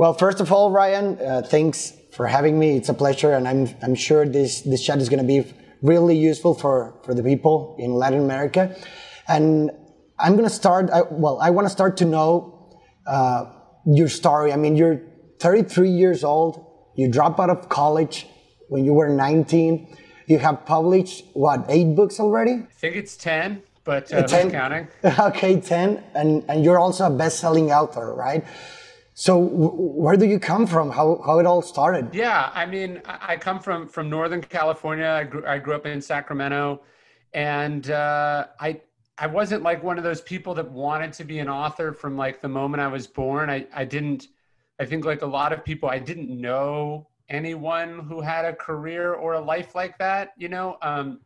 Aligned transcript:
Well, 0.00 0.14
first 0.14 0.40
of 0.40 0.50
all, 0.50 0.70
Ryan, 0.70 1.18
uh, 1.20 1.42
thanks 1.42 1.92
for 2.12 2.26
having 2.26 2.58
me. 2.58 2.74
It's 2.74 2.88
a 2.88 2.94
pleasure, 2.94 3.34
and 3.34 3.46
I'm 3.46 3.68
I'm 3.82 3.94
sure 3.94 4.24
this 4.24 4.62
this 4.62 4.82
chat 4.82 4.98
is 4.98 5.10
going 5.10 5.20
to 5.20 5.28
be 5.28 5.44
really 5.82 6.16
useful 6.16 6.54
for 6.54 6.94
for 7.04 7.12
the 7.12 7.22
people 7.22 7.76
in 7.78 7.92
Latin 7.92 8.20
America. 8.20 8.74
And 9.28 9.70
I'm 10.18 10.36
going 10.38 10.48
to 10.48 10.56
start. 10.62 10.88
I, 10.88 11.02
well, 11.02 11.38
I 11.38 11.50
want 11.50 11.66
to 11.66 11.70
start 11.70 11.98
to 11.98 12.06
know 12.06 12.80
uh, 13.06 13.44
your 13.84 14.08
story. 14.08 14.54
I 14.54 14.56
mean, 14.56 14.74
you're 14.74 15.02
33 15.38 15.90
years 15.90 16.24
old. 16.24 16.64
You 16.96 17.06
dropped 17.08 17.38
out 17.38 17.50
of 17.50 17.68
college 17.68 18.26
when 18.70 18.86
you 18.86 18.94
were 18.94 19.10
19. 19.10 19.98
You 20.28 20.38
have 20.38 20.64
published 20.64 21.26
what 21.34 21.66
eight 21.68 21.94
books 21.94 22.18
already? 22.18 22.52
I 22.52 22.72
think 22.72 22.96
it's 22.96 23.18
10, 23.18 23.62
but 23.84 24.10
uh, 24.14 24.22
10 24.22 24.50
counting. 24.50 24.88
okay, 25.04 25.60
10, 25.60 26.02
and 26.14 26.42
and 26.48 26.64
you're 26.64 26.78
also 26.78 27.04
a 27.04 27.10
best-selling 27.10 27.70
author, 27.70 28.14
right? 28.14 28.46
So 29.14 29.38
where 29.38 30.16
do 30.16 30.24
you 30.24 30.38
come 30.38 30.66
from? 30.66 30.90
How, 30.90 31.20
how 31.24 31.38
it 31.40 31.46
all 31.46 31.62
started? 31.62 32.14
Yeah, 32.14 32.50
I 32.54 32.64
mean, 32.64 33.02
I 33.04 33.36
come 33.36 33.60
from 33.60 33.88
from 33.88 34.08
Northern 34.08 34.40
California. 34.40 35.06
I 35.06 35.24
grew, 35.24 35.46
I 35.46 35.58
grew 35.58 35.74
up 35.74 35.86
in 35.86 36.00
Sacramento, 36.00 36.82
and 37.34 37.90
uh, 37.90 38.46
I 38.58 38.80
I 39.18 39.26
wasn't 39.26 39.62
like 39.62 39.82
one 39.82 39.98
of 39.98 40.04
those 40.04 40.20
people 40.22 40.54
that 40.54 40.70
wanted 40.70 41.12
to 41.14 41.24
be 41.24 41.40
an 41.40 41.48
author 41.48 41.92
from 41.92 42.16
like 42.16 42.40
the 42.40 42.48
moment 42.48 42.80
I 42.80 42.88
was 42.88 43.06
born. 43.06 43.50
I 43.50 43.66
I 43.74 43.84
didn't. 43.84 44.28
I 44.78 44.86
think 44.86 45.04
like 45.04 45.20
a 45.22 45.26
lot 45.26 45.52
of 45.52 45.62
people, 45.64 45.90
I 45.90 45.98
didn't 45.98 46.30
know 46.30 47.08
anyone 47.28 47.98
who 47.98 48.22
had 48.22 48.46
a 48.46 48.54
career 48.54 49.12
or 49.12 49.34
a 49.34 49.40
life 49.40 49.74
like 49.74 49.98
that. 49.98 50.32
You 50.38 50.48
know, 50.48 50.78
um, 50.80 51.20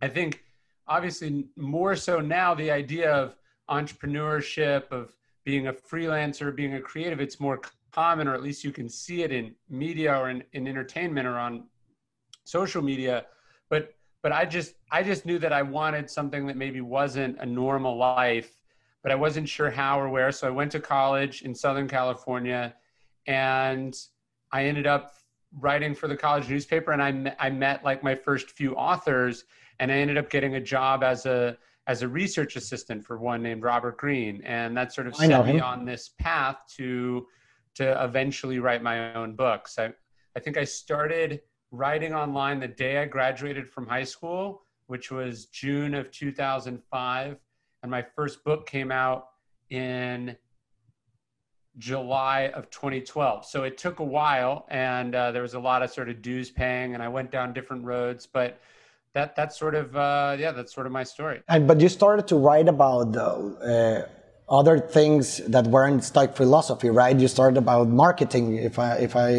I 0.00 0.08
think 0.08 0.42
obviously 0.86 1.46
more 1.56 1.94
so 1.96 2.20
now 2.20 2.54
the 2.54 2.70
idea 2.70 3.12
of 3.12 3.36
entrepreneurship 3.68 4.90
of 4.90 5.12
being 5.48 5.68
a 5.68 5.72
freelancer, 5.72 6.54
being 6.54 6.74
a 6.74 6.80
creative, 6.80 7.20
it's 7.20 7.40
more 7.40 7.58
common, 7.90 8.28
or 8.28 8.34
at 8.34 8.42
least 8.42 8.62
you 8.62 8.70
can 8.70 8.86
see 8.86 9.22
it 9.22 9.32
in 9.32 9.54
media 9.70 10.14
or 10.14 10.28
in, 10.28 10.44
in 10.52 10.68
entertainment 10.68 11.26
or 11.26 11.38
on 11.38 11.64
social 12.44 12.82
media. 12.82 13.24
But 13.70 13.94
but 14.22 14.30
I 14.30 14.44
just 14.44 14.74
I 14.92 15.02
just 15.02 15.24
knew 15.24 15.38
that 15.38 15.50
I 15.50 15.62
wanted 15.62 16.10
something 16.10 16.46
that 16.48 16.58
maybe 16.58 16.82
wasn't 16.82 17.38
a 17.38 17.46
normal 17.46 17.96
life, 17.96 18.60
but 19.02 19.10
I 19.10 19.14
wasn't 19.14 19.48
sure 19.48 19.70
how 19.70 19.98
or 19.98 20.10
where. 20.10 20.30
So 20.32 20.46
I 20.46 20.50
went 20.50 20.70
to 20.72 20.80
college 20.80 21.40
in 21.40 21.54
Southern 21.54 21.88
California, 21.88 22.74
and 23.26 23.96
I 24.52 24.66
ended 24.66 24.86
up 24.86 25.14
writing 25.58 25.94
for 25.94 26.08
the 26.08 26.16
college 26.16 26.46
newspaper. 26.50 26.92
And 26.92 27.02
I 27.02 27.34
I 27.38 27.48
met 27.48 27.82
like 27.84 28.02
my 28.02 28.14
first 28.14 28.50
few 28.50 28.74
authors, 28.74 29.44
and 29.80 29.90
I 29.90 29.94
ended 29.94 30.18
up 30.18 30.28
getting 30.28 30.56
a 30.56 30.60
job 30.60 31.02
as 31.02 31.24
a 31.24 31.56
as 31.88 32.02
a 32.02 32.08
research 32.08 32.54
assistant 32.54 33.02
for 33.02 33.18
one 33.18 33.42
named 33.42 33.62
Robert 33.62 33.96
Greene, 33.96 34.42
and 34.44 34.76
that 34.76 34.92
sort 34.92 35.06
of 35.06 35.16
set 35.16 35.46
me 35.46 35.58
on 35.58 35.84
this 35.84 36.10
path 36.18 36.58
to 36.76 37.26
to 37.74 38.04
eventually 38.04 38.58
write 38.58 38.82
my 38.82 39.14
own 39.14 39.34
books. 39.34 39.78
I 39.78 39.92
I 40.36 40.40
think 40.40 40.58
I 40.58 40.64
started 40.64 41.40
writing 41.70 42.14
online 42.14 42.60
the 42.60 42.68
day 42.68 42.98
I 42.98 43.06
graduated 43.06 43.68
from 43.68 43.86
high 43.86 44.04
school, 44.04 44.62
which 44.86 45.10
was 45.10 45.46
June 45.46 45.94
of 45.94 46.10
2005, 46.10 47.36
and 47.82 47.90
my 47.90 48.02
first 48.02 48.44
book 48.44 48.68
came 48.68 48.92
out 48.92 49.28
in 49.70 50.36
July 51.78 52.48
of 52.54 52.68
2012. 52.70 53.46
So 53.46 53.64
it 53.64 53.78
took 53.78 54.00
a 54.00 54.04
while, 54.04 54.66
and 54.68 55.14
uh, 55.14 55.32
there 55.32 55.42
was 55.42 55.54
a 55.54 55.60
lot 55.60 55.82
of 55.82 55.90
sort 55.90 56.10
of 56.10 56.20
dues 56.20 56.50
paying, 56.50 56.92
and 56.94 57.02
I 57.02 57.08
went 57.08 57.30
down 57.30 57.54
different 57.54 57.84
roads, 57.84 58.26
but 58.26 58.60
that 59.14 59.36
that's 59.36 59.58
sort 59.58 59.74
of 59.74 59.96
uh, 59.96 60.36
yeah, 60.38 60.52
that's 60.52 60.74
sort 60.74 60.86
of 60.86 60.92
my 60.92 61.04
story. 61.04 61.42
And 61.48 61.66
but 61.66 61.80
you 61.80 61.88
started 61.88 62.28
to 62.28 62.36
write 62.36 62.68
about 62.68 63.16
uh, 63.16 64.02
other 64.48 64.78
things 64.78 65.38
that 65.46 65.66
weren't 65.66 66.04
stoic 66.04 66.36
philosophy, 66.36 66.90
right? 66.90 67.18
You 67.18 67.28
started 67.28 67.58
about 67.58 67.88
marketing, 67.88 68.56
if 68.56 68.78
I 68.78 68.96
if 68.96 69.16
I 69.16 69.30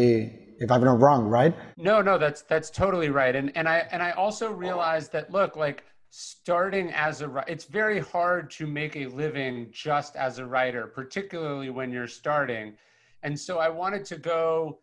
if 0.60 0.70
I'm 0.70 0.84
not 0.84 1.00
wrong, 1.00 1.24
right? 1.24 1.54
No, 1.76 2.02
no, 2.02 2.18
that's 2.18 2.42
that's 2.42 2.70
totally 2.70 3.10
right. 3.10 3.34
And 3.34 3.52
and 3.56 3.68
I 3.68 3.86
and 3.90 4.02
I 4.02 4.12
also 4.12 4.52
realized 4.52 5.12
that 5.12 5.30
look, 5.30 5.56
like 5.56 5.84
starting 6.10 6.90
as 6.92 7.22
a 7.22 7.44
it's 7.46 7.64
very 7.64 8.00
hard 8.00 8.50
to 8.50 8.66
make 8.66 8.96
a 8.96 9.06
living 9.06 9.68
just 9.72 10.16
as 10.16 10.38
a 10.38 10.46
writer, 10.46 10.86
particularly 10.86 11.70
when 11.70 11.90
you're 11.90 12.08
starting. 12.08 12.74
And 13.22 13.38
so 13.38 13.58
I 13.58 13.68
wanted 13.68 14.04
to 14.06 14.16
go 14.16 14.80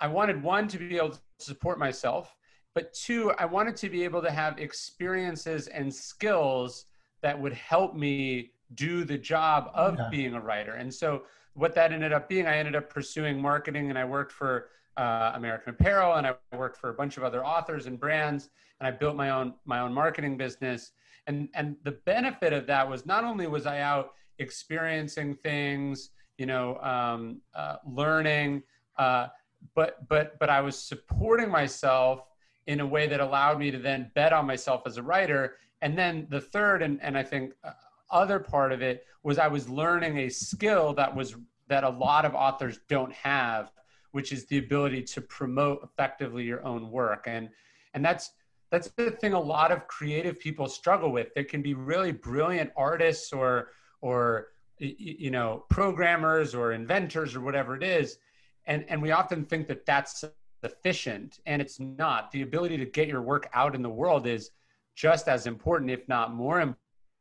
I 0.00 0.06
wanted 0.06 0.42
one 0.42 0.66
to 0.68 0.78
be 0.78 0.96
able 0.96 1.10
to 1.10 1.20
support 1.38 1.78
myself 1.78 2.34
but 2.74 2.92
two, 2.92 3.32
I 3.32 3.44
wanted 3.44 3.76
to 3.76 3.88
be 3.88 4.04
able 4.04 4.22
to 4.22 4.30
have 4.30 4.58
experiences 4.58 5.66
and 5.68 5.92
skills 5.92 6.86
that 7.22 7.38
would 7.38 7.52
help 7.52 7.94
me 7.94 8.52
do 8.74 9.04
the 9.04 9.18
job 9.18 9.70
of 9.74 9.96
yeah. 9.98 10.08
being 10.10 10.34
a 10.34 10.40
writer. 10.40 10.74
And 10.74 10.92
so 10.92 11.22
what 11.54 11.74
that 11.74 11.92
ended 11.92 12.12
up 12.12 12.28
being, 12.28 12.46
I 12.46 12.56
ended 12.56 12.76
up 12.76 12.88
pursuing 12.88 13.40
marketing 13.40 13.90
and 13.90 13.98
I 13.98 14.04
worked 14.04 14.32
for 14.32 14.68
uh, 14.96 15.32
American 15.34 15.70
Apparel 15.70 16.14
and 16.14 16.26
I 16.26 16.34
worked 16.56 16.76
for 16.76 16.90
a 16.90 16.94
bunch 16.94 17.16
of 17.16 17.24
other 17.24 17.44
authors 17.44 17.86
and 17.86 17.98
brands 17.98 18.50
and 18.80 18.86
I 18.86 18.90
built 18.90 19.16
my 19.16 19.30
own 19.30 19.54
my 19.64 19.80
own 19.80 19.92
marketing 19.92 20.36
business. 20.36 20.92
And 21.26 21.48
and 21.54 21.76
the 21.84 21.92
benefit 21.92 22.52
of 22.52 22.66
that 22.66 22.88
was 22.88 23.04
not 23.04 23.24
only 23.24 23.46
was 23.46 23.66
I 23.66 23.80
out 23.80 24.12
experiencing 24.38 25.34
things, 25.34 26.10
you 26.38 26.46
know, 26.46 26.78
um, 26.78 27.40
uh, 27.54 27.76
learning, 27.86 28.62
uh, 28.98 29.28
but 29.74 30.08
but 30.08 30.38
but 30.38 30.48
I 30.48 30.60
was 30.60 30.78
supporting 30.78 31.50
myself 31.50 32.24
in 32.70 32.78
a 32.78 32.86
way 32.86 33.08
that 33.08 33.18
allowed 33.18 33.58
me 33.58 33.68
to 33.72 33.78
then 33.78 34.12
bet 34.14 34.32
on 34.32 34.46
myself 34.46 34.82
as 34.86 34.96
a 34.96 35.02
writer. 35.02 35.56
And 35.82 35.98
then 35.98 36.28
the 36.30 36.40
third, 36.40 36.82
and, 36.82 37.02
and 37.02 37.18
I 37.18 37.24
think 37.24 37.52
uh, 37.64 37.72
other 38.12 38.38
part 38.38 38.70
of 38.70 38.80
it 38.80 39.04
was 39.24 39.38
I 39.38 39.48
was 39.48 39.68
learning 39.68 40.18
a 40.18 40.28
skill 40.28 40.94
that 40.94 41.14
was 41.14 41.34
that 41.66 41.82
a 41.82 41.88
lot 41.88 42.24
of 42.24 42.32
authors 42.32 42.78
don't 42.88 43.12
have, 43.12 43.72
which 44.12 44.30
is 44.30 44.46
the 44.46 44.58
ability 44.58 45.02
to 45.02 45.20
promote 45.20 45.80
effectively 45.82 46.44
your 46.44 46.64
own 46.64 46.92
work. 46.92 47.24
And 47.26 47.48
and 47.94 48.04
that's 48.04 48.34
that's 48.70 48.88
the 48.96 49.10
thing 49.10 49.32
a 49.32 49.40
lot 49.40 49.72
of 49.72 49.88
creative 49.88 50.38
people 50.38 50.68
struggle 50.68 51.10
with. 51.10 51.34
There 51.34 51.42
can 51.42 51.62
be 51.62 51.74
really 51.74 52.12
brilliant 52.12 52.70
artists 52.76 53.32
or 53.32 53.70
or 54.00 54.48
you 54.78 55.32
know 55.32 55.64
programmers 55.70 56.54
or 56.54 56.70
inventors 56.70 57.34
or 57.34 57.40
whatever 57.40 57.76
it 57.76 57.82
is 57.82 58.18
and 58.66 58.84
and 58.88 59.02
we 59.02 59.10
often 59.10 59.44
think 59.44 59.66
that 59.68 59.84
that's 59.84 60.24
efficient 60.62 61.40
and 61.46 61.60
it's 61.62 61.80
not. 61.80 62.30
The 62.30 62.42
ability 62.42 62.76
to 62.78 62.86
get 62.86 63.08
your 63.08 63.22
work 63.22 63.48
out 63.54 63.74
in 63.74 63.82
the 63.82 63.90
world 63.90 64.26
is 64.26 64.50
just 64.94 65.28
as 65.28 65.46
important 65.46 65.90
if 65.90 66.06
not 66.08 66.34
more 66.34 66.60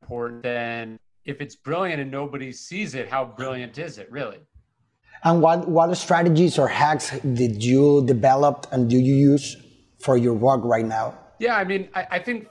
important 0.01 0.43
than 0.43 0.99
if 1.25 1.41
it's 1.41 1.55
brilliant 1.55 2.01
and 2.01 2.09
nobody 2.11 2.51
sees 2.51 2.95
it 2.95 3.09
how 3.09 3.25
brilliant 3.25 3.77
is 3.77 3.97
it 3.97 4.11
really? 4.11 4.39
And 5.23 5.41
what 5.41 5.67
what 5.67 5.93
strategies 5.95 6.57
or 6.57 6.67
hacks 6.67 7.11
did 7.19 7.63
you 7.63 8.05
develop 8.05 8.67
and 8.71 8.89
do 8.89 8.97
you 8.97 9.13
use 9.13 9.57
for 9.99 10.17
your 10.17 10.33
work 10.33 10.61
right 10.63 10.85
now? 10.85 11.17
Yeah 11.39 11.55
i 11.55 11.63
mean 11.63 11.89
i, 11.93 12.07
I 12.11 12.19
think 12.19 12.47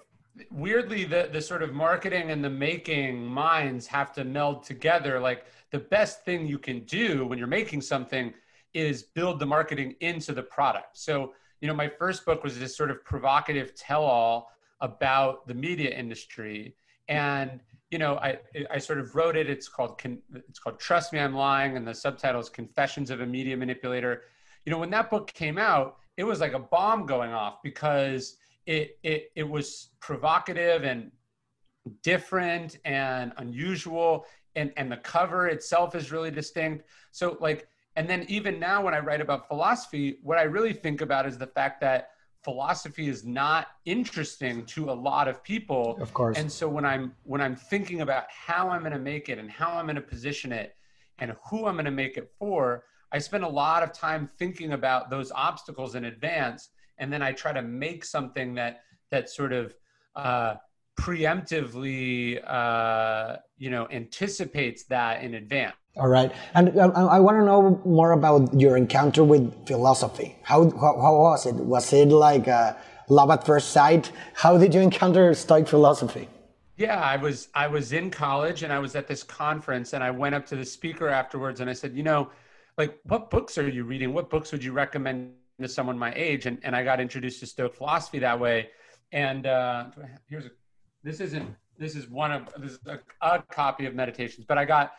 weirdly 0.50 1.04
the 1.04 1.28
the 1.32 1.40
sort 1.40 1.62
of 1.62 1.72
marketing 1.72 2.30
and 2.30 2.44
the 2.44 2.50
making 2.50 3.24
minds 3.24 3.86
have 3.86 4.12
to 4.14 4.24
meld 4.24 4.62
together. 4.62 5.20
Like 5.20 5.46
the 5.70 5.78
best 5.78 6.24
thing 6.24 6.46
you 6.46 6.58
can 6.58 6.80
do 6.80 7.26
when 7.26 7.38
you're 7.38 7.46
making 7.46 7.80
something 7.80 8.32
is 8.74 9.02
build 9.02 9.40
the 9.40 9.46
marketing 9.46 9.94
into 10.00 10.32
the 10.32 10.42
product. 10.42 10.98
So, 10.98 11.32
you 11.60 11.68
know, 11.68 11.74
my 11.74 11.88
first 11.88 12.24
book 12.24 12.44
was 12.44 12.58
this 12.58 12.76
sort 12.76 12.90
of 12.90 13.04
provocative 13.04 13.74
tell 13.74 14.04
all 14.04 14.50
about 14.80 15.46
the 15.48 15.54
media 15.54 15.90
industry. 15.90 16.76
And, 17.08 17.60
you 17.90 17.98
know, 17.98 18.16
I, 18.16 18.38
I 18.70 18.78
sort 18.78 19.00
of 19.00 19.14
wrote 19.14 19.36
it. 19.36 19.48
It's 19.48 19.68
called, 19.68 20.00
it's 20.34 20.58
called 20.58 20.78
Trust 20.78 21.12
Me, 21.12 21.18
I'm 21.18 21.34
Lying. 21.34 21.76
And 21.76 21.86
the 21.86 21.94
subtitle 21.94 22.40
is 22.40 22.48
Confessions 22.48 23.10
of 23.10 23.20
a 23.20 23.26
Media 23.26 23.56
Manipulator. 23.56 24.22
You 24.66 24.72
know, 24.72 24.78
when 24.78 24.90
that 24.90 25.10
book 25.10 25.32
came 25.32 25.58
out, 25.58 25.96
it 26.16 26.24
was 26.24 26.40
like 26.40 26.52
a 26.52 26.58
bomb 26.58 27.06
going 27.06 27.32
off 27.32 27.62
because 27.62 28.36
it, 28.66 28.98
it, 29.02 29.32
it 29.34 29.48
was 29.48 29.90
provocative 30.00 30.84
and 30.84 31.10
different 32.02 32.78
and 32.84 33.32
unusual. 33.38 34.26
And, 34.54 34.72
and 34.76 34.92
the 34.92 34.98
cover 34.98 35.48
itself 35.48 35.94
is 35.94 36.12
really 36.12 36.30
distinct. 36.30 36.84
So 37.12 37.38
like, 37.40 37.68
and 37.98 38.08
then 38.08 38.24
even 38.28 38.60
now, 38.60 38.84
when 38.84 38.94
I 38.94 39.00
write 39.00 39.20
about 39.20 39.48
philosophy, 39.48 40.18
what 40.22 40.38
I 40.38 40.42
really 40.42 40.72
think 40.72 41.00
about 41.00 41.26
is 41.26 41.36
the 41.36 41.48
fact 41.48 41.80
that 41.80 42.10
philosophy 42.44 43.08
is 43.08 43.24
not 43.24 43.66
interesting 43.86 44.64
to 44.66 44.88
a 44.88 44.92
lot 44.92 45.26
of 45.26 45.42
people. 45.42 45.98
Of 46.00 46.14
course. 46.14 46.38
And 46.38 46.50
so 46.50 46.68
when 46.68 46.84
I'm 46.84 47.12
when 47.24 47.40
I'm 47.40 47.56
thinking 47.56 48.02
about 48.02 48.26
how 48.30 48.70
I'm 48.70 48.82
going 48.82 48.92
to 48.92 49.00
make 49.00 49.28
it 49.28 49.38
and 49.38 49.50
how 49.50 49.72
I'm 49.72 49.86
going 49.86 49.96
to 49.96 50.00
position 50.00 50.52
it 50.52 50.76
and 51.18 51.34
who 51.50 51.66
I'm 51.66 51.74
going 51.74 51.86
to 51.86 51.90
make 51.90 52.16
it 52.16 52.30
for, 52.38 52.84
I 53.10 53.18
spend 53.18 53.42
a 53.42 53.48
lot 53.48 53.82
of 53.82 53.92
time 53.92 54.30
thinking 54.38 54.74
about 54.74 55.10
those 55.10 55.32
obstacles 55.34 55.96
in 55.96 56.04
advance, 56.04 56.68
and 56.98 57.12
then 57.12 57.20
I 57.20 57.32
try 57.32 57.52
to 57.52 57.62
make 57.62 58.04
something 58.04 58.54
that 58.54 58.82
that 59.10 59.28
sort 59.28 59.52
of 59.52 59.74
uh, 60.14 60.54
preemptively, 60.98 62.42
uh, 62.46 63.36
you 63.56 63.70
know, 63.70 63.88
anticipates 63.90 64.84
that 64.84 65.22
in 65.22 65.34
advance. 65.34 65.74
All 65.96 66.08
right, 66.08 66.32
and 66.54 66.78
um, 66.78 66.92
I 66.94 67.18
want 67.18 67.38
to 67.38 67.44
know 67.44 67.80
more 67.84 68.12
about 68.12 68.54
your 68.54 68.76
encounter 68.76 69.24
with 69.24 69.66
philosophy. 69.66 70.36
How 70.42 70.70
how, 70.70 71.00
how 71.00 71.14
was 71.16 71.46
it? 71.46 71.56
Was 71.56 71.92
it 71.92 72.08
like 72.08 72.46
a 72.46 72.76
love 73.08 73.30
at 73.30 73.44
first 73.44 73.70
sight? 73.70 74.12
How 74.34 74.58
did 74.58 74.74
you 74.74 74.80
encounter 74.80 75.34
Stoic 75.34 75.66
philosophy? 75.66 76.28
Yeah, 76.76 77.00
I 77.00 77.16
was 77.16 77.48
I 77.54 77.66
was 77.66 77.92
in 77.92 78.10
college 78.10 78.62
and 78.62 78.72
I 78.72 78.78
was 78.78 78.94
at 78.94 79.08
this 79.08 79.24
conference 79.24 79.92
and 79.92 80.04
I 80.04 80.12
went 80.12 80.36
up 80.36 80.46
to 80.46 80.56
the 80.56 80.64
speaker 80.64 81.08
afterwards 81.08 81.60
and 81.60 81.68
I 81.68 81.72
said, 81.72 81.96
you 81.96 82.04
know, 82.04 82.30
like 82.78 82.96
what 83.02 83.28
books 83.28 83.58
are 83.58 83.68
you 83.68 83.84
reading 83.84 84.14
what 84.14 84.30
books 84.30 84.52
would 84.52 84.64
you 84.64 84.72
recommend 84.72 85.32
to 85.60 85.68
someone 85.68 85.98
my 85.98 86.14
age 86.14 86.46
and, 86.46 86.58
and 86.62 86.74
i 86.74 86.82
got 86.82 87.00
introduced 87.00 87.40
to 87.40 87.46
stoic 87.46 87.74
philosophy 87.74 88.20
that 88.20 88.38
way 88.38 88.68
and 89.12 89.46
uh, 89.46 89.86
here's 90.28 90.46
a 90.46 90.50
this 91.02 91.20
isn't 91.20 91.48
this 91.78 91.94
is 91.94 92.08
one 92.08 92.32
of 92.32 92.48
this 92.58 92.72
is 92.72 92.80
a, 92.86 92.98
a 93.22 93.42
copy 93.50 93.86
of 93.86 93.94
meditations 93.94 94.44
but 94.46 94.58
i 94.58 94.64
got 94.64 94.92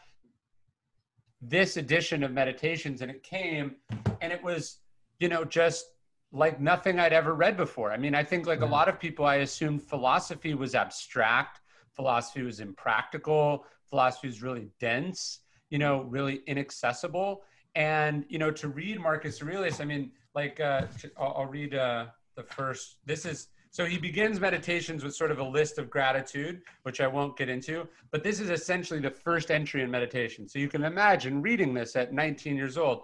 this 1.41 1.77
edition 1.77 2.23
of 2.23 2.31
meditations 2.31 3.01
and 3.01 3.09
it 3.09 3.23
came 3.23 3.75
and 4.21 4.33
it 4.33 4.43
was 4.43 4.79
you 5.19 5.29
know 5.29 5.43
just 5.45 5.85
like 6.31 6.59
nothing 6.59 6.99
i'd 6.99 7.13
ever 7.13 7.33
read 7.33 7.57
before. 7.57 7.91
I 7.91 7.97
mean 7.97 8.13
i 8.13 8.23
think 8.23 8.45
like 8.45 8.61
a 8.61 8.65
lot 8.65 8.89
of 8.89 8.99
people 8.99 9.25
i 9.25 9.35
assumed 9.35 9.81
philosophy 9.81 10.53
was 10.53 10.75
abstract 10.75 11.61
philosophy 11.95 12.43
was 12.43 12.59
impractical 12.59 13.65
philosophy 13.89 14.27
was 14.27 14.41
really 14.41 14.67
dense 14.79 15.39
you 15.69 15.77
know 15.77 16.01
really 16.03 16.41
inaccessible. 16.47 17.43
And 17.75 18.25
you 18.27 18.39
know 18.39 18.51
to 18.51 18.67
read 18.67 18.99
marcus 18.99 19.41
aurelius 19.41 19.79
i 19.79 19.85
mean 19.85 20.11
like 20.35 20.59
uh, 20.59 20.83
I'll, 21.17 21.33
I'll 21.37 21.45
read 21.45 21.73
uh, 21.73 22.07
the 22.35 22.43
first 22.43 22.97
this 23.05 23.25
is 23.25 23.47
so 23.71 23.85
he 23.85 23.97
begins 23.97 24.39
meditations 24.39 25.03
with 25.03 25.15
sort 25.15 25.31
of 25.31 25.39
a 25.39 25.43
list 25.43 25.77
of 25.77 25.89
gratitude, 25.89 26.61
which 26.83 27.01
I 27.01 27.07
won't 27.07 27.37
get 27.37 27.49
into, 27.49 27.87
but 28.11 28.23
this 28.23 28.39
is 28.39 28.49
essentially 28.49 28.99
the 28.99 29.11
first 29.11 29.51
entry 29.51 29.83
in 29.83 29.91
meditation. 29.91 30.47
So 30.47 30.57
you 30.57 30.67
can 30.67 30.83
imagine 30.83 31.41
reading 31.41 31.73
this 31.73 31.95
at 31.95 32.11
19 32.11 32.55
years 32.55 32.77
old. 32.77 33.03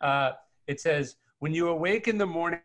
Uh, 0.00 0.32
it 0.66 0.80
says, 0.80 1.16
When 1.40 1.52
you 1.52 1.68
awake 1.68 2.08
in 2.08 2.16
the 2.16 2.26
morning, 2.26 2.62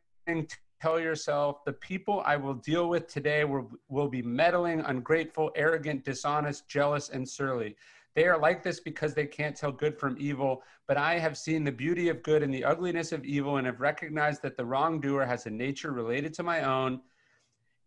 tell 0.81 0.99
yourself, 0.99 1.65
the 1.65 1.73
people 1.73 2.21
I 2.25 2.37
will 2.37 2.53
deal 2.53 2.87
with 2.87 3.07
today 3.07 3.43
will, 3.43 3.69
will 3.89 4.07
be 4.07 4.21
meddling, 4.21 4.79
ungrateful, 4.81 5.51
arrogant, 5.55 6.05
dishonest, 6.05 6.67
jealous, 6.69 7.09
and 7.09 7.27
surly. 7.27 7.75
They 8.15 8.25
are 8.25 8.37
like 8.37 8.63
this 8.63 8.79
because 8.79 9.13
they 9.13 9.25
can't 9.25 9.55
tell 9.55 9.71
good 9.71 9.97
from 9.97 10.15
evil, 10.19 10.61
but 10.87 10.97
I 10.97 11.17
have 11.19 11.37
seen 11.37 11.63
the 11.63 11.71
beauty 11.71 12.09
of 12.09 12.21
good 12.23 12.43
and 12.43 12.53
the 12.53 12.63
ugliness 12.63 13.11
of 13.11 13.25
evil 13.25 13.57
and 13.57 13.65
have 13.65 13.81
recognized 13.81 14.41
that 14.43 14.55
the 14.55 14.65
wrongdoer 14.65 15.25
has 15.25 15.45
a 15.45 15.49
nature 15.49 15.91
related 15.91 16.33
to 16.35 16.43
my 16.43 16.63
own 16.63 17.01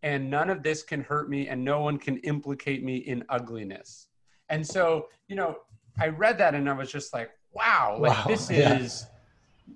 and 0.03 0.31
none 0.31 0.51
of 0.51 0.63
this 0.63 0.83
can 0.83 1.03
hurt 1.03 1.29
me 1.29 1.49
and 1.49 1.65
no 1.65 1.81
one 1.81 1.99
can 1.99 2.19
implicate 2.19 2.85
me 2.85 2.97
in 2.97 3.25
ugliness 3.29 4.09
and 4.49 4.67
so 4.67 5.09
you 5.29 5.37
know 5.37 5.57
i 6.01 6.09
read 6.09 6.39
that 6.39 6.55
and 6.55 6.69
i 6.69 6.73
was 6.73 6.91
just 6.91 7.13
like 7.13 7.31
wow 7.53 7.97
like 8.01 8.17
wow, 8.17 8.25
this 8.27 8.51
yeah. 8.51 8.79
is 8.79 9.07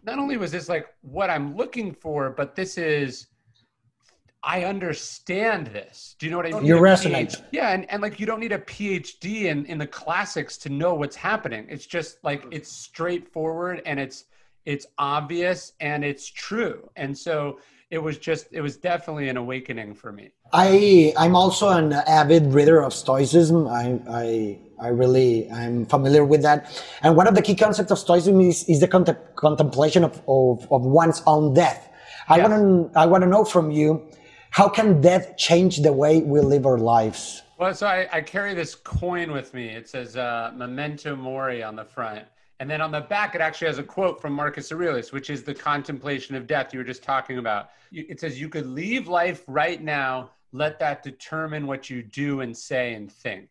not 0.04 0.18
only 0.18 0.36
was 0.36 0.52
this 0.52 0.68
like 0.68 0.88
what 1.02 1.30
i'm 1.30 1.56
looking 1.56 1.92
for 1.92 2.30
but 2.30 2.54
this 2.54 2.78
is 2.78 3.26
I 4.42 4.64
understand 4.64 5.66
this. 5.66 6.16
Do 6.18 6.26
you 6.26 6.30
know 6.32 6.38
what 6.38 6.46
I 6.46 6.52
mean? 6.52 6.64
You 6.64 6.76
resonate. 6.76 7.42
Yeah, 7.52 7.70
and, 7.70 7.90
and 7.90 8.00
like 8.00 8.18
you 8.18 8.24
don't 8.24 8.40
need 8.40 8.52
a 8.52 8.58
PhD 8.58 9.44
in, 9.44 9.66
in 9.66 9.76
the 9.76 9.86
classics 9.86 10.56
to 10.58 10.70
know 10.70 10.94
what's 10.94 11.16
happening. 11.16 11.66
It's 11.68 11.86
just 11.86 12.24
like 12.24 12.42
mm-hmm. 12.42 12.54
it's 12.54 12.70
straightforward 12.70 13.82
and 13.84 14.00
it's 14.00 14.24
it's 14.64 14.86
obvious 14.98 15.72
and 15.80 16.04
it's 16.04 16.26
true. 16.26 16.88
And 16.96 17.16
so 17.16 17.60
it 17.90 17.98
was 17.98 18.18
just 18.18 18.46
it 18.52 18.60
was 18.60 18.76
definitely 18.76 19.28
an 19.28 19.36
awakening 19.36 19.94
for 19.94 20.12
me. 20.12 20.30
I 20.52 21.12
i'm 21.18 21.34
also 21.34 21.68
an 21.68 21.92
avid 21.92 22.54
reader 22.54 22.80
of 22.80 22.94
stoicism. 22.94 23.66
I 23.66 24.00
i 24.08 24.58
i 24.80 24.88
really 24.88 25.50
i'm 25.50 25.86
familiar 25.86 26.24
with 26.24 26.42
that. 26.42 26.70
And 27.02 27.16
one 27.16 27.26
of 27.26 27.34
the 27.34 27.42
key 27.42 27.56
concepts 27.56 27.90
of 27.90 27.98
stoicism 27.98 28.40
is, 28.40 28.64
is 28.64 28.80
the 28.80 28.88
contem- 28.88 29.18
contemplation 29.34 30.04
of, 30.04 30.22
of, 30.28 30.70
of 30.72 30.82
one's 30.82 31.22
own 31.26 31.52
death. 31.52 31.90
I 32.28 32.36
yeah. 32.36 32.46
want 32.46 32.92
to 32.92 32.98
i 32.98 33.06
want 33.06 33.22
to 33.22 33.28
know 33.28 33.44
from 33.44 33.70
you 33.70 34.08
how 34.50 34.68
can 34.68 35.00
death 35.00 35.36
change 35.36 35.78
the 35.78 35.92
way 35.92 36.22
we 36.22 36.40
live 36.40 36.66
our 36.66 36.78
lives? 36.78 37.42
Well 37.58 37.74
so 37.74 37.88
i, 37.88 38.08
I 38.12 38.20
carry 38.20 38.54
this 38.54 38.76
coin 38.76 39.32
with 39.32 39.52
me. 39.52 39.66
It 39.66 39.88
says 39.88 40.16
uh, 40.16 40.52
memento 40.54 41.16
mori 41.16 41.64
on 41.64 41.74
the 41.74 41.84
front 41.84 42.24
and 42.60 42.70
then 42.70 42.82
on 42.82 42.92
the 42.92 43.00
back, 43.00 43.34
it 43.34 43.40
actually 43.40 43.68
has 43.68 43.78
a 43.78 43.82
quote 43.82 44.20
from 44.20 44.34
Marcus 44.34 44.70
Aurelius, 44.70 45.12
which 45.12 45.30
is 45.30 45.42
the 45.42 45.54
contemplation 45.54 46.34
of 46.34 46.46
death 46.46 46.74
you 46.74 46.78
were 46.78 46.84
just 46.84 47.02
talking 47.02 47.38
about. 47.38 47.70
It 47.90 48.20
says, 48.20 48.38
You 48.38 48.50
could 48.50 48.66
leave 48.66 49.08
life 49.08 49.42
right 49.46 49.82
now, 49.82 50.30
let 50.52 50.78
that 50.78 51.02
determine 51.02 51.66
what 51.66 51.88
you 51.88 52.02
do 52.02 52.42
and 52.42 52.54
say 52.54 52.92
and 52.92 53.10
think. 53.10 53.48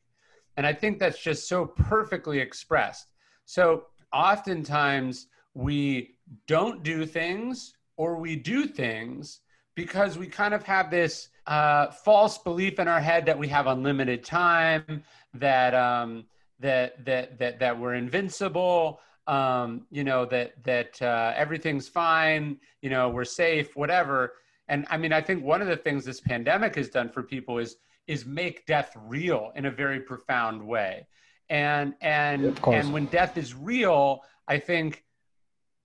And 0.58 0.68
I 0.68 0.74
think 0.74 1.00
that's 1.00 1.20
just 1.20 1.50
so 1.50 1.66
perfectly 1.66 2.38
expressed. 2.40 3.08
So 3.46 3.86
oftentimes 4.14 5.26
we 5.56 6.16
don't 6.46 6.84
do 6.84 7.04
things 7.08 7.74
or 7.98 8.18
we 8.18 8.36
do 8.36 8.68
things 8.68 9.40
because 9.74 10.20
we 10.20 10.28
kind 10.28 10.54
of 10.54 10.62
have 10.64 10.92
this 10.92 11.30
uh, 11.48 11.88
false 11.88 12.38
belief 12.38 12.78
in 12.78 12.88
our 12.88 13.02
head 13.02 13.26
that 13.26 13.40
we 13.40 13.48
have 13.48 13.66
unlimited 13.66 14.24
time, 14.24 15.04
that, 15.34 15.74
um, 15.74 16.26
that 16.60 17.04
that 17.06 17.38
that 17.40 17.60
that 17.60 17.80
we're 17.80 17.96
invincible 17.96 19.00
um, 19.28 19.86
you 19.92 20.04
know 20.04 20.26
that 20.26 20.64
that 20.64 21.02
uh, 21.02 21.34
everything's 21.36 21.88
fine 21.88 22.58
you 22.82 22.90
know 22.90 23.10
we're 23.10 23.26
safe 23.26 23.76
whatever. 23.76 24.34
And 24.68 24.86
i 24.92 24.98
mean 24.98 25.14
i 25.14 25.22
think 25.22 25.44
one 25.44 25.62
of 25.62 25.68
the 25.68 25.78
things 25.78 26.06
this 26.06 26.22
pandemic 26.22 26.76
has 26.76 26.90
done 26.90 27.10
for 27.10 27.24
people 27.24 27.58
is 27.58 27.78
is 28.08 28.26
make 28.26 28.66
death 28.66 28.96
real 29.06 29.52
in 29.56 29.66
a 29.66 29.72
very 29.72 30.00
profound 30.00 30.66
way. 30.66 31.08
And 31.50 31.96
and 32.02 32.60
and 32.68 32.94
when 32.94 33.06
death 33.08 33.38
is 33.38 33.56
real 33.56 34.22
i 34.48 34.58
think 34.60 35.04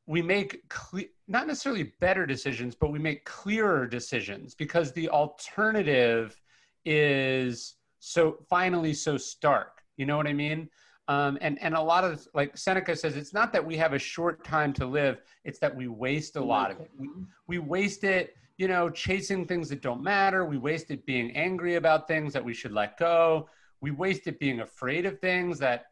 we 0.07 0.21
make 0.21 0.69
cle- 0.69 1.11
not 1.29 1.47
necessarily 1.47 1.95
better 2.01 2.27
decisions 2.27 2.75
but 2.75 2.93
we 2.93 2.99
make 2.99 3.25
clearer 3.25 3.87
decisions 3.87 4.55
because 4.55 4.93
the 4.93 5.09
alternative 5.09 6.39
is 6.85 7.77
so 8.01 8.37
finally 8.51 8.93
so 8.93 9.17
stark 9.17 9.74
you 9.97 10.07
know 10.07 10.17
what 10.17 10.27
I 10.27 10.33
mean? 10.33 10.69
Um, 11.07 11.37
and 11.43 11.63
and 11.63 11.75
a 11.75 11.81
lot 11.81 12.05
of 12.05 12.27
like 12.35 12.57
Seneca 12.57 12.97
says, 12.97 13.17
it's 13.17 13.35
not 13.35 13.53
that 13.53 13.65
we 13.65 13.77
have 13.77 13.93
a 13.93 13.99
short 13.99 14.43
time 14.45 14.73
to 14.75 14.87
live; 14.87 15.21
it's 15.45 15.59
that 15.59 15.75
we 15.75 15.87
waste 15.89 16.37
a 16.37 16.45
lot 16.45 16.71
of 16.71 16.81
it. 16.81 16.91
We, 16.97 17.09
we 17.47 17.59
waste 17.59 18.05
it, 18.05 18.37
you 18.57 18.69
know, 18.69 18.89
chasing 18.89 19.47
things 19.47 19.69
that 19.69 19.83
don't 19.83 20.03
matter. 20.03 20.47
We 20.47 20.57
waste 20.57 20.91
it 20.91 21.05
being 21.05 21.37
angry 21.37 21.75
about 21.75 22.09
things 22.09 22.33
that 22.33 22.45
we 22.45 22.55
should 22.55 22.73
let 22.73 22.99
go. 22.99 23.49
We 23.81 23.91
waste 23.91 24.27
it 24.27 24.39
being 24.39 24.61
afraid 24.61 25.05
of 25.05 25.21
things 25.21 25.59
that 25.59 25.87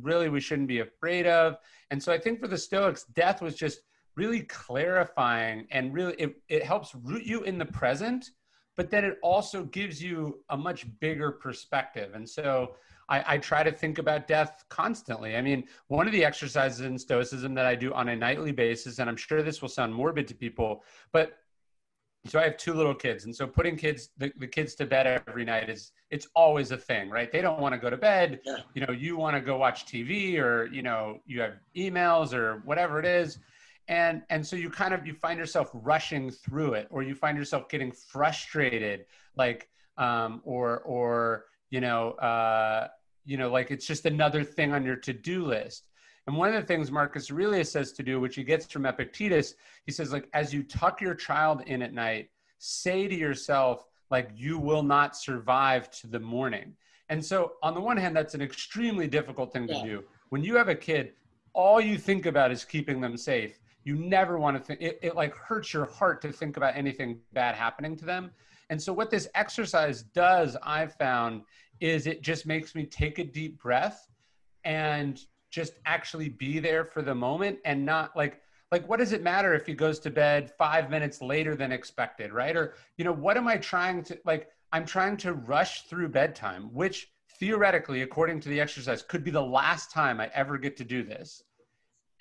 really 0.00 0.28
we 0.28 0.40
shouldn't 0.40 0.68
be 0.68 0.80
afraid 0.80 1.26
of. 1.26 1.56
And 1.90 2.02
so 2.02 2.12
I 2.12 2.18
think 2.18 2.40
for 2.40 2.48
the 2.48 2.58
Stoics, 2.58 3.04
death 3.14 3.42
was 3.42 3.54
just 3.54 3.80
really 4.16 4.42
clarifying 4.42 5.66
and 5.70 5.92
really 5.94 6.14
it, 6.14 6.36
it 6.48 6.62
helps 6.64 6.94
root 6.94 7.24
you 7.24 7.42
in 7.42 7.58
the 7.58 7.64
present, 7.64 8.30
but 8.76 8.90
then 8.90 9.04
it 9.04 9.18
also 9.22 9.64
gives 9.64 10.02
you 10.02 10.40
a 10.50 10.56
much 10.56 10.86
bigger 11.00 11.32
perspective. 11.32 12.12
And 12.14 12.28
so 12.28 12.74
I, 13.08 13.34
I, 13.34 13.38
try 13.38 13.62
to 13.62 13.72
think 13.72 13.98
about 13.98 14.26
death 14.26 14.64
constantly. 14.68 15.36
I 15.36 15.42
mean, 15.42 15.64
one 15.88 16.06
of 16.06 16.12
the 16.12 16.24
exercises 16.24 16.80
in 16.80 16.98
Stoicism 16.98 17.54
that 17.54 17.66
I 17.66 17.74
do 17.74 17.92
on 17.92 18.08
a 18.08 18.16
nightly 18.16 18.52
basis, 18.52 18.98
and 18.98 19.10
I'm 19.10 19.16
sure 19.16 19.42
this 19.42 19.60
will 19.60 19.68
sound 19.68 19.94
morbid 19.94 20.28
to 20.28 20.34
people, 20.34 20.84
but 21.12 21.38
so 22.26 22.38
I 22.38 22.44
have 22.44 22.56
two 22.56 22.72
little 22.72 22.94
kids, 22.94 23.24
and 23.24 23.34
so 23.34 23.48
putting 23.48 23.76
kids 23.76 24.10
the, 24.16 24.32
the 24.38 24.46
kids 24.46 24.76
to 24.76 24.86
bed 24.86 25.22
every 25.26 25.44
night 25.44 25.68
is 25.68 25.90
it's 26.10 26.28
always 26.36 26.70
a 26.70 26.76
thing, 26.76 27.10
right? 27.10 27.32
They 27.32 27.40
don't 27.40 27.60
want 27.60 27.74
to 27.74 27.78
go 27.78 27.90
to 27.90 27.96
bed. 27.96 28.40
Yeah. 28.44 28.58
You 28.74 28.86
know, 28.86 28.92
you 28.92 29.16
want 29.16 29.34
to 29.34 29.40
go 29.40 29.56
watch 29.56 29.86
TV, 29.86 30.38
or 30.38 30.66
you 30.66 30.82
know, 30.82 31.18
you 31.26 31.40
have 31.40 31.54
emails 31.76 32.32
or 32.32 32.62
whatever 32.64 33.00
it 33.00 33.06
is, 33.06 33.38
and 33.88 34.22
and 34.30 34.46
so 34.46 34.54
you 34.54 34.70
kind 34.70 34.94
of 34.94 35.04
you 35.04 35.14
find 35.14 35.36
yourself 35.36 35.70
rushing 35.74 36.30
through 36.30 36.74
it, 36.74 36.86
or 36.90 37.02
you 37.02 37.16
find 37.16 37.36
yourself 37.36 37.68
getting 37.68 37.90
frustrated, 37.90 39.06
like 39.36 39.68
um, 39.96 40.42
or 40.44 40.78
or 40.80 41.46
you 41.72 41.80
know, 41.80 42.10
uh, 42.12 42.88
you 43.24 43.38
know, 43.38 43.50
like 43.50 43.70
it's 43.70 43.86
just 43.86 44.04
another 44.04 44.44
thing 44.44 44.72
on 44.74 44.84
your 44.84 44.96
to-do 44.96 45.44
list. 45.44 45.88
And 46.26 46.36
one 46.36 46.54
of 46.54 46.54
the 46.54 46.66
things 46.66 46.90
Marcus 46.90 47.30
Aurelius 47.32 47.72
says 47.72 47.92
to 47.94 48.02
do, 48.02 48.20
which 48.20 48.36
he 48.36 48.44
gets 48.44 48.70
from 48.70 48.84
Epictetus, 48.86 49.54
he 49.86 49.90
says, 49.90 50.12
like, 50.12 50.28
as 50.34 50.52
you 50.54 50.62
tuck 50.62 51.00
your 51.00 51.14
child 51.14 51.62
in 51.66 51.82
at 51.82 51.94
night, 51.94 52.28
say 52.58 53.08
to 53.08 53.14
yourself, 53.14 53.86
like, 54.10 54.28
you 54.36 54.58
will 54.58 54.82
not 54.82 55.16
survive 55.16 55.90
to 55.92 56.06
the 56.06 56.20
morning. 56.20 56.74
And 57.08 57.24
so, 57.24 57.54
on 57.62 57.74
the 57.74 57.80
one 57.80 57.96
hand, 57.96 58.14
that's 58.14 58.34
an 58.34 58.42
extremely 58.42 59.08
difficult 59.08 59.52
thing 59.52 59.66
to 59.66 59.74
yeah. 59.74 59.84
do. 59.84 60.04
When 60.28 60.44
you 60.44 60.54
have 60.56 60.68
a 60.68 60.74
kid, 60.74 61.14
all 61.54 61.80
you 61.80 61.96
think 61.96 62.26
about 62.26 62.52
is 62.52 62.64
keeping 62.64 63.00
them 63.00 63.16
safe. 63.16 63.58
You 63.84 63.96
never 63.96 64.38
want 64.38 64.58
to 64.58 64.62
think, 64.62 64.80
it, 64.80 64.98
it 65.02 65.16
like 65.16 65.34
hurts 65.34 65.72
your 65.72 65.86
heart 65.86 66.20
to 66.22 66.32
think 66.32 66.56
about 66.56 66.76
anything 66.76 67.18
bad 67.32 67.54
happening 67.54 67.96
to 67.96 68.04
them. 68.04 68.30
And 68.72 68.80
so, 68.80 68.90
what 68.90 69.10
this 69.10 69.28
exercise 69.34 70.02
does, 70.02 70.56
I've 70.62 70.94
found, 70.94 71.42
is 71.80 72.06
it 72.06 72.22
just 72.22 72.46
makes 72.46 72.74
me 72.74 72.86
take 72.86 73.18
a 73.18 73.24
deep 73.24 73.60
breath 73.60 74.08
and 74.64 75.22
just 75.50 75.74
actually 75.84 76.30
be 76.30 76.58
there 76.58 76.86
for 76.86 77.02
the 77.02 77.14
moment 77.14 77.58
and 77.66 77.84
not 77.84 78.16
like 78.16 78.40
like 78.70 78.88
what 78.88 78.98
does 78.98 79.12
it 79.12 79.22
matter 79.22 79.52
if 79.52 79.66
he 79.66 79.74
goes 79.74 79.98
to 79.98 80.10
bed 80.10 80.50
five 80.56 80.88
minutes 80.88 81.20
later 81.20 81.54
than 81.54 81.70
expected 81.70 82.32
right? 82.32 82.56
Or 82.56 82.72
you 82.96 83.04
know 83.04 83.12
what 83.12 83.36
am 83.36 83.46
i 83.46 83.58
trying 83.58 84.02
to 84.04 84.18
like 84.24 84.48
i'm 84.72 84.86
trying 84.86 85.18
to 85.18 85.34
rush 85.34 85.82
through 85.82 86.08
bedtime 86.08 86.72
which 86.72 87.12
theoretically 87.38 88.00
according 88.00 88.40
to 88.40 88.48
the 88.48 88.58
exercise 88.58 89.02
could 89.02 89.22
be 89.22 89.30
the 89.30 89.42
last 89.42 89.90
time 89.90 90.18
i 90.18 90.30
ever 90.32 90.56
get 90.56 90.78
to 90.78 90.84
do 90.84 91.02
this 91.02 91.42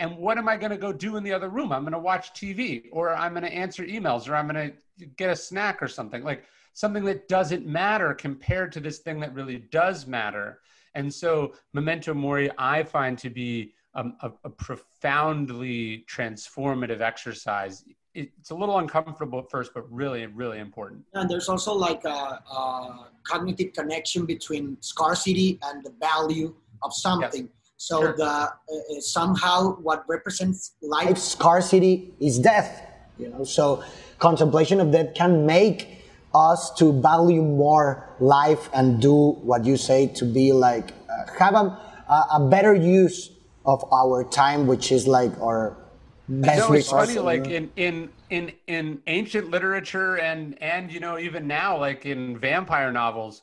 and 0.01 0.17
what 0.17 0.37
am 0.37 0.49
i 0.49 0.57
going 0.57 0.71
to 0.71 0.77
go 0.77 0.91
do 0.91 1.15
in 1.15 1.23
the 1.23 1.31
other 1.31 1.49
room 1.49 1.71
i'm 1.71 1.83
going 1.83 1.93
to 1.93 1.99
watch 1.99 2.33
tv 2.33 2.89
or 2.91 3.15
i'm 3.15 3.31
going 3.31 3.43
to 3.43 3.53
answer 3.53 3.85
emails 3.85 4.27
or 4.27 4.35
i'm 4.35 4.47
going 4.47 4.71
to 4.71 5.05
get 5.17 5.29
a 5.29 5.35
snack 5.35 5.81
or 5.81 5.87
something 5.87 6.23
like 6.23 6.43
something 6.73 7.03
that 7.05 7.27
doesn't 7.27 7.65
matter 7.65 8.13
compared 8.13 8.71
to 8.71 8.79
this 8.79 8.99
thing 8.99 9.19
that 9.19 9.33
really 9.33 9.57
does 9.57 10.07
matter. 10.07 10.59
And 10.95 11.13
so 11.13 11.53
memento 11.73 12.13
mori, 12.13 12.49
I 12.57 12.83
find 12.83 13.17
to 13.19 13.29
be 13.29 13.73
um, 13.93 14.15
a, 14.21 14.31
a, 14.45 14.49
profoundly 14.49 16.05
transformative 16.09 17.01
exercise. 17.01 17.83
It's 18.13 18.51
a 18.51 18.55
little 18.55 18.79
uncomfortable 18.79 19.39
at 19.39 19.49
first, 19.49 19.73
but 19.73 19.89
really, 19.91 20.25
really 20.27 20.59
important. 20.59 21.03
And 21.13 21.29
there's 21.29 21.49
also 21.49 21.73
like 21.73 22.03
a, 22.05 22.09
a 22.09 23.07
cognitive 23.23 23.73
connection 23.73 24.25
between 24.25 24.77
scarcity 24.79 25.59
and 25.63 25.83
the 25.83 25.93
value 25.99 26.55
of 26.83 26.93
something. 26.93 27.43
Yes. 27.43 27.60
So 27.81 27.99
sure. 27.99 28.13
the 28.13 28.25
uh, 28.25 28.53
somehow 28.99 29.71
what 29.77 30.07
represents 30.07 30.73
life 30.83 31.17
scarcity 31.17 32.13
is 32.19 32.37
death. 32.37 32.85
You 33.17 33.29
know, 33.29 33.43
so 33.43 33.83
contemplation 34.19 34.79
of 34.79 34.91
death 34.91 35.15
can 35.15 35.47
make 35.47 36.05
us 36.35 36.69
to 36.75 36.93
value 37.01 37.41
more 37.41 38.07
life 38.19 38.69
and 38.75 39.01
do 39.01 39.31
what 39.41 39.65
you 39.65 39.77
say 39.77 40.05
to 40.05 40.25
be 40.25 40.53
like 40.53 40.93
uh, 41.09 41.33
have 41.39 41.55
a, 41.55 42.25
a 42.33 42.47
better 42.51 42.75
use 42.75 43.31
of 43.65 43.83
our 43.91 44.25
time, 44.25 44.67
which 44.67 44.91
is 44.91 45.07
like 45.07 45.31
our 45.41 45.75
best 46.29 46.69
no, 46.69 46.75
it's 46.75 46.91
funny, 46.91 47.17
like 47.17 47.47
in 47.47 47.71
in 47.77 48.09
in 48.29 48.51
in 48.67 49.01
ancient 49.07 49.49
literature 49.49 50.19
and 50.19 50.55
and 50.61 50.91
you 50.91 50.99
know 50.99 51.17
even 51.17 51.47
now, 51.47 51.79
like 51.79 52.05
in 52.05 52.37
vampire 52.37 52.91
novels, 52.91 53.41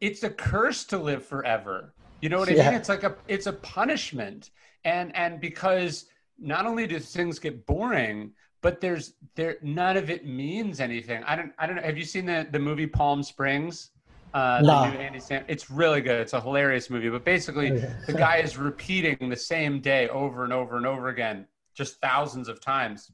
it's 0.00 0.24
a 0.24 0.30
curse 0.30 0.82
to 0.86 0.98
live 0.98 1.24
forever. 1.24 1.92
You 2.20 2.28
know 2.28 2.38
what 2.38 2.48
I 2.48 2.52
yeah. 2.52 2.70
mean? 2.70 2.80
It's 2.80 2.88
like 2.88 3.04
a 3.04 3.16
it's 3.28 3.46
a 3.46 3.52
punishment, 3.52 4.50
and 4.84 5.14
and 5.16 5.40
because 5.40 6.06
not 6.38 6.66
only 6.66 6.86
do 6.86 6.98
things 6.98 7.38
get 7.38 7.66
boring, 7.66 8.32
but 8.60 8.80
there's 8.80 9.14
there 9.34 9.56
none 9.62 9.96
of 9.96 10.10
it 10.10 10.26
means 10.26 10.80
anything. 10.80 11.22
I 11.24 11.36
don't 11.36 11.52
I 11.58 11.66
don't 11.66 11.76
know. 11.76 11.82
Have 11.82 11.96
you 11.96 12.04
seen 12.04 12.26
the 12.26 12.46
the 12.50 12.58
movie 12.58 12.86
Palm 12.86 13.22
Springs? 13.22 13.90
Uh, 14.34 14.60
no. 14.62 14.82
the 14.82 14.90
new 14.90 14.98
Andy 14.98 15.20
Sam. 15.20 15.44
It's 15.48 15.70
really 15.70 16.02
good. 16.02 16.20
It's 16.20 16.34
a 16.34 16.40
hilarious 16.40 16.90
movie. 16.90 17.08
But 17.08 17.24
basically, 17.24 17.70
the 18.06 18.12
guy 18.12 18.38
is 18.38 18.58
repeating 18.58 19.28
the 19.28 19.36
same 19.36 19.80
day 19.80 20.08
over 20.08 20.44
and 20.44 20.52
over 20.52 20.76
and 20.76 20.86
over 20.86 21.08
again, 21.08 21.46
just 21.74 21.98
thousands 22.00 22.48
of 22.48 22.60
times, 22.60 23.10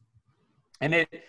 and 0.80 0.92
it, 0.92 1.08
it 1.12 1.24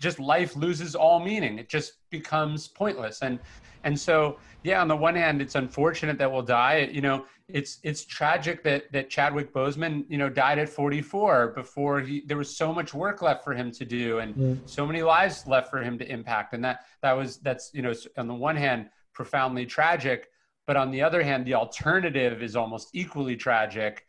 just 0.00 0.18
life 0.18 0.56
loses 0.56 0.94
all 0.94 1.20
meaning. 1.20 1.58
It 1.58 1.68
just 1.68 1.94
becomes 2.10 2.68
pointless. 2.68 3.22
And 3.22 3.38
and 3.84 3.98
so 3.98 4.38
yeah, 4.62 4.80
on 4.80 4.88
the 4.88 4.96
one 4.96 5.14
hand, 5.14 5.42
it's 5.42 5.56
unfortunate 5.56 6.18
that 6.18 6.30
we'll 6.30 6.42
die. 6.42 6.88
You 6.92 7.00
know, 7.00 7.24
it's 7.48 7.78
it's 7.82 8.04
tragic 8.04 8.62
that 8.64 8.90
that 8.92 9.10
Chadwick 9.10 9.52
Boseman, 9.52 10.04
you 10.08 10.18
know, 10.18 10.28
died 10.28 10.58
at 10.58 10.68
44 10.68 11.48
before 11.48 12.00
he 12.00 12.22
there 12.26 12.36
was 12.36 12.56
so 12.56 12.72
much 12.72 12.94
work 12.94 13.22
left 13.22 13.44
for 13.44 13.54
him 13.54 13.70
to 13.72 13.84
do 13.84 14.18
and 14.18 14.34
mm. 14.34 14.58
so 14.66 14.86
many 14.86 15.02
lives 15.02 15.46
left 15.46 15.70
for 15.70 15.82
him 15.82 15.98
to 15.98 16.08
impact. 16.10 16.54
And 16.54 16.64
that 16.64 16.86
that 17.02 17.12
was 17.12 17.38
that's 17.38 17.70
you 17.74 17.82
know 17.82 17.92
on 18.16 18.28
the 18.28 18.34
one 18.34 18.56
hand 18.56 18.88
profoundly 19.12 19.66
tragic, 19.66 20.30
but 20.66 20.76
on 20.76 20.90
the 20.90 21.02
other 21.02 21.22
hand, 21.22 21.44
the 21.44 21.54
alternative 21.54 22.42
is 22.42 22.56
almost 22.56 22.90
equally 22.92 23.36
tragic 23.36 24.06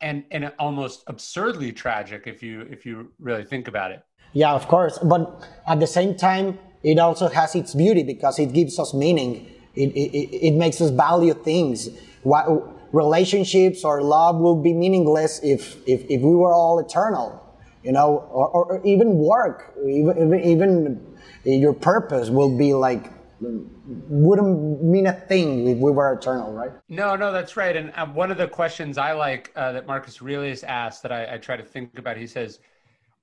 and 0.00 0.24
and 0.30 0.52
almost 0.58 1.02
absurdly 1.06 1.72
tragic 1.72 2.26
if 2.26 2.42
you 2.42 2.62
if 2.70 2.84
you 2.84 3.12
really 3.18 3.44
think 3.44 3.68
about 3.68 3.90
it. 3.90 4.02
Yeah, 4.34 4.52
of 4.52 4.68
course, 4.68 4.98
but 4.98 5.48
at 5.66 5.80
the 5.80 5.86
same 5.86 6.16
time, 6.16 6.58
it 6.82 6.98
also 6.98 7.28
has 7.28 7.54
its 7.54 7.74
beauty 7.74 8.02
because 8.02 8.38
it 8.38 8.52
gives 8.52 8.78
us 8.78 8.92
meaning. 8.92 9.50
It 9.74 9.90
it, 9.96 10.48
it 10.48 10.54
makes 10.54 10.80
us 10.80 10.90
value 10.90 11.34
things. 11.34 11.88
What, 12.22 12.46
relationships 12.92 13.84
or 13.84 14.02
love 14.02 14.36
will 14.36 14.60
be 14.60 14.72
meaningless 14.72 15.40
if 15.42 15.76
if, 15.86 16.04
if 16.10 16.20
we 16.20 16.34
were 16.34 16.52
all 16.52 16.78
eternal, 16.78 17.40
you 17.82 17.92
know, 17.92 18.26
or, 18.30 18.48
or 18.48 18.80
even 18.84 19.18
work, 19.18 19.74
even 19.86 20.34
even 20.34 21.16
your 21.44 21.72
purpose 21.72 22.28
will 22.28 22.56
be 22.56 22.74
like 22.74 23.10
wouldn't 23.40 24.82
mean 24.82 25.06
a 25.06 25.12
thing 25.12 25.68
if 25.68 25.78
we 25.78 25.90
were 25.90 26.12
eternal, 26.12 26.52
right? 26.52 26.70
No, 26.88 27.16
no, 27.16 27.32
that's 27.32 27.56
right. 27.56 27.76
And 27.76 27.92
uh, 27.94 28.06
one 28.06 28.30
of 28.30 28.38
the 28.38 28.48
questions 28.48 28.96
I 28.96 29.12
like 29.12 29.52
uh, 29.56 29.72
that 29.72 29.86
Marcus 29.86 30.20
Aurelius 30.22 30.62
asked 30.62 31.02
that 31.02 31.12
I, 31.12 31.34
I 31.34 31.38
try 31.38 31.56
to 31.56 31.62
think 31.62 31.98
about, 31.98 32.16
he 32.16 32.26
says, 32.26 32.60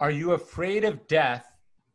Are 0.02 0.12
you 0.12 0.34
afraid 0.34 0.84
of 0.84 1.08
death? 1.08 1.46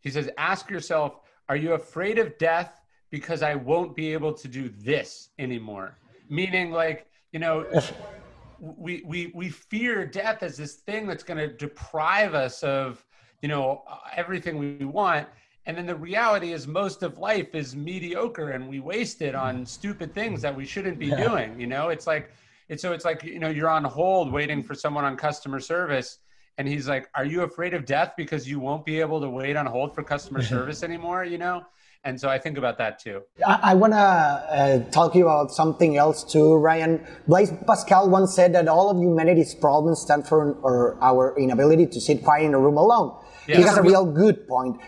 He 0.01 0.11
says, 0.11 0.31
Ask 0.39 0.71
yourself, 0.71 1.21
Are 1.51 1.57
you 1.57 1.75
afraid 1.75 2.19
of 2.19 2.39
death 2.39 2.81
because 3.11 3.43
I 3.43 3.55
won't 3.55 3.95
be 3.95 4.13
able 4.15 4.33
to 4.33 4.49
do 4.49 4.71
this 4.71 5.29
anymore? 5.39 5.99
Meaning, 6.31 6.71
like, 6.71 7.07
you 7.33 7.39
know, 7.39 7.67
we, 8.59 9.03
we, 9.05 9.31
we 9.35 9.51
fear 9.51 10.07
death 10.07 10.43
as 10.43 10.57
this 10.57 10.77
thing 10.77 11.07
that's 11.07 11.23
going 11.23 11.39
to 11.39 11.49
deprive 11.49 12.35
us 12.35 12.63
of, 12.63 13.05
you 13.43 13.49
know, 13.49 13.83
everything 14.17 14.57
we 14.59 14.87
want 14.87 15.29
and 15.67 15.77
then 15.77 15.87
the 15.87 15.97
reality 15.97 16.53
is 16.53 16.69
most 16.69 17.03
of 17.03 17.19
life 17.19 17.55
is 17.55 17.75
mediocre 17.75 18.51
and 18.51 18.69
we 18.69 18.79
waste 18.79 19.21
it 19.21 19.35
on 19.35 19.67
stupid 19.67 20.15
things 20.15 20.41
that 20.43 20.55
we 20.55 20.65
shouldn't 20.65 20.99
be 20.99 21.09
yeah. 21.09 21.29
doing. 21.29 21.61
You 21.61 21.67
know, 21.67 21.89
it's 21.89 22.07
like, 22.07 22.31
it's 22.69 22.83
so 22.83 22.93
it's 22.93 23.05
like, 23.05 23.25
you 23.25 23.41
know, 23.41 23.49
you're 23.49 23.69
on 23.69 23.83
hold 23.83 24.33
waiting 24.33 24.63
for 24.63 24.75
someone 24.75 25.05
on 25.05 25.17
customer 25.17 25.59
service. 25.59 26.19
And 26.59 26.67
he's 26.67 26.89
like, 26.89 27.09
Are 27.15 27.25
you 27.25 27.43
afraid 27.43 27.75
of 27.75 27.85
death 27.85 28.15
because 28.17 28.49
you 28.49 28.61
won't 28.61 28.85
be 28.85 29.01
able 29.01 29.21
to 29.21 29.29
wait 29.29 29.57
on 29.57 29.67
hold 29.67 29.95
for 29.95 30.03
customer 30.03 30.43
service 30.55 30.83
anymore? 30.83 31.25
You 31.25 31.39
know? 31.39 31.63
And 32.07 32.21
so 32.21 32.29
I 32.29 32.39
think 32.39 32.57
about 32.57 32.79
that 32.79 33.01
too. 33.01 33.23
I, 33.45 33.59
I 33.71 33.75
want 33.75 33.93
to 33.93 33.99
uh, 33.99 34.91
talk 34.91 35.13
to 35.13 35.19
you 35.19 35.25
about 35.25 35.51
something 35.51 35.97
else 35.97 36.23
too, 36.23 36.55
Ryan. 36.55 37.05
Blaise 37.27 37.53
Pascal 37.67 38.09
once 38.09 38.33
said 38.33 38.55
that 38.55 38.69
all 38.69 38.91
of 38.91 38.97
humanity's 38.97 39.57
problems 39.57 40.03
stem 40.03 40.23
from 40.23 40.57
our 40.65 41.37
inability 41.37 41.87
to 41.87 42.01
sit 42.01 42.23
quiet 42.23 42.45
in 42.45 42.55
a 42.55 42.61
room 42.61 42.77
alone. 42.77 43.13
Yes. 43.49 43.59
He 43.59 43.63
has 43.65 43.77
a 43.79 43.83
real 43.83 44.05
good. 44.07 44.47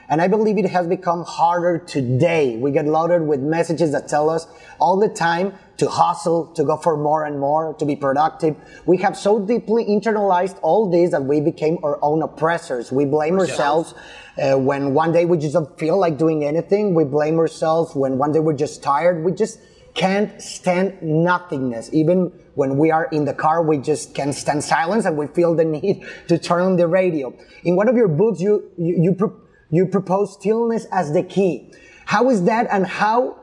And 0.08 0.22
I 0.22 0.28
believe 0.28 0.58
it 0.58 0.70
has 0.70 0.86
become 0.86 1.24
harder 1.24 1.78
today. 1.78 2.56
We 2.56 2.70
get 2.70 2.86
loaded 2.86 3.22
with 3.22 3.40
messages 3.40 3.90
that 3.92 4.08
tell 4.08 4.30
us 4.30 4.46
all 4.78 4.98
the 4.98 5.08
time 5.08 5.54
to 5.78 5.88
hustle, 5.88 6.46
to 6.54 6.64
go 6.64 6.76
for 6.76 6.96
more 6.96 7.24
and 7.24 7.38
more, 7.38 7.74
to 7.74 7.84
be 7.84 7.94
productive. 7.94 8.56
We 8.86 8.96
have 8.98 9.16
so 9.16 9.38
deeply 9.44 9.84
internalized 9.84 10.58
all 10.62 10.90
this 10.90 11.10
that 11.10 11.24
we 11.24 11.40
became 11.40 11.78
our 11.84 11.98
own 12.02 12.22
oppressors. 12.22 12.90
We 12.90 13.04
blame 13.04 13.38
ourselves 13.38 13.94
uh, 14.38 14.56
when 14.56 14.94
one 14.94 15.12
day 15.12 15.24
we 15.24 15.38
just 15.38 15.54
don't 15.54 15.78
feel 15.78 15.98
like 15.98 16.16
doing 16.16 16.44
anything. 16.44 16.94
We 16.94 17.04
blame 17.04 17.38
ourselves 17.38 17.94
when 17.94 18.18
one 18.18 18.32
day 18.32 18.38
we're 18.38 18.56
just 18.56 18.82
tired. 18.82 19.24
We 19.24 19.32
just 19.32 19.58
can't 19.94 20.40
stand 20.40 21.02
nothingness. 21.02 21.90
Even 21.92 22.32
when 22.54 22.78
we 22.78 22.90
are 22.90 23.06
in 23.06 23.24
the 23.24 23.34
car, 23.34 23.62
we 23.62 23.78
just 23.78 24.14
can't 24.14 24.34
stand 24.34 24.62
silence 24.62 25.04
and 25.04 25.16
we 25.16 25.26
feel 25.26 25.54
the 25.54 25.64
need 25.76 26.04
to 26.28 26.38
turn 26.38 26.62
on 26.62 26.76
the 26.76 26.86
radio. 26.86 27.34
In 27.64 27.76
one 27.76 27.88
of 27.88 27.96
your 27.96 28.08
books, 28.08 28.40
you, 28.40 28.70
you, 28.78 29.02
you, 29.02 29.14
pro- 29.14 29.36
you 29.70 29.86
propose 29.86 30.34
stillness 30.34 30.86
as 30.92 31.12
the 31.12 31.22
key. 31.22 31.72
How 32.06 32.30
is 32.30 32.44
that 32.44 32.68
and 32.70 32.86
how 32.86 33.38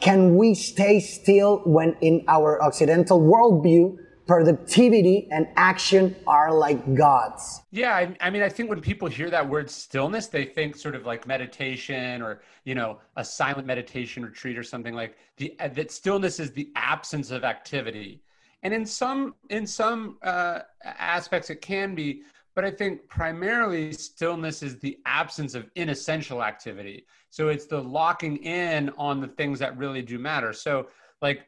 can 0.00 0.36
we 0.36 0.54
stay 0.54 1.00
still 1.00 1.62
when 1.64 1.96
in 2.00 2.24
our 2.28 2.62
Occidental 2.62 3.20
worldview, 3.20 3.96
productivity 4.26 5.28
and 5.30 5.46
action 5.56 6.14
are 6.26 6.52
like 6.52 6.94
gods. 6.94 7.62
Yeah, 7.70 7.94
I, 7.94 8.16
I, 8.20 8.30
mean, 8.30 8.42
I 8.42 8.48
think 8.48 8.70
when 8.70 8.80
people 8.80 9.08
hear 9.08 9.30
that 9.30 9.46
word 9.46 9.70
stillness, 9.70 10.28
they 10.28 10.44
think 10.44 10.76
sort 10.76 10.94
of 10.94 11.04
like 11.04 11.26
meditation 11.26 12.22
or 12.22 12.40
you 12.64 12.74
know 12.74 12.98
a 13.16 13.24
silent 13.24 13.66
meditation 13.66 14.24
retreat 14.24 14.56
or 14.56 14.62
something 14.62 14.94
like 14.94 15.16
the 15.36 15.54
uh, 15.60 15.68
that 15.68 15.90
stillness 15.90 16.40
is 16.40 16.52
the 16.52 16.70
absence 16.76 17.30
of 17.30 17.44
activity, 17.44 18.22
and 18.62 18.72
in 18.72 18.86
some 18.86 19.34
in 19.50 19.66
some 19.66 20.18
uh, 20.22 20.60
aspects 20.84 21.50
it 21.50 21.60
can 21.60 21.94
be, 21.94 22.22
but 22.54 22.64
I 22.64 22.70
think 22.70 23.06
primarily 23.08 23.92
stillness 23.92 24.62
is 24.62 24.78
the 24.78 24.98
absence 25.04 25.54
of 25.54 25.70
inessential 25.74 26.42
activity. 26.42 27.06
So 27.30 27.48
it's 27.48 27.66
the 27.66 27.82
locking 27.82 28.36
in 28.38 28.90
on 28.96 29.20
the 29.20 29.28
things 29.28 29.58
that 29.58 29.76
really 29.76 30.02
do 30.02 30.18
matter. 30.18 30.52
So 30.52 30.86
like 31.20 31.46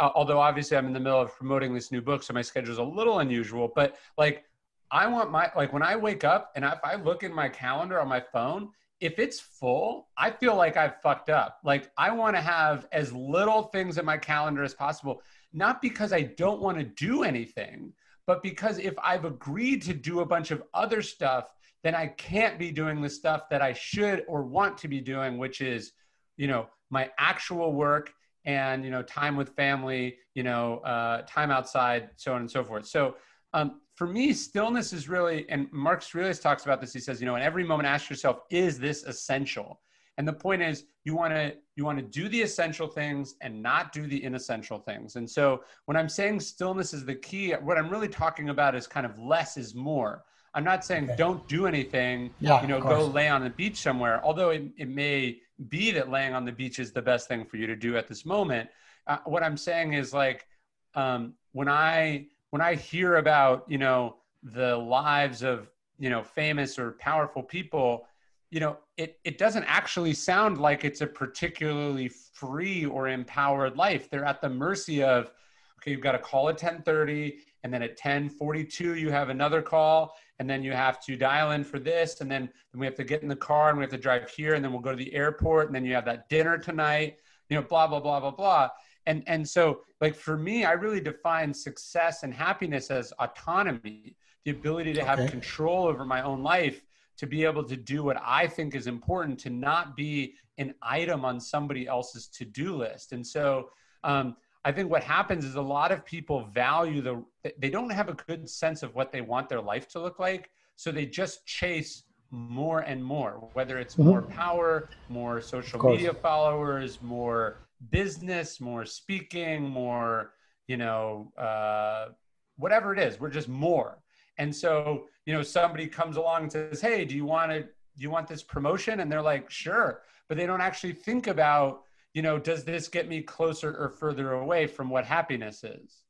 uh, 0.00 0.10
although 0.14 0.40
obviously 0.40 0.76
I'm 0.76 0.86
in 0.86 0.94
the 0.94 1.00
middle 1.00 1.20
of 1.20 1.36
promoting 1.36 1.74
this 1.74 1.92
new 1.92 2.00
book, 2.00 2.22
so 2.22 2.32
my 2.32 2.42
schedule 2.42 2.72
is 2.72 2.78
a 2.78 2.82
little 2.82 3.18
unusual. 3.18 3.70
But 3.72 3.96
like, 4.16 4.44
I 4.90 5.06
want 5.06 5.30
my 5.30 5.52
like 5.54 5.72
when 5.72 5.82
I 5.82 5.94
wake 5.94 6.24
up 6.24 6.50
and 6.56 6.64
if 6.64 6.78
I 6.82 6.96
look 6.96 7.22
in 7.22 7.32
my 7.32 7.48
calendar 7.48 8.00
on 8.00 8.08
my 8.08 8.20
phone, 8.20 8.70
if 8.98 9.18
it's 9.18 9.38
full, 9.38 10.08
I 10.16 10.30
feel 10.30 10.56
like 10.56 10.76
I've 10.76 11.00
fucked 11.02 11.30
up. 11.30 11.58
Like 11.62 11.90
I 11.96 12.10
want 12.10 12.34
to 12.34 12.40
have 12.40 12.88
as 12.92 13.12
little 13.12 13.64
things 13.64 13.98
in 13.98 14.04
my 14.04 14.16
calendar 14.16 14.64
as 14.64 14.74
possible, 14.74 15.22
not 15.52 15.80
because 15.80 16.12
I 16.12 16.22
don't 16.22 16.60
want 16.60 16.78
to 16.78 16.84
do 16.84 17.22
anything, 17.22 17.92
but 18.26 18.42
because 18.42 18.78
if 18.78 18.94
I've 19.02 19.26
agreed 19.26 19.82
to 19.82 19.94
do 19.94 20.20
a 20.20 20.26
bunch 20.26 20.50
of 20.50 20.62
other 20.72 21.02
stuff, 21.02 21.50
then 21.84 21.94
I 21.94 22.08
can't 22.08 22.58
be 22.58 22.70
doing 22.70 23.00
the 23.00 23.10
stuff 23.10 23.48
that 23.50 23.62
I 23.62 23.74
should 23.74 24.24
or 24.28 24.42
want 24.42 24.78
to 24.78 24.88
be 24.88 25.00
doing, 25.00 25.38
which 25.38 25.60
is, 25.60 25.92
you 26.36 26.46
know, 26.46 26.68
my 26.90 27.10
actual 27.18 27.72
work 27.72 28.12
and 28.44 28.84
you 28.84 28.90
know 28.90 29.02
time 29.02 29.36
with 29.36 29.50
family 29.50 30.16
you 30.34 30.42
know 30.42 30.78
uh, 30.78 31.22
time 31.22 31.50
outside 31.50 32.10
so 32.16 32.34
on 32.34 32.40
and 32.40 32.50
so 32.50 32.64
forth. 32.64 32.86
So 32.86 33.16
um, 33.52 33.80
for 33.96 34.06
me 34.06 34.32
stillness 34.32 34.92
is 34.92 35.08
really 35.08 35.48
and 35.48 35.70
marcus 35.72 36.14
aurelius 36.14 36.38
talks 36.38 36.64
about 36.64 36.80
this. 36.80 36.92
He 36.92 37.00
says 37.00 37.20
you 37.20 37.26
know 37.26 37.36
in 37.36 37.42
every 37.42 37.64
moment 37.64 37.86
ask 37.86 38.08
yourself 38.08 38.40
is 38.50 38.78
this 38.78 39.04
essential? 39.04 39.80
And 40.18 40.28
the 40.28 40.32
point 40.32 40.60
is 40.60 40.84
you 41.04 41.16
want 41.16 41.32
to 41.32 41.54
you 41.76 41.84
want 41.84 41.98
to 41.98 42.04
do 42.04 42.28
the 42.28 42.42
essential 42.42 42.86
things 42.86 43.36
and 43.40 43.62
not 43.62 43.92
do 43.92 44.06
the 44.06 44.22
inessential 44.22 44.78
things. 44.78 45.16
And 45.16 45.28
so 45.28 45.62
when 45.86 45.96
i'm 45.96 46.08
saying 46.08 46.40
stillness 46.40 46.92
is 46.92 47.04
the 47.04 47.14
key 47.14 47.52
what 47.52 47.78
i'm 47.78 47.90
really 47.90 48.08
talking 48.08 48.50
about 48.50 48.74
is 48.74 48.86
kind 48.86 49.06
of 49.06 49.18
less 49.18 49.56
is 49.56 49.74
more. 49.74 50.24
I'm 50.52 50.64
not 50.64 50.84
saying 50.84 51.04
okay. 51.04 51.16
don't 51.16 51.46
do 51.46 51.66
anything 51.66 52.30
yeah, 52.40 52.60
you 52.60 52.66
know 52.68 52.80
go 52.80 53.06
lay 53.06 53.28
on 53.28 53.44
the 53.44 53.50
beach 53.50 53.76
somewhere 53.76 54.20
although 54.24 54.50
it, 54.50 54.64
it 54.76 54.88
may 54.88 55.38
be 55.68 55.90
that 55.92 56.10
laying 56.10 56.34
on 56.34 56.44
the 56.44 56.52
beach 56.52 56.78
is 56.78 56.92
the 56.92 57.02
best 57.02 57.28
thing 57.28 57.44
for 57.44 57.56
you 57.56 57.66
to 57.66 57.76
do 57.76 57.96
at 57.96 58.08
this 58.08 58.24
moment. 58.24 58.70
Uh, 59.06 59.18
what 59.24 59.42
I'm 59.42 59.56
saying 59.56 59.94
is 59.94 60.12
like 60.12 60.46
um, 60.94 61.34
when 61.52 61.68
I 61.68 62.26
when 62.50 62.62
I 62.62 62.74
hear 62.74 63.16
about, 63.16 63.64
you 63.68 63.78
know, 63.78 64.16
the 64.42 64.76
lives 64.76 65.42
of, 65.42 65.70
you 65.98 66.10
know, 66.10 66.22
famous 66.22 66.78
or 66.78 66.92
powerful 66.92 67.42
people, 67.42 68.06
you 68.50 68.58
know, 68.58 68.76
it, 68.96 69.18
it 69.24 69.38
doesn't 69.38 69.64
actually 69.64 70.12
sound 70.12 70.58
like 70.58 70.84
it's 70.84 71.00
a 71.00 71.06
particularly 71.06 72.08
free 72.08 72.84
or 72.84 73.08
empowered 73.08 73.76
life. 73.76 74.10
They're 74.10 74.24
at 74.24 74.40
the 74.40 74.48
mercy 74.48 75.02
of, 75.02 75.30
okay, 75.78 75.92
you've 75.92 76.00
got 76.00 76.16
a 76.16 76.18
call 76.18 76.48
at 76.48 76.54
1030 76.54 77.38
and 77.62 77.72
then 77.72 77.82
at 77.82 77.90
1042 77.90 78.96
you 78.96 79.10
have 79.10 79.28
another 79.28 79.62
call 79.62 80.16
and 80.40 80.48
then 80.48 80.64
you 80.64 80.72
have 80.72 80.98
to 81.04 81.16
dial 81.16 81.52
in 81.52 81.62
for 81.62 81.78
this 81.78 82.22
and 82.22 82.30
then, 82.30 82.48
we 82.74 82.86
have 82.86 82.94
to 82.94 83.04
get 83.04 83.22
in 83.22 83.28
the 83.28 83.36
car 83.36 83.68
and 83.68 83.78
we 83.78 83.82
have 83.82 83.90
to 83.90 83.98
drive 83.98 84.30
here 84.30 84.54
and 84.54 84.64
then 84.64 84.72
we'll 84.72 84.80
go 84.80 84.92
to 84.92 84.96
the 84.96 85.12
airport 85.12 85.66
and 85.66 85.74
then 85.74 85.84
you 85.84 85.92
have 85.92 86.04
that 86.04 86.28
dinner 86.28 86.56
tonight, 86.56 87.18
you 87.48 87.56
know, 87.56 87.62
blah, 87.62 87.86
blah, 87.86 88.00
blah, 88.00 88.20
blah, 88.20 88.30
blah. 88.30 88.68
And, 89.06 89.22
and 89.26 89.46
so 89.46 89.80
like 90.00 90.14
for 90.14 90.38
me, 90.38 90.64
I 90.64 90.72
really 90.72 91.00
define 91.00 91.52
success 91.52 92.22
and 92.22 92.32
happiness 92.32 92.90
as 92.90 93.12
autonomy, 93.18 94.16
the 94.44 94.52
ability 94.52 94.92
to 94.94 95.04
have 95.04 95.30
control 95.30 95.86
over 95.86 96.04
my 96.04 96.22
own 96.22 96.42
life 96.42 96.82
to 97.18 97.26
be 97.26 97.44
able 97.44 97.64
to 97.64 97.76
do 97.76 98.02
what 98.02 98.16
I 98.24 98.46
think 98.46 98.74
is 98.74 98.86
important, 98.86 99.38
to 99.40 99.50
not 99.50 99.94
be 99.94 100.36
an 100.56 100.74
item 100.80 101.24
on 101.24 101.38
somebody 101.38 101.86
else's 101.86 102.28
to 102.28 102.44
do 102.46 102.76
list. 102.76 103.12
And 103.12 103.26
so 103.26 103.70
um, 104.04 104.36
I 104.64 104.72
think 104.72 104.90
what 104.90 105.02
happens 105.02 105.44
is 105.44 105.54
a 105.54 105.62
lot 105.62 105.90
of 105.90 106.04
people 106.04 106.44
value 106.52 107.00
the, 107.00 107.24
they 107.58 107.70
don't 107.70 107.90
have 107.90 108.08
a 108.08 108.14
good 108.14 108.48
sense 108.48 108.82
of 108.82 108.94
what 108.94 109.10
they 109.10 109.22
want 109.22 109.48
their 109.48 109.60
life 109.60 109.88
to 109.88 110.00
look 110.00 110.18
like. 110.18 110.50
So 110.76 110.92
they 110.92 111.06
just 111.06 111.46
chase 111.46 112.04
more 112.30 112.80
and 112.80 113.02
more, 113.02 113.48
whether 113.54 113.78
it's 113.78 113.94
mm-hmm. 113.94 114.08
more 114.08 114.22
power, 114.22 114.88
more 115.08 115.40
social 115.40 115.82
media 115.82 116.12
followers, 116.12 117.00
more 117.02 117.66
business, 117.90 118.60
more 118.60 118.84
speaking, 118.84 119.62
more, 119.62 120.32
you 120.66 120.76
know, 120.76 121.32
uh, 121.38 122.08
whatever 122.56 122.92
it 122.92 122.98
is. 122.98 123.18
We're 123.18 123.30
just 123.30 123.48
more. 123.48 123.98
And 124.38 124.54
so, 124.54 125.06
you 125.26 125.34
know, 125.34 125.42
somebody 125.42 125.86
comes 125.86 126.16
along 126.16 126.42
and 126.44 126.52
says, 126.52 126.80
Hey, 126.80 127.04
do 127.04 127.16
you 127.16 127.24
want 127.24 127.50
to, 127.50 127.62
do 127.62 127.68
you 127.98 128.10
want 128.10 128.28
this 128.28 128.42
promotion? 128.42 129.00
And 129.00 129.10
they're 129.10 129.22
like, 129.22 129.50
sure. 129.50 130.02
But 130.28 130.36
they 130.36 130.46
don't 130.46 130.60
actually 130.60 130.92
think 130.92 131.26
about, 131.26 131.82
you 132.14 132.22
know, 132.22 132.38
does 132.38 132.64
this 132.64 132.88
get 132.88 133.08
me 133.08 133.22
closer 133.22 133.74
or 133.76 133.88
further 133.88 134.32
away 134.32 134.66
from 134.66 134.90
what 134.90 135.04
happiness 135.04 135.62
is? 135.64 136.02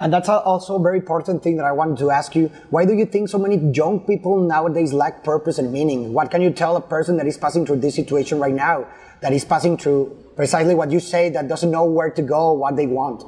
And 0.00 0.12
that's 0.12 0.28
also 0.28 0.76
a 0.76 0.82
very 0.82 0.98
important 0.98 1.42
thing 1.42 1.56
that 1.56 1.66
I 1.66 1.72
wanted 1.72 1.98
to 1.98 2.10
ask 2.10 2.34
you. 2.36 2.48
Why 2.70 2.84
do 2.84 2.94
you 2.94 3.04
think 3.04 3.28
so 3.28 3.38
many 3.38 3.56
young 3.72 4.00
people 4.00 4.40
nowadays 4.40 4.92
lack 4.92 5.24
purpose 5.24 5.58
and 5.58 5.72
meaning? 5.72 6.12
What 6.12 6.30
can 6.30 6.40
you 6.40 6.50
tell 6.50 6.76
a 6.76 6.80
person 6.80 7.16
that 7.16 7.26
is 7.26 7.36
passing 7.36 7.66
through 7.66 7.80
this 7.80 7.96
situation 7.96 8.38
right 8.38 8.54
now, 8.54 8.86
that 9.20 9.32
is 9.32 9.44
passing 9.44 9.76
through 9.76 10.16
precisely 10.36 10.74
what 10.74 10.90
you 10.92 11.00
say, 11.00 11.30
that 11.30 11.48
doesn't 11.48 11.70
know 11.70 11.84
where 11.84 12.10
to 12.10 12.22
go, 12.22 12.52
what 12.52 12.76
they 12.76 12.86
want? 12.86 13.24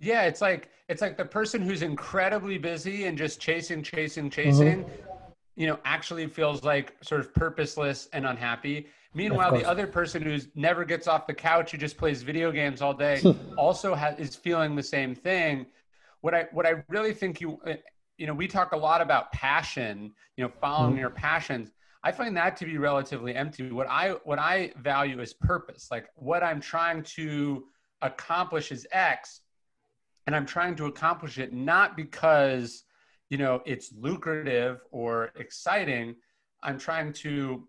Yeah, 0.00 0.22
it's 0.22 0.40
like 0.40 0.70
it's 0.88 1.02
like 1.02 1.18
the 1.18 1.24
person 1.24 1.60
who's 1.60 1.82
incredibly 1.82 2.56
busy 2.56 3.04
and 3.04 3.18
just 3.18 3.40
chasing, 3.40 3.82
chasing, 3.82 4.30
chasing, 4.30 4.84
mm-hmm. 4.84 5.07
You 5.58 5.66
know, 5.66 5.78
actually 5.84 6.26
feels 6.28 6.62
like 6.62 6.94
sort 7.02 7.20
of 7.20 7.34
purposeless 7.34 8.08
and 8.12 8.24
unhappy. 8.24 8.86
Meanwhile, 9.12 9.52
the 9.52 9.68
other 9.68 9.86
person 9.86 10.22
who 10.22 10.38
never 10.54 10.84
gets 10.84 11.08
off 11.08 11.26
the 11.26 11.34
couch, 11.34 11.72
who 11.72 11.78
just 11.78 11.96
plays 11.96 12.22
video 12.22 12.52
games 12.52 12.80
all 12.80 12.94
day, 12.94 13.20
also 13.56 13.94
has, 13.94 14.18
is 14.18 14.36
feeling 14.36 14.76
the 14.76 14.82
same 14.82 15.14
thing. 15.14 15.66
What 16.20 16.34
I 16.34 16.46
what 16.52 16.64
I 16.66 16.84
really 16.88 17.12
think 17.12 17.40
you 17.40 17.58
uh, 17.66 17.74
you 18.18 18.26
know, 18.26 18.34
we 18.34 18.46
talk 18.46 18.72
a 18.72 18.76
lot 18.76 19.00
about 19.00 19.32
passion, 19.32 20.12
you 20.36 20.44
know, 20.44 20.52
following 20.60 20.92
mm-hmm. 20.92 21.00
your 21.00 21.10
passions. 21.10 21.72
I 22.04 22.12
find 22.12 22.36
that 22.36 22.56
to 22.58 22.64
be 22.64 22.78
relatively 22.78 23.34
empty. 23.34 23.70
What 23.70 23.88
I 23.88 24.10
what 24.24 24.38
I 24.38 24.72
value 24.76 25.20
is 25.20 25.34
purpose. 25.34 25.88
Like 25.90 26.06
what 26.14 26.44
I'm 26.44 26.60
trying 26.60 27.02
to 27.16 27.64
accomplish 28.00 28.70
is 28.70 28.86
X, 28.92 29.40
and 30.28 30.36
i'm 30.36 30.44
trying 30.44 30.76
to 30.76 30.84
accomplish 30.84 31.38
it 31.38 31.54
not 31.54 31.96
because 31.96 32.84
you 33.30 33.38
know 33.38 33.62
it's 33.66 33.92
lucrative 33.92 34.80
or 34.90 35.30
exciting 35.36 36.14
i'm 36.62 36.78
trying 36.78 37.12
to 37.12 37.66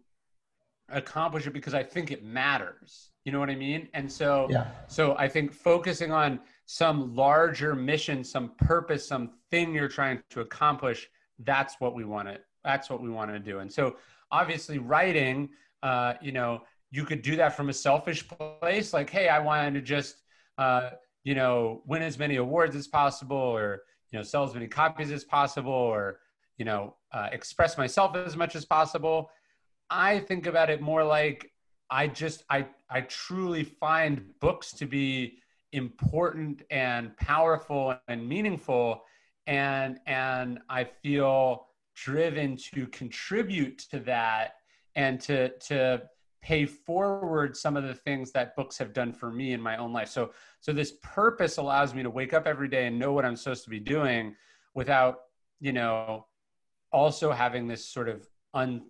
accomplish 0.89 1.45
it 1.47 1.53
because 1.53 1.73
i 1.73 1.83
think 1.83 2.11
it 2.11 2.23
matters. 2.23 3.11
You 3.25 3.31
know 3.33 3.39
what 3.39 3.49
i 3.49 3.55
mean? 3.55 3.89
And 3.93 4.11
so 4.11 4.47
yeah. 4.49 4.67
so 4.87 5.15
i 5.17 5.27
think 5.27 5.53
focusing 5.53 6.11
on 6.11 6.39
some 6.65 7.15
larger 7.15 7.75
mission 7.75 8.23
some 8.23 8.51
purpose 8.57 9.07
some 9.07 9.31
thing 9.51 9.73
you're 9.73 9.87
trying 9.87 10.21
to 10.31 10.41
accomplish 10.41 11.07
that's 11.39 11.75
what 11.79 11.93
we 11.93 12.05
want 12.05 12.27
to 12.27 12.39
that's 12.63 12.89
what 12.89 13.01
we 13.01 13.09
want 13.09 13.31
to 13.31 13.39
do. 13.39 13.59
And 13.59 13.71
so 13.71 13.97
obviously 14.31 14.79
writing 14.79 15.49
uh, 15.83 16.13
you 16.21 16.31
know 16.31 16.61
you 16.91 17.05
could 17.05 17.21
do 17.21 17.35
that 17.35 17.55
from 17.55 17.69
a 17.69 17.73
selfish 17.73 18.27
place 18.27 18.93
like 18.93 19.09
hey 19.09 19.29
i 19.29 19.39
wanted 19.39 19.75
to 19.75 19.81
just 19.81 20.23
uh, 20.57 20.89
you 21.23 21.35
know, 21.35 21.81
win 21.85 22.01
as 22.01 22.17
many 22.19 22.35
awards 22.37 22.75
as 22.75 22.87
possible 22.87 23.37
or, 23.37 23.81
you 24.11 24.19
know, 24.19 24.23
sell 24.23 24.43
as 24.43 24.53
many 24.53 24.67
copies 24.67 25.11
as 25.11 25.23
possible 25.23 25.71
or, 25.71 26.19
you 26.57 26.65
know, 26.65 26.95
uh, 27.11 27.29
express 27.31 27.77
myself 27.77 28.15
as 28.15 28.35
much 28.35 28.55
as 28.55 28.65
possible. 28.65 29.29
I 29.89 30.19
think 30.19 30.45
about 30.45 30.69
it 30.69 30.81
more 30.81 31.03
like 31.03 31.51
I 31.89 32.07
just, 32.07 32.43
I, 32.49 32.67
I 32.89 33.01
truly 33.01 33.63
find 33.63 34.23
books 34.39 34.71
to 34.73 34.85
be 34.85 35.39
important 35.71 36.63
and 36.69 37.15
powerful 37.17 37.95
and 38.07 38.27
meaningful. 38.27 39.03
And, 39.47 39.99
and 40.05 40.59
I 40.69 40.83
feel 40.83 41.67
driven 41.95 42.55
to 42.73 42.87
contribute 42.87 43.79
to 43.89 43.99
that 44.01 44.55
and 44.95 45.19
to, 45.21 45.49
to, 45.67 46.03
pay 46.41 46.65
forward 46.65 47.55
some 47.55 47.75
of 47.75 47.83
the 47.83 47.93
things 47.93 48.31
that 48.31 48.55
books 48.55 48.77
have 48.77 48.93
done 48.93 49.13
for 49.13 49.31
me 49.31 49.53
in 49.53 49.61
my 49.61 49.77
own 49.77 49.91
life. 49.91 50.09
So 50.09 50.31
so 50.59 50.73
this 50.73 50.93
purpose 51.03 51.57
allows 51.57 51.93
me 51.93 52.03
to 52.03 52.09
wake 52.09 52.33
up 52.33 52.47
every 52.47 52.67
day 52.67 52.87
and 52.87 52.97
know 52.97 53.13
what 53.13 53.25
I'm 53.25 53.35
supposed 53.35 53.63
to 53.65 53.69
be 53.69 53.79
doing 53.79 54.35
without, 54.73 55.15
you 55.59 55.73
know, 55.73 56.27
also 56.91 57.31
having 57.31 57.67
this 57.67 57.87
sort 57.87 58.09
of 58.09 58.27
un 58.53 58.83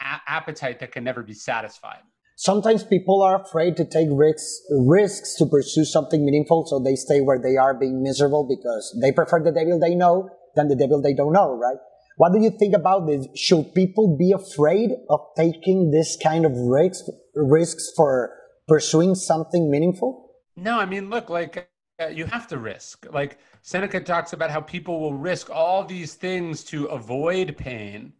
a- 0.00 0.20
appetite 0.26 0.80
that 0.80 0.92
can 0.92 1.04
never 1.04 1.22
be 1.22 1.34
satisfied. 1.34 2.00
Sometimes 2.36 2.82
people 2.82 3.22
are 3.22 3.40
afraid 3.40 3.76
to 3.76 3.84
take 3.84 4.08
risks 4.10 4.60
risks 4.70 5.36
to 5.38 5.46
pursue 5.46 5.84
something 5.84 6.24
meaningful, 6.24 6.66
so 6.66 6.80
they 6.80 6.96
stay 6.96 7.20
where 7.20 7.38
they 7.40 7.56
are 7.56 7.74
being 7.74 8.02
miserable 8.02 8.44
because 8.48 8.96
they 9.00 9.12
prefer 9.12 9.40
the 9.42 9.52
devil 9.52 9.78
they 9.78 9.94
know 9.94 10.28
than 10.56 10.68
the 10.68 10.76
devil 10.76 11.00
they 11.00 11.14
don't 11.14 11.32
know, 11.32 11.52
right? 11.52 11.78
What 12.16 12.32
do 12.32 12.40
you 12.40 12.50
think 12.50 12.74
about 12.74 13.06
this? 13.06 13.26
Should 13.34 13.74
people 13.74 14.16
be 14.16 14.32
afraid 14.32 14.90
of 15.10 15.20
taking 15.36 15.90
this 15.90 16.16
kind 16.22 16.46
of 16.46 16.52
risks, 16.56 17.08
risks 17.34 17.92
for 17.96 18.32
pursuing 18.68 19.14
something 19.14 19.70
meaningful? 19.70 20.30
No, 20.56 20.78
I 20.78 20.86
mean, 20.86 21.10
look, 21.10 21.28
like 21.28 21.68
uh, 22.00 22.06
you 22.06 22.24
have 22.26 22.46
to 22.48 22.58
risk. 22.58 23.06
Like 23.10 23.38
Seneca 23.62 24.00
talks 24.00 24.32
about 24.32 24.50
how 24.50 24.60
people 24.60 25.00
will 25.00 25.14
risk 25.14 25.50
all 25.50 25.84
these 25.84 26.14
things 26.14 26.62
to 26.64 26.86
avoid 26.86 27.56
pain, 27.56 28.12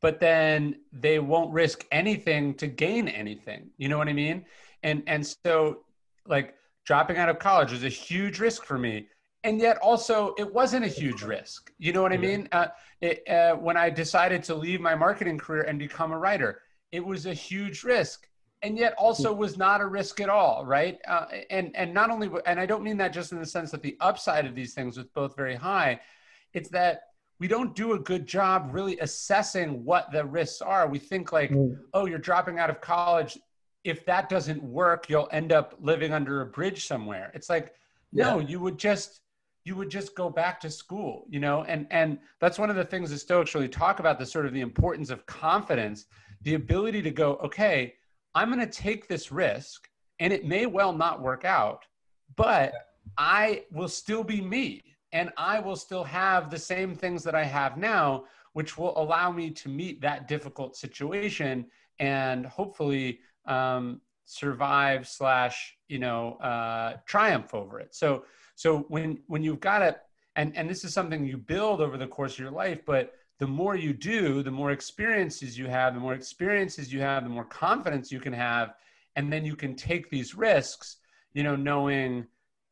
but 0.00 0.20
then 0.20 0.76
they 0.92 1.18
won't 1.18 1.52
risk 1.52 1.84
anything 1.90 2.54
to 2.54 2.66
gain 2.66 3.08
anything. 3.08 3.70
You 3.76 3.88
know 3.88 3.98
what 3.98 4.08
I 4.08 4.12
mean? 4.12 4.44
And 4.82 5.02
and 5.06 5.26
so 5.26 5.78
like 6.26 6.54
dropping 6.84 7.16
out 7.16 7.28
of 7.28 7.38
college 7.38 7.72
was 7.72 7.84
a 7.84 7.88
huge 7.88 8.38
risk 8.38 8.64
for 8.64 8.78
me 8.78 9.08
and 9.44 9.60
yet 9.60 9.78
also 9.78 10.34
it 10.38 10.52
wasn't 10.52 10.84
a 10.84 10.88
huge 10.88 11.22
risk. 11.22 11.72
You 11.78 11.92
know 11.92 12.02
what 12.02 12.12
i 12.12 12.16
mean? 12.16 12.48
Uh, 12.52 12.68
it, 13.00 13.28
uh, 13.28 13.54
when 13.56 13.76
i 13.76 13.90
decided 13.90 14.42
to 14.44 14.54
leave 14.54 14.80
my 14.80 14.94
marketing 14.94 15.38
career 15.38 15.62
and 15.62 15.78
become 15.78 16.12
a 16.12 16.18
writer 16.18 16.60
it 16.92 17.04
was 17.04 17.26
a 17.26 17.34
huge 17.34 17.82
risk 17.84 18.28
and 18.62 18.78
yet 18.78 18.94
also 18.96 19.32
was 19.32 19.58
not 19.58 19.80
a 19.80 19.86
risk 19.86 20.20
at 20.20 20.28
all 20.28 20.64
right? 20.64 21.00
Uh, 21.08 21.26
and 21.50 21.74
and 21.74 21.92
not 21.92 22.10
only 22.10 22.30
and 22.46 22.60
i 22.60 22.66
don't 22.66 22.82
mean 22.82 22.96
that 22.96 23.12
just 23.12 23.32
in 23.32 23.38
the 23.38 23.46
sense 23.46 23.70
that 23.70 23.82
the 23.82 23.96
upside 24.00 24.46
of 24.46 24.54
these 24.54 24.74
things 24.74 24.96
was 24.96 25.06
both 25.06 25.34
very 25.36 25.56
high 25.56 25.98
it's 26.54 26.68
that 26.68 27.02
we 27.42 27.48
don't 27.48 27.74
do 27.74 27.94
a 27.94 27.98
good 27.98 28.24
job 28.24 28.68
really 28.70 28.96
assessing 29.00 29.84
what 29.84 30.12
the 30.12 30.24
risks 30.24 30.62
are. 30.62 30.86
We 30.86 31.00
think 31.00 31.32
like 31.32 31.50
mm. 31.50 31.76
oh 31.92 32.06
you're 32.06 32.20
dropping 32.20 32.60
out 32.60 32.70
of 32.70 32.80
college. 32.80 33.36
If 33.82 34.04
that 34.06 34.28
doesn't 34.28 34.62
work 34.62 35.08
you'll 35.08 35.28
end 35.32 35.50
up 35.50 35.74
living 35.80 36.12
under 36.12 36.42
a 36.42 36.46
bridge 36.46 36.86
somewhere. 36.86 37.32
It's 37.34 37.50
like 37.50 37.74
no 38.12 38.38
yeah. 38.38 38.46
you 38.46 38.60
would 38.60 38.78
just 38.78 39.21
you 39.64 39.76
would 39.76 39.90
just 39.90 40.14
go 40.14 40.28
back 40.28 40.60
to 40.60 40.70
school 40.70 41.26
you 41.28 41.40
know? 41.40 41.64
And 41.64 41.86
and 41.90 42.18
that's 42.40 42.58
one 42.58 42.70
of 42.70 42.76
the 42.76 42.84
things 42.84 43.10
the 43.10 43.18
stoics 43.18 43.54
really 43.54 43.68
talk 43.68 44.00
about 44.00 44.18
the 44.18 44.26
sort 44.26 44.46
of 44.46 44.52
the 44.52 44.60
importance 44.60 45.10
of 45.10 45.24
confidence 45.26 46.06
the 46.42 46.54
ability 46.54 47.02
to 47.02 47.10
go 47.10 47.36
okay 47.36 47.94
i'm 48.34 48.52
going 48.52 48.58
to 48.58 48.66
take 48.66 49.06
this 49.06 49.30
risk 49.30 49.88
and 50.18 50.32
it 50.32 50.44
may 50.44 50.66
well 50.66 50.92
not 50.92 51.22
work 51.22 51.44
out 51.44 51.84
but 52.36 52.72
i 53.16 53.62
will 53.70 53.88
still 53.88 54.24
be 54.24 54.40
me 54.40 54.82
and 55.12 55.30
i 55.36 55.60
will 55.60 55.76
still 55.76 56.02
have 56.02 56.50
the 56.50 56.58
same 56.58 56.96
things 56.96 57.22
that 57.22 57.34
i 57.34 57.44
have 57.44 57.76
now 57.76 58.24
which 58.54 58.76
will 58.76 58.96
allow 58.98 59.30
me 59.30 59.50
to 59.50 59.68
meet 59.68 60.00
that 60.00 60.28
difficult 60.28 60.76
situation 60.76 61.64
and 61.98 62.44
hopefully 62.46 63.20
um, 63.46 64.00
survive 64.24 65.06
slash 65.06 65.76
you 65.88 65.98
know 65.98 66.34
uh, 66.36 66.96
triumph 67.06 67.54
over 67.54 67.80
it. 67.80 67.94
So 67.94 68.24
so 68.62 68.86
when 68.90 69.18
when 69.26 69.42
you've 69.42 69.58
got 69.58 69.82
it, 69.82 69.96
and 70.36 70.56
and 70.56 70.70
this 70.70 70.84
is 70.84 70.94
something 70.94 71.24
you 71.24 71.36
build 71.36 71.80
over 71.80 71.96
the 71.98 72.06
course 72.06 72.34
of 72.34 72.38
your 72.38 72.52
life, 72.52 72.78
but 72.86 73.12
the 73.40 73.46
more 73.48 73.74
you 73.74 73.92
do, 73.92 74.40
the 74.40 74.52
more 74.52 74.70
experiences 74.70 75.58
you 75.58 75.66
have, 75.66 75.94
the 75.94 76.00
more 76.00 76.14
experiences 76.14 76.92
you 76.92 77.00
have, 77.00 77.24
the 77.24 77.28
more 77.28 77.44
confidence 77.44 78.12
you 78.12 78.20
can 78.20 78.32
have, 78.32 78.74
and 79.16 79.32
then 79.32 79.44
you 79.44 79.56
can 79.56 79.74
take 79.74 80.10
these 80.10 80.36
risks, 80.36 80.98
you 81.34 81.42
know, 81.42 81.56
knowing, 81.56 82.24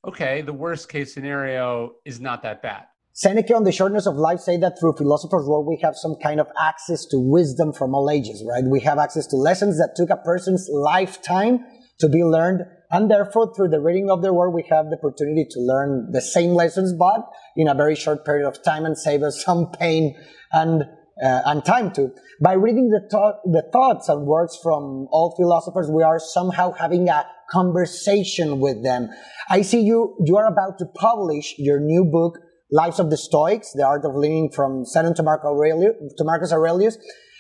okay, 0.07 0.42
the 0.42 0.53
worst 0.53 0.88
case 0.88 1.12
scenario 1.12 1.96
is 2.05 2.20
not 2.20 2.40
that 2.44 2.62
bad. 2.62 2.85
Seneca 3.12 3.57
on 3.57 3.64
the 3.64 3.72
shortness 3.72 4.07
of 4.07 4.14
life 4.14 4.38
say 4.38 4.57
that 4.59 4.79
through 4.79 4.92
philosopher's 4.92 5.48
world 5.48 5.66
we 5.66 5.81
have 5.83 5.96
some 5.96 6.14
kind 6.22 6.38
of 6.38 6.46
access 6.57 7.05
to 7.07 7.18
wisdom 7.18 7.72
from 7.72 7.96
all 7.96 8.09
ages, 8.09 8.44
right? 8.48 8.62
We 8.62 8.79
have 8.83 8.98
access 8.98 9.26
to 9.26 9.37
lessons 9.37 9.76
that 9.79 9.96
took 9.96 10.11
a 10.11 10.22
person's 10.22 10.68
lifetime 10.72 11.64
to 11.98 12.09
be 12.09 12.22
learned. 12.22 12.61
And 12.90 13.11
therefore, 13.11 13.55
through 13.55 13.68
the 13.68 13.81
reading 13.81 14.11
of 14.11 14.22
their 14.22 14.33
work, 14.33 14.53
we 14.53 14.64
have 14.70 14.87
the 14.90 14.96
opportunity 14.96 15.46
to 15.50 15.61
learn 15.61 16.11
the 16.11 16.20
same 16.20 16.50
lessons, 16.50 16.92
but 16.92 17.24
in 17.57 17.68
a 17.68 17.74
very 17.74 17.94
short 17.94 18.24
period 18.24 18.46
of 18.46 18.62
time 18.62 18.85
and 18.85 18.98
save 18.98 19.22
us 19.22 19.42
some 19.44 19.70
pain 19.70 20.16
and 20.53 20.85
uh, 21.22 21.42
and 21.44 21.64
time 21.64 21.92
to. 21.92 22.11
By 22.42 22.55
reading 22.55 22.88
the, 22.88 23.00
the 23.44 23.62
thoughts 23.72 24.09
and 24.09 24.26
words 24.26 24.59
from 24.62 25.07
all 25.11 25.35
philosophers, 25.37 25.90
we 25.90 26.03
are 26.03 26.18
somehow 26.18 26.72
having 26.72 27.09
a 27.09 27.26
conversation 27.50 28.61
with 28.61 28.83
them. 28.83 29.11
I 29.50 29.62
see 29.62 29.81
you, 29.81 30.16
you 30.24 30.37
are 30.37 30.46
about 30.46 30.79
to 30.79 30.87
publish 30.87 31.55
your 31.59 31.81
new 31.81 32.05
book, 32.05 32.38
Lives 32.70 33.00
of 33.00 33.11
the 33.11 33.16
Stoics, 33.16 33.72
The 33.74 33.85
Art 33.85 34.05
of 34.05 34.14
Living 34.14 34.50
from 34.50 34.85
Seneca 34.85 35.22
to, 35.22 35.94
to 36.16 36.24
Marcus 36.24 36.53
Aurelius, 36.53 36.96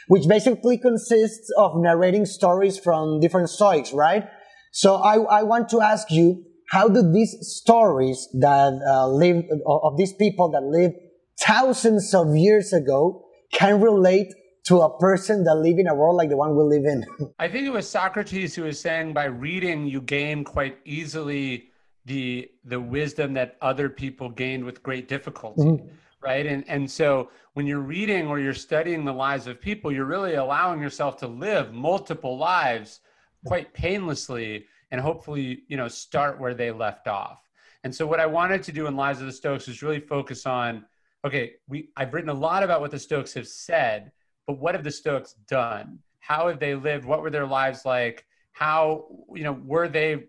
which 0.08 0.26
basically 0.28 0.76
consists 0.76 1.50
of 1.56 1.72
narrating 1.76 2.26
stories 2.26 2.78
from 2.78 3.20
different 3.20 3.48
Stoics, 3.48 3.92
right? 3.92 4.28
So 4.70 4.96
I, 4.96 5.16
I 5.16 5.42
want 5.42 5.68
to 5.70 5.80
ask 5.80 6.10
you, 6.10 6.44
how 6.70 6.88
do 6.88 7.02
these 7.12 7.36
stories 7.40 8.28
that 8.40 8.80
uh, 8.86 9.08
live, 9.08 9.44
of 9.66 9.96
these 9.96 10.12
people 10.12 10.50
that 10.50 10.62
lived 10.62 10.94
thousands 11.40 12.14
of 12.14 12.36
years 12.36 12.72
ago 12.72 13.24
can 13.52 13.80
relate 13.80 14.28
to 14.68 14.80
a 14.80 14.98
person 14.98 15.42
that 15.44 15.56
live 15.56 15.78
in 15.78 15.88
a 15.88 15.94
world 15.94 16.16
like 16.16 16.28
the 16.28 16.36
one 16.36 16.56
we 16.56 16.62
live 16.62 16.84
in? 16.84 17.04
I 17.38 17.48
think 17.48 17.66
it 17.66 17.70
was 17.70 17.88
Socrates 17.88 18.54
who 18.54 18.62
was 18.62 18.80
saying 18.80 19.12
by 19.12 19.24
reading 19.24 19.86
you 19.86 20.00
gain 20.00 20.44
quite 20.44 20.78
easily 20.84 21.70
the 22.04 22.48
the 22.64 22.80
wisdom 22.80 23.34
that 23.34 23.56
other 23.60 23.88
people 23.88 24.30
gained 24.30 24.64
with 24.64 24.82
great 24.82 25.08
difficulty. 25.08 25.62
Mm-hmm 25.62 25.88
right 26.22 26.46
and 26.46 26.64
and 26.68 26.90
so 26.90 27.30
when 27.54 27.66
you're 27.66 27.80
reading 27.80 28.26
or 28.26 28.38
you're 28.38 28.54
studying 28.54 29.04
the 29.04 29.12
lives 29.12 29.46
of 29.46 29.60
people 29.60 29.90
you're 29.90 30.04
really 30.04 30.34
allowing 30.34 30.80
yourself 30.80 31.16
to 31.16 31.26
live 31.26 31.72
multiple 31.72 32.36
lives 32.36 33.00
quite 33.46 33.72
painlessly 33.72 34.66
and 34.90 35.00
hopefully 35.00 35.62
you 35.68 35.76
know 35.76 35.88
start 35.88 36.40
where 36.40 36.54
they 36.54 36.70
left 36.70 37.08
off. 37.08 37.48
And 37.84 37.94
so 37.94 38.06
what 38.06 38.20
i 38.20 38.26
wanted 38.26 38.62
to 38.64 38.72
do 38.72 38.86
in 38.86 38.96
lives 38.96 39.20
of 39.20 39.26
the 39.26 39.32
stoics 39.32 39.68
is 39.68 39.82
really 39.82 40.00
focus 40.00 40.46
on 40.46 40.84
okay 41.24 41.52
we 41.68 41.90
i've 41.96 42.12
written 42.12 42.30
a 42.30 42.34
lot 42.34 42.62
about 42.62 42.80
what 42.80 42.90
the 42.90 42.98
stoics 42.98 43.32
have 43.34 43.48
said 43.48 44.12
but 44.50 44.58
what 44.58 44.74
have 44.74 44.82
the 44.82 44.90
stoics 44.90 45.34
done? 45.46 46.00
How 46.18 46.48
have 46.48 46.58
they 46.58 46.74
lived? 46.74 47.04
What 47.04 47.22
were 47.22 47.30
their 47.30 47.46
lives 47.46 47.84
like? 47.84 48.26
How 48.50 49.06
you 49.32 49.44
know 49.44 49.60
were 49.64 49.86
they 49.86 50.24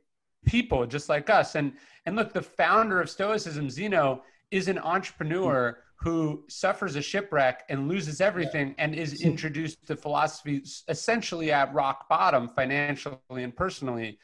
people 0.46 0.86
just 0.86 1.10
like 1.10 1.32
us? 1.32 1.56
And 1.56 1.74
and 2.06 2.16
look 2.16 2.32
the 2.32 2.42
founder 2.44 3.02
of 3.02 3.10
stoicism 3.10 3.68
zeno 3.68 4.24
is 4.52 4.68
an 4.68 4.78
entrepreneur 4.78 5.80
who 6.02 6.44
suffers 6.50 6.96
a 6.96 7.02
shipwreck 7.02 7.64
and 7.70 7.88
loses 7.88 8.22
everything 8.22 8.74
and 8.80 8.96
is 8.96 9.22
introduced 9.22 9.86
to 9.86 9.96
philosophy 9.96 10.64
essentially 10.88 11.52
at 11.52 11.72
rock 11.74 12.10
bottom 12.10 12.50
financially 12.50 13.20
and 13.30 13.56
personally. 13.56 14.18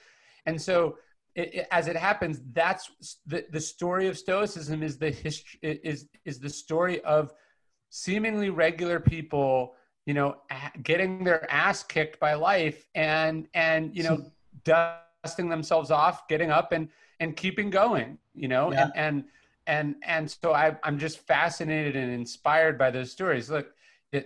And 0.48 0.60
so 0.60 0.98
it, 1.36 1.54
it, 1.54 1.68
as 1.72 1.88
it 1.88 1.96
happens 1.96 2.42
that's 2.52 2.90
the, 3.28 3.46
the 3.52 3.62
story 3.62 4.08
of 4.08 4.18
stoicism 4.18 4.82
is 4.82 4.98
the 4.98 5.12
history 5.12 5.60
is 5.62 6.08
is 6.26 6.40
the 6.40 6.50
story 6.50 7.00
of 7.04 7.32
seemingly 7.90 8.50
regular 8.50 9.00
people 9.00 9.76
you 10.08 10.16
know 10.16 10.38
getting 10.82 11.24
their 11.24 11.50
ass 11.52 11.84
kicked 11.84 12.20
by 12.20 12.34
life 12.34 12.88
and 12.96 13.48
and 13.54 13.96
you 13.96 14.02
know 14.02 14.32
dusting 14.64 15.48
themselves 15.48 15.92
off 15.92 16.28
getting 16.28 16.50
up 16.50 16.72
and 16.72 16.90
and 17.20 17.38
keeping 17.38 17.70
going 17.70 18.18
you 18.34 18.48
know 18.48 18.72
yeah. 18.72 18.86
and 18.86 18.92
and 18.96 19.24
and 19.68 19.96
and 20.02 20.32
so 20.32 20.54
I, 20.54 20.76
I'm 20.84 20.98
just 20.98 21.20
fascinated 21.20 21.96
and 21.96 22.12
inspired 22.12 22.78
by 22.78 22.90
those 22.90 23.12
stories. 23.12 23.50
Look, 23.50 23.68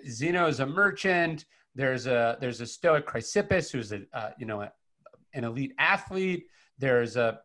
Zeno 0.08 0.48
is 0.48 0.60
a 0.60 0.66
merchant. 0.66 1.46
There's 1.76 2.08
a 2.08 2.38
there's 2.40 2.62
a 2.62 2.66
Stoic 2.66 3.06
Chrysippus 3.06 3.72
who's 3.72 3.92
a 3.92 4.02
uh, 4.14 4.30
you 4.38 4.46
know 4.46 4.62
a, 4.62 4.72
an 5.34 5.44
elite 5.44 5.74
athlete. 5.78 6.46
There's 6.78 7.18
a 7.18 7.42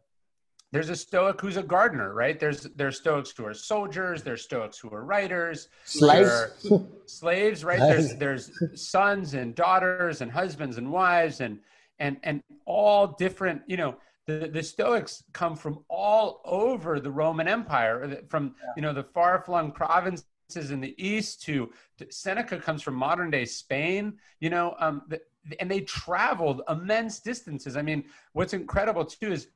there's 0.72 0.90
a 0.90 0.96
Stoic 0.96 1.40
who's 1.40 1.56
a 1.56 1.62
gardener, 1.62 2.12
right? 2.12 2.38
There's 2.38 2.64
there's 2.76 2.98
Stoics 2.98 3.32
who 3.37 3.46
are 3.46 3.54
soldiers. 3.54 4.22
There's 4.22 4.42
Stoics 4.42 4.78
who 4.78 4.92
are 4.92 5.04
writers. 5.04 5.68
Slaves. 5.85 6.70
slaves, 7.06 7.64
right? 7.64 7.78
There's 7.78 8.14
there's 8.16 8.50
sons 8.74 9.35
and 9.35 9.54
daughters 9.54 10.20
and 10.20 10.30
husbands 10.30 10.76
and 10.76 10.92
wives 10.92 11.40
and 11.40 11.61
and 11.98 12.18
and 12.24 12.42
all 12.66 13.06
different 13.06 13.62
you 13.66 13.78
know 13.78 13.96
the, 14.26 14.50
the 14.52 14.62
Stoics 14.62 15.22
come 15.32 15.56
from 15.56 15.84
all 15.88 16.40
over 16.44 17.00
the 17.00 17.10
Roman 17.10 17.46
Empire, 17.46 18.22
from 18.28 18.54
you 18.76 18.82
know 18.82 18.92
the 18.92 19.04
far-flung 19.04 19.72
provinces 19.72 20.24
in 20.70 20.80
the 20.80 20.94
east 20.98 21.42
to, 21.42 21.72
to, 21.98 22.06
Seneca 22.10 22.58
comes 22.58 22.82
from 22.82 22.94
modern 22.94 23.30
day 23.30 23.44
Spain. 23.44 24.14
You 24.40 24.50
know, 24.50 24.74
um, 24.78 25.02
the, 25.08 25.20
and 25.60 25.70
they 25.70 25.80
traveled 25.80 26.62
immense 26.68 27.20
distances. 27.20 27.76
I 27.76 27.82
mean, 27.82 28.04
what's 28.32 28.52
incredible 28.52 29.04
too 29.04 29.32
is, 29.32 29.48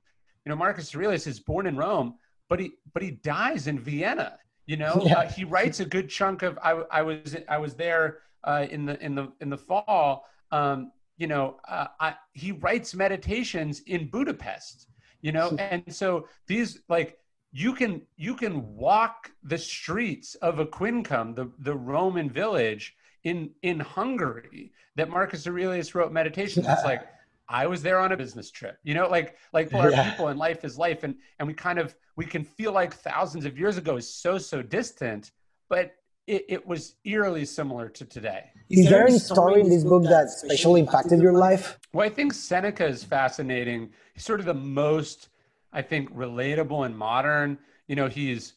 you 0.44 0.50
know, 0.50 0.56
Marcus 0.56 0.94
Aurelius 0.94 1.26
is 1.26 1.40
born 1.40 1.66
in 1.66 1.76
Rome, 1.76 2.14
but 2.48 2.60
he 2.60 2.72
but 2.94 3.02
he 3.02 3.10
dies 3.10 3.66
in 3.66 3.78
Vienna. 3.78 4.38
You 4.66 4.76
know, 4.76 5.02
yeah. 5.04 5.18
uh, 5.18 5.28
he 5.28 5.42
writes 5.42 5.80
a 5.80 5.84
good 5.84 6.08
chunk 6.08 6.42
of. 6.42 6.56
I, 6.62 6.82
I 6.92 7.02
was 7.02 7.36
I 7.48 7.58
was 7.58 7.74
there 7.74 8.18
uh, 8.44 8.66
in 8.70 8.86
the 8.86 9.02
in 9.04 9.16
the 9.16 9.32
in 9.40 9.50
the 9.50 9.58
fall. 9.58 10.26
Um, 10.52 10.92
you 11.20 11.26
know, 11.26 11.58
uh, 11.68 11.88
I, 12.00 12.14
he 12.32 12.52
writes 12.52 12.94
meditations 12.94 13.80
in 13.80 14.08
Budapest, 14.08 14.88
you 15.20 15.32
know, 15.32 15.50
and 15.58 15.84
so 15.88 16.26
these 16.46 16.80
like 16.88 17.18
you 17.52 17.74
can 17.74 18.02
you 18.16 18.34
can 18.34 18.74
walk 18.74 19.30
the 19.42 19.58
streets 19.58 20.34
of 20.36 20.56
Aquincum, 20.56 21.36
the 21.36 21.52
the 21.58 21.76
Roman 21.76 22.30
village 22.30 22.96
in 23.24 23.50
in 23.62 23.78
Hungary 23.78 24.72
that 24.96 25.10
Marcus 25.10 25.46
Aurelius 25.46 25.94
wrote 25.94 26.10
meditations. 26.10 26.66
It's 26.66 26.84
like 26.84 27.06
I 27.50 27.66
was 27.66 27.82
there 27.82 27.98
on 27.98 28.12
a 28.12 28.16
business 28.16 28.50
trip, 28.50 28.78
you 28.82 28.94
know, 28.94 29.06
like 29.06 29.36
like 29.52 29.70
for 29.70 29.90
yeah. 29.90 30.10
people 30.10 30.28
and 30.28 30.38
life 30.38 30.64
is 30.64 30.78
life, 30.78 31.02
and 31.02 31.16
and 31.38 31.46
we 31.46 31.52
kind 31.52 31.78
of 31.78 31.94
we 32.16 32.24
can 32.24 32.44
feel 32.44 32.72
like 32.72 32.94
thousands 32.94 33.44
of 33.44 33.58
years 33.58 33.76
ago 33.76 33.96
is 33.96 34.08
so 34.08 34.38
so 34.38 34.62
distant, 34.62 35.32
but 35.68 35.92
it, 36.30 36.44
it 36.48 36.66
was 36.66 36.94
eerily 37.04 37.44
similar 37.44 37.88
to 37.88 38.04
today. 38.04 38.44
Is, 38.68 38.88
there 38.88 39.04
any 39.04 39.18
story 39.18 39.62
in 39.62 39.68
this 39.68 39.82
book 39.82 40.04
that 40.04 40.26
especially 40.26 40.80
impacted 40.80 41.20
your 41.20 41.32
life? 41.32 41.80
Well, 41.92 42.06
I 42.06 42.08
think 42.08 42.32
Seneca 42.32 42.86
is 42.86 43.02
fascinating. 43.02 43.90
He's 44.14 44.24
sort 44.24 44.38
of 44.38 44.46
the 44.46 44.54
most, 44.54 45.28
I 45.72 45.82
think, 45.82 46.14
relatable 46.14 46.86
and 46.86 46.96
modern. 46.96 47.58
You 47.88 47.96
know, 47.96 48.06
he's 48.06 48.54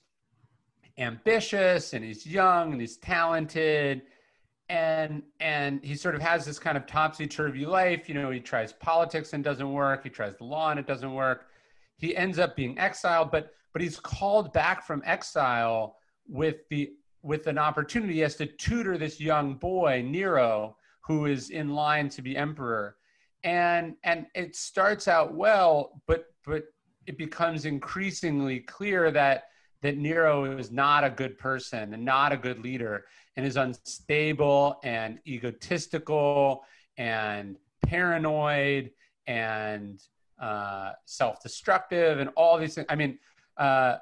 ambitious 0.99 1.93
and 1.93 2.05
he's 2.05 2.27
young 2.27 2.73
and 2.73 2.79
he's 2.79 2.97
talented 2.97 4.03
and 4.69 5.23
and 5.39 5.83
he 5.83 5.95
sort 5.95 6.13
of 6.13 6.21
has 6.21 6.45
this 6.45 6.59
kind 6.59 6.77
of 6.77 6.85
topsy-turvy 6.85 7.65
life 7.65 8.07
you 8.07 8.13
know 8.13 8.29
he 8.29 8.39
tries 8.39 8.71
politics 8.71 9.33
and 9.33 9.43
doesn't 9.43 9.73
work 9.73 10.03
he 10.03 10.09
tries 10.09 10.37
the 10.37 10.43
law 10.43 10.69
and 10.69 10.79
it 10.79 10.85
doesn't 10.85 11.15
work 11.15 11.47
he 11.97 12.15
ends 12.15 12.37
up 12.37 12.55
being 12.55 12.77
exiled 12.77 13.31
but 13.31 13.55
but 13.73 13.81
he's 13.81 13.99
called 13.99 14.53
back 14.53 14.85
from 14.85 15.01
exile 15.03 15.97
with 16.27 16.57
the 16.69 16.91
with 17.23 17.47
an 17.47 17.57
opportunity, 17.57 18.19
has 18.19 18.35
to 18.35 18.45
tutor 18.45 18.97
this 18.97 19.19
young 19.19 19.55
boy, 19.55 20.03
Nero, 20.05 20.75
who 21.01 21.25
is 21.25 21.49
in 21.49 21.69
line 21.69 22.09
to 22.09 22.21
be 22.21 22.37
emperor. 22.37 22.97
And 23.43 23.95
and 24.03 24.27
it 24.35 24.55
starts 24.55 25.07
out 25.07 25.33
well, 25.33 26.01
but 26.05 26.25
but 26.45 26.65
it 27.07 27.17
becomes 27.17 27.65
increasingly 27.65 28.59
clear 28.59 29.11
that 29.11 29.45
that 29.81 29.97
Nero 29.97 30.57
is 30.57 30.71
not 30.71 31.03
a 31.03 31.09
good 31.09 31.37
person 31.37 31.93
and 31.93 32.05
not 32.05 32.31
a 32.31 32.37
good 32.37 32.59
leader 32.59 33.05
and 33.35 33.45
is 33.45 33.57
unstable 33.57 34.79
and 34.83 35.19
egotistical 35.27 36.63
and 36.97 37.57
paranoid 37.85 38.91
and 39.27 40.01
uh, 40.39 40.91
self-destructive 41.05 42.19
and 42.19 42.29
all 42.35 42.57
these 42.57 42.75
things. 42.75 42.87
I 42.89 42.95
mean, 42.95 43.19
uh, 43.57 43.97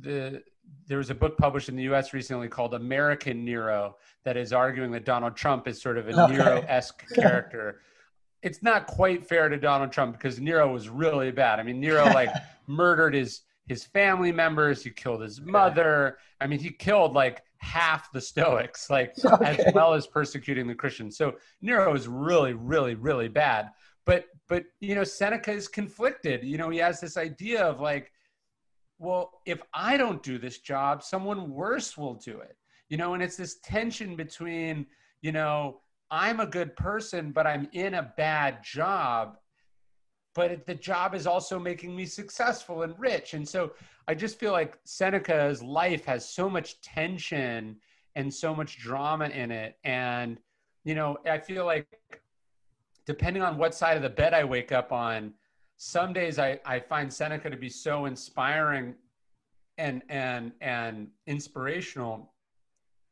the 0.00 0.42
there 0.86 0.98
was 0.98 1.10
a 1.10 1.14
book 1.14 1.38
published 1.38 1.68
in 1.68 1.76
the 1.76 1.84
US 1.84 2.12
recently 2.12 2.48
called 2.48 2.74
American 2.74 3.44
Nero 3.44 3.96
that 4.24 4.36
is 4.36 4.52
arguing 4.52 4.90
that 4.92 5.04
Donald 5.04 5.36
Trump 5.36 5.68
is 5.68 5.80
sort 5.80 5.98
of 5.98 6.08
a 6.08 6.24
okay. 6.24 6.34
Nero 6.34 6.64
esque 6.68 7.04
character. 7.14 7.80
It's 8.42 8.62
not 8.62 8.86
quite 8.86 9.26
fair 9.26 9.48
to 9.48 9.56
Donald 9.56 9.92
Trump 9.92 10.14
because 10.16 10.40
Nero 10.40 10.72
was 10.72 10.88
really 10.88 11.30
bad. 11.30 11.60
I 11.60 11.62
mean, 11.62 11.80
Nero 11.80 12.04
like 12.14 12.30
murdered 12.66 13.14
his 13.14 13.42
his 13.66 13.84
family 13.84 14.32
members, 14.32 14.82
he 14.82 14.90
killed 14.90 15.22
his 15.22 15.40
mother. 15.40 16.18
I 16.40 16.46
mean, 16.48 16.58
he 16.58 16.70
killed 16.70 17.14
like 17.14 17.42
half 17.58 18.10
the 18.12 18.20
Stoics, 18.20 18.90
like 18.90 19.14
okay. 19.24 19.64
as 19.66 19.74
well 19.74 19.94
as 19.94 20.06
persecuting 20.06 20.66
the 20.66 20.74
Christians. 20.74 21.16
So 21.16 21.36
Nero 21.60 21.94
is 21.94 22.08
really, 22.08 22.54
really, 22.54 22.96
really 22.96 23.28
bad. 23.28 23.70
But 24.04 24.26
but 24.48 24.64
you 24.80 24.94
know, 24.94 25.04
Seneca 25.04 25.52
is 25.52 25.68
conflicted. 25.68 26.42
You 26.42 26.58
know, 26.58 26.70
he 26.70 26.78
has 26.78 27.00
this 27.00 27.16
idea 27.16 27.64
of 27.64 27.80
like 27.80 28.10
well, 29.02 29.40
if 29.44 29.60
I 29.74 29.96
don't 29.96 30.22
do 30.22 30.38
this 30.38 30.58
job, 30.58 31.02
someone 31.02 31.50
worse 31.50 31.98
will 31.98 32.14
do 32.14 32.38
it. 32.40 32.56
You 32.88 32.96
know, 32.96 33.14
and 33.14 33.22
it's 33.22 33.36
this 33.36 33.58
tension 33.60 34.16
between, 34.16 34.86
you 35.22 35.32
know, 35.32 35.80
I'm 36.10 36.40
a 36.40 36.46
good 36.46 36.76
person, 36.76 37.32
but 37.32 37.46
I'm 37.46 37.68
in 37.72 37.94
a 37.94 38.12
bad 38.16 38.62
job. 38.62 39.38
but 40.34 40.66
the 40.66 40.74
job 40.74 41.14
is 41.14 41.26
also 41.26 41.58
making 41.58 41.94
me 41.94 42.06
successful 42.06 42.82
and 42.82 42.98
rich. 42.98 43.34
And 43.34 43.46
so 43.46 43.72
I 44.08 44.14
just 44.14 44.38
feel 44.38 44.52
like 44.52 44.78
Seneca's 44.84 45.62
life 45.62 46.04
has 46.06 46.28
so 46.28 46.48
much 46.48 46.80
tension 46.80 47.76
and 48.14 48.32
so 48.32 48.54
much 48.54 48.78
drama 48.78 49.26
in 49.26 49.50
it. 49.50 49.76
And, 49.84 50.38
you 50.84 50.94
know, 50.94 51.18
I 51.30 51.38
feel 51.38 51.66
like 51.66 51.86
depending 53.06 53.42
on 53.42 53.58
what 53.58 53.74
side 53.74 53.96
of 53.96 54.02
the 54.02 54.10
bed 54.10 54.32
I 54.32 54.44
wake 54.44 54.72
up 54.72 54.92
on, 54.92 55.34
some 55.84 56.12
days 56.12 56.38
I, 56.38 56.60
I 56.64 56.78
find 56.78 57.12
Seneca 57.12 57.50
to 57.50 57.56
be 57.56 57.68
so 57.68 58.04
inspiring 58.04 58.94
and 59.78 60.00
and 60.08 60.52
and 60.60 61.08
inspirational. 61.26 62.32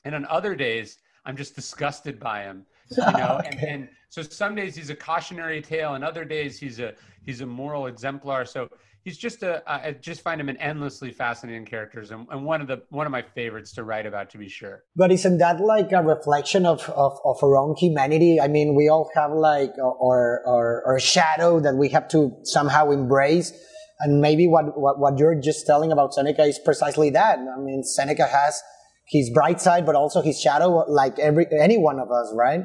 And 0.04 0.14
on 0.14 0.24
other 0.26 0.54
days, 0.54 0.98
I'm 1.24 1.36
just 1.36 1.56
disgusted 1.56 2.20
by 2.20 2.42
him. 2.42 2.64
You 2.96 3.02
know, 3.02 3.40
and, 3.44 3.58
and 3.58 3.88
so 4.08 4.22
some 4.22 4.54
days 4.54 4.76
he's 4.76 4.88
a 4.88 4.94
cautionary 4.94 5.60
tale, 5.60 5.94
and 5.94 6.04
other 6.04 6.24
days 6.24 6.60
he's 6.60 6.78
a 6.78 6.94
he's 7.26 7.40
a 7.40 7.46
moral 7.46 7.88
exemplar. 7.88 8.44
So 8.44 8.68
he's 9.04 9.18
just 9.18 9.42
a 9.42 9.62
I 9.66 9.92
just 9.92 10.22
find 10.22 10.40
him 10.40 10.48
an 10.48 10.56
endlessly 10.58 11.10
fascinating 11.12 11.64
character 11.64 12.00
and, 12.00 12.26
and 12.30 12.44
one 12.44 12.60
of 12.60 12.68
the 12.68 12.82
one 12.90 13.06
of 13.06 13.12
my 13.12 13.22
favorites 13.22 13.72
to 13.72 13.84
write 13.84 14.06
about 14.06 14.30
to 14.30 14.38
be 14.38 14.48
sure. 14.48 14.84
But 14.96 15.12
isn't 15.12 15.38
that 15.38 15.60
like 15.60 15.92
a 15.92 16.02
reflection 16.02 16.66
of 16.66 16.88
of, 16.90 17.18
of 17.24 17.42
our 17.42 17.56
own 17.56 17.76
humanity? 17.76 18.40
I 18.40 18.48
mean, 18.48 18.74
we 18.74 18.88
all 18.88 19.10
have 19.14 19.32
like 19.32 19.72
our 19.82 20.42
our, 20.46 20.82
our 20.86 21.00
shadow 21.00 21.60
that 21.60 21.76
we 21.76 21.88
have 21.90 22.08
to 22.08 22.36
somehow 22.44 22.90
embrace. 22.90 23.52
And 24.02 24.22
maybe 24.22 24.46
what, 24.46 24.80
what, 24.80 24.98
what 24.98 25.18
you're 25.18 25.38
just 25.38 25.66
telling 25.66 25.92
about 25.92 26.14
Seneca 26.14 26.44
is 26.44 26.58
precisely 26.58 27.10
that. 27.10 27.38
I 27.38 27.60
mean, 27.60 27.82
Seneca 27.82 28.26
has 28.26 28.62
his 29.08 29.28
bright 29.28 29.60
side, 29.60 29.84
but 29.84 29.94
also 29.94 30.22
his 30.22 30.40
shadow, 30.40 30.84
like 30.88 31.18
every 31.18 31.46
any 31.58 31.76
one 31.76 31.98
of 31.98 32.10
us, 32.10 32.32
right? 32.34 32.62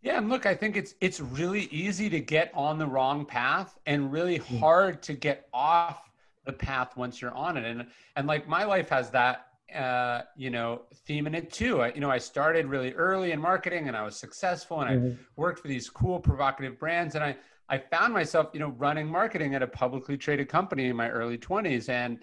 Yeah, 0.00 0.18
and 0.18 0.28
look, 0.28 0.46
I 0.46 0.54
think 0.54 0.76
it's 0.76 0.94
it's 1.00 1.20
really 1.20 1.64
easy 1.64 2.08
to 2.10 2.20
get 2.20 2.50
on 2.54 2.78
the 2.78 2.86
wrong 2.86 3.24
path 3.24 3.78
and 3.86 4.12
really 4.12 4.38
hmm. 4.38 4.58
hard 4.58 5.02
to 5.02 5.12
get 5.12 5.48
off 5.52 6.10
the 6.44 6.52
path 6.52 6.96
once 6.96 7.20
you're 7.20 7.34
on 7.34 7.56
it. 7.56 7.64
And 7.64 7.86
and 8.16 8.26
like 8.26 8.48
my 8.48 8.64
life 8.64 8.88
has 8.90 9.10
that 9.10 9.48
uh, 9.74 10.22
you 10.34 10.48
know, 10.48 10.82
theme 11.06 11.26
in 11.26 11.34
it 11.34 11.52
too. 11.52 11.82
I, 11.82 11.92
you 11.92 12.00
know, 12.00 12.10
I 12.10 12.18
started 12.18 12.66
really 12.66 12.92
early 12.94 13.32
in 13.32 13.40
marketing 13.40 13.88
and 13.88 13.96
I 13.96 14.02
was 14.02 14.16
successful 14.16 14.80
and 14.80 14.90
mm-hmm. 14.90 15.20
I 15.20 15.24
worked 15.36 15.60
for 15.60 15.68
these 15.68 15.90
cool 15.90 16.18
provocative 16.18 16.78
brands 16.78 17.14
and 17.14 17.24
I 17.24 17.36
I 17.68 17.76
found 17.76 18.14
myself, 18.14 18.48
you 18.54 18.60
know, 18.60 18.70
running 18.78 19.06
marketing 19.06 19.54
at 19.54 19.62
a 19.62 19.66
publicly 19.66 20.16
traded 20.16 20.48
company 20.48 20.86
in 20.86 20.96
my 20.96 21.10
early 21.10 21.36
20s 21.36 21.90
and 21.90 22.20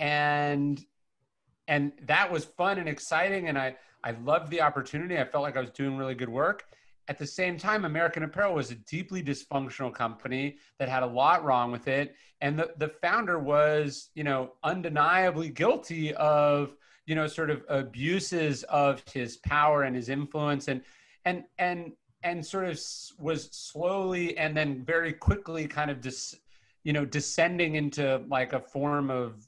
and 0.00 0.84
and 1.68 1.92
that 2.06 2.32
was 2.32 2.44
fun 2.44 2.78
and 2.78 2.88
exciting 2.88 3.48
and 3.48 3.56
I 3.56 3.76
I 4.02 4.12
loved 4.12 4.50
the 4.50 4.62
opportunity. 4.62 5.16
I 5.16 5.24
felt 5.24 5.42
like 5.42 5.56
I 5.56 5.60
was 5.60 5.70
doing 5.70 5.96
really 5.96 6.16
good 6.16 6.28
work 6.28 6.64
at 7.10 7.18
the 7.18 7.26
same 7.26 7.58
time, 7.58 7.84
American 7.84 8.22
Apparel 8.22 8.54
was 8.54 8.70
a 8.70 8.76
deeply 8.76 9.22
dysfunctional 9.22 9.92
company 9.92 10.56
that 10.78 10.88
had 10.88 11.02
a 11.02 11.06
lot 11.06 11.44
wrong 11.44 11.70
with 11.70 11.88
it. 11.88 12.14
And 12.40 12.58
the, 12.58 12.72
the 12.78 12.88
founder 12.88 13.38
was, 13.38 14.08
you 14.14 14.24
know, 14.24 14.52
undeniably 14.64 15.50
guilty 15.50 16.14
of, 16.14 16.74
you 17.04 17.14
know, 17.14 17.26
sort 17.26 17.50
of 17.50 17.64
abuses 17.68 18.62
of 18.64 19.02
his 19.12 19.36
power 19.36 19.82
and 19.82 19.94
his 19.94 20.08
influence 20.08 20.68
and, 20.68 20.80
and, 21.26 21.44
and, 21.58 21.92
and 22.22 22.46
sort 22.46 22.64
of 22.64 22.80
was 23.18 23.48
slowly 23.50 24.38
and 24.38 24.56
then 24.56 24.84
very 24.84 25.12
quickly 25.12 25.66
kind 25.66 25.90
of 25.90 26.00
just 26.00 26.36
you 26.82 26.92
know, 26.92 27.04
descending 27.04 27.74
into 27.74 28.22
like 28.28 28.52
a 28.52 28.60
form 28.60 29.10
of 29.10 29.46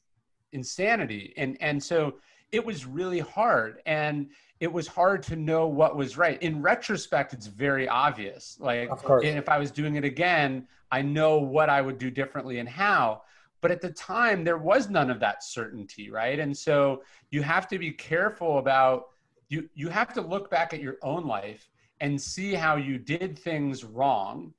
insanity. 0.52 1.32
And, 1.36 1.56
and 1.60 1.82
so 1.82 2.16
it 2.52 2.64
was 2.64 2.86
really 2.86 3.20
hard. 3.20 3.82
And, 3.86 4.28
it 4.62 4.72
was 4.72 4.86
hard 4.86 5.24
to 5.24 5.34
know 5.34 5.66
what 5.66 5.96
was 5.96 6.16
right. 6.16 6.40
In 6.40 6.62
retrospect, 6.62 7.32
it's 7.32 7.48
very 7.48 7.88
obvious. 7.88 8.56
Like, 8.60 8.90
of 8.90 9.02
course. 9.02 9.24
and 9.26 9.36
if 9.36 9.48
I 9.48 9.58
was 9.58 9.72
doing 9.72 9.96
it 9.96 10.04
again, 10.04 10.68
I 10.92 11.02
know 11.02 11.38
what 11.38 11.68
I 11.68 11.82
would 11.82 11.98
do 11.98 12.12
differently 12.12 12.60
and 12.60 12.68
how. 12.68 13.22
But 13.60 13.72
at 13.72 13.80
the 13.80 13.90
time, 13.90 14.44
there 14.44 14.58
was 14.58 14.88
none 14.88 15.10
of 15.10 15.18
that 15.18 15.42
certainty, 15.42 16.10
right? 16.10 16.38
And 16.38 16.56
so 16.56 17.02
you 17.32 17.42
have 17.42 17.66
to 17.70 17.78
be 17.78 17.90
careful 17.90 18.58
about 18.58 19.06
you. 19.48 19.68
You 19.74 19.88
have 19.88 20.14
to 20.14 20.20
look 20.20 20.48
back 20.48 20.72
at 20.72 20.80
your 20.80 20.98
own 21.02 21.26
life 21.26 21.68
and 22.00 22.20
see 22.20 22.54
how 22.54 22.76
you 22.76 22.98
did 22.98 23.36
things 23.36 23.82
wrong, 23.82 24.54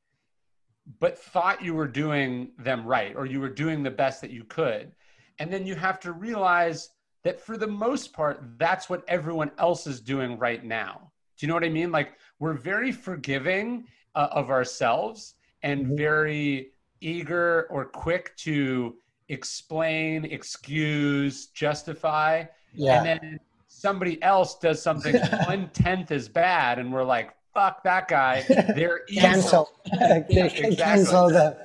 but 1.00 1.18
thought 1.18 1.64
you 1.64 1.76
were 1.76 1.88
doing 1.88 2.52
them 2.58 2.86
right, 2.86 3.16
or 3.16 3.26
you 3.26 3.40
were 3.40 3.48
doing 3.48 3.84
the 3.84 3.92
best 3.92 4.20
that 4.20 4.32
you 4.32 4.44
could. 4.44 4.92
And 5.40 5.52
then 5.52 5.66
you 5.66 5.76
have 5.76 6.02
to 6.02 6.12
realize 6.12 6.90
that 7.24 7.42
for 7.42 7.58
the 7.58 7.68
most 7.68 8.14
part, 8.14 8.42
that's 8.58 8.90
what 8.90 9.04
everyone 9.08 9.52
else 9.58 9.88
is 9.88 10.02
doing 10.02 10.38
right 10.38 10.64
now. 10.64 11.12
Do 11.38 11.46
you 11.46 11.48
know 11.48 11.54
what 11.56 11.64
I 11.64 11.70
mean? 11.70 11.92
Like 11.92 12.14
we're 12.40 12.54
very 12.54 12.92
forgiving 12.92 13.86
uh, 14.16 14.28
of 14.32 14.50
ourselves 14.50 15.36
and 15.64 15.86
mm-hmm. 15.86 15.96
very 15.98 16.72
eager 17.02 17.68
or 17.70 17.86
quick 17.86 18.36
to 18.38 18.96
explain, 19.30 20.26
excuse, 20.26 21.48
justify. 21.48 22.46
Yeah. 22.74 22.98
And 22.98 23.06
then 23.06 23.40
somebody 23.68 24.22
else 24.22 24.60
does 24.60 24.82
something 24.82 25.16
one 25.46 25.70
tenth 25.74 26.12
as 26.12 26.28
bad, 26.30 26.80
and 26.80 26.94
we're 26.94 27.04
like, 27.04 27.34
fuck 27.54 27.84
that 27.84 28.08
guy. 28.08 28.44
They're 28.48 29.02
cancel. 29.14 29.70
yeah, 29.86 30.18
exactly. 30.18 30.76
Cancel 30.76 31.30
them. 31.30 31.56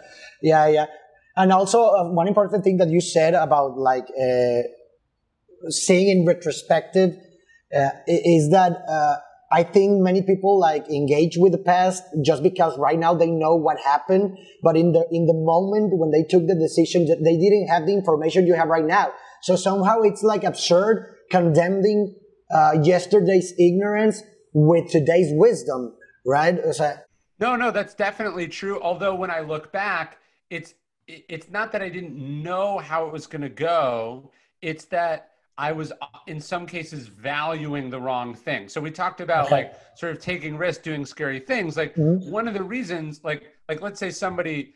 Yeah, 0.43 0.69
yeah. 0.69 0.87
And 1.37 1.53
also, 1.53 1.85
uh, 1.85 2.05
one 2.11 2.27
important 2.27 2.65
thing 2.65 2.79
that 2.79 2.89
you 2.89 3.01
said 3.01 3.35
about 3.35 3.79
like 3.79 4.07
uh, 4.21 4.63
saying 5.69 6.09
in 6.09 6.27
retrospective 6.27 7.17
uh, 7.75 7.91
is 8.07 8.51
that 8.51 8.73
uh, 8.89 9.17
I 9.51 9.63
think 9.63 10.03
many 10.03 10.23
people 10.23 10.59
like 10.59 10.89
engage 10.89 11.37
with 11.39 11.53
the 11.53 11.59
past 11.59 12.03
just 12.23 12.43
because 12.43 12.79
right 12.79 12.99
now 12.99 13.15
they 13.15 13.31
know 13.31 13.55
what 13.55 13.79
happened, 13.81 14.37
but 14.63 14.77
in 14.77 14.93
the 14.93 15.07
in 15.11 15.27
the 15.27 15.35
moment 15.35 15.93
when 15.97 16.11
they 16.11 16.23
took 16.23 16.47
the 16.47 16.55
decision, 16.55 17.07
they 17.07 17.37
didn't 17.37 17.69
have 17.69 17.87
the 17.87 17.95
information 17.95 18.47
you 18.47 18.55
have 18.55 18.69
right 18.69 18.85
now. 18.85 19.13
So 19.43 19.57
somehow 19.57 20.03
it's 20.03 20.23
like 20.23 20.45
absurd 20.45 21.15
condemning 21.31 22.15
uh, 22.51 22.79
yesterday's 22.83 23.55
ignorance 23.59 24.23
with 24.53 24.91
today's 24.91 25.29
wisdom, 25.33 25.95
right? 26.27 26.59
So, 26.73 26.95
no, 27.39 27.57
no, 27.57 27.71
that's 27.71 27.95
definitely 27.95 28.49
true. 28.49 28.81
Although 28.83 29.15
when 29.15 29.31
I 29.31 29.41
look 29.41 29.73
back, 29.73 30.19
it's 30.51 30.75
it's 31.07 31.49
not 31.51 31.73
that 31.73 31.81
I 31.81 31.89
didn't 31.89 32.17
know 32.17 32.79
how 32.79 33.07
it 33.07 33.13
was 33.13 33.27
going 33.27 33.43
to 33.43 33.49
go. 33.49 34.31
It's 34.61 34.85
that 34.87 35.31
I 35.59 35.73
was 35.73 35.93
uh, 36.01 36.07
in 36.29 36.41
some 36.41 36.67
cases 36.67 37.09
valuing 37.09 37.91
the 37.91 38.01
wrong 38.01 38.33
thing. 38.33 38.69
So 38.69 38.81
we 38.81 38.93
talked 38.93 39.21
about 39.21 39.47
okay. 39.47 39.55
like 39.55 39.75
sort 39.97 40.13
of 40.13 40.23
taking 40.23 40.57
risks, 40.57 40.83
doing 40.83 41.05
scary 41.05 41.41
things. 41.41 41.77
Like 41.77 41.97
mm-hmm. 41.97 42.31
one 42.31 42.47
of 42.47 42.55
the 42.55 42.63
reasons, 42.63 43.23
like 43.25 43.53
like 43.69 43.83
let's 43.83 43.99
say 43.99 44.11
somebody, 44.11 44.75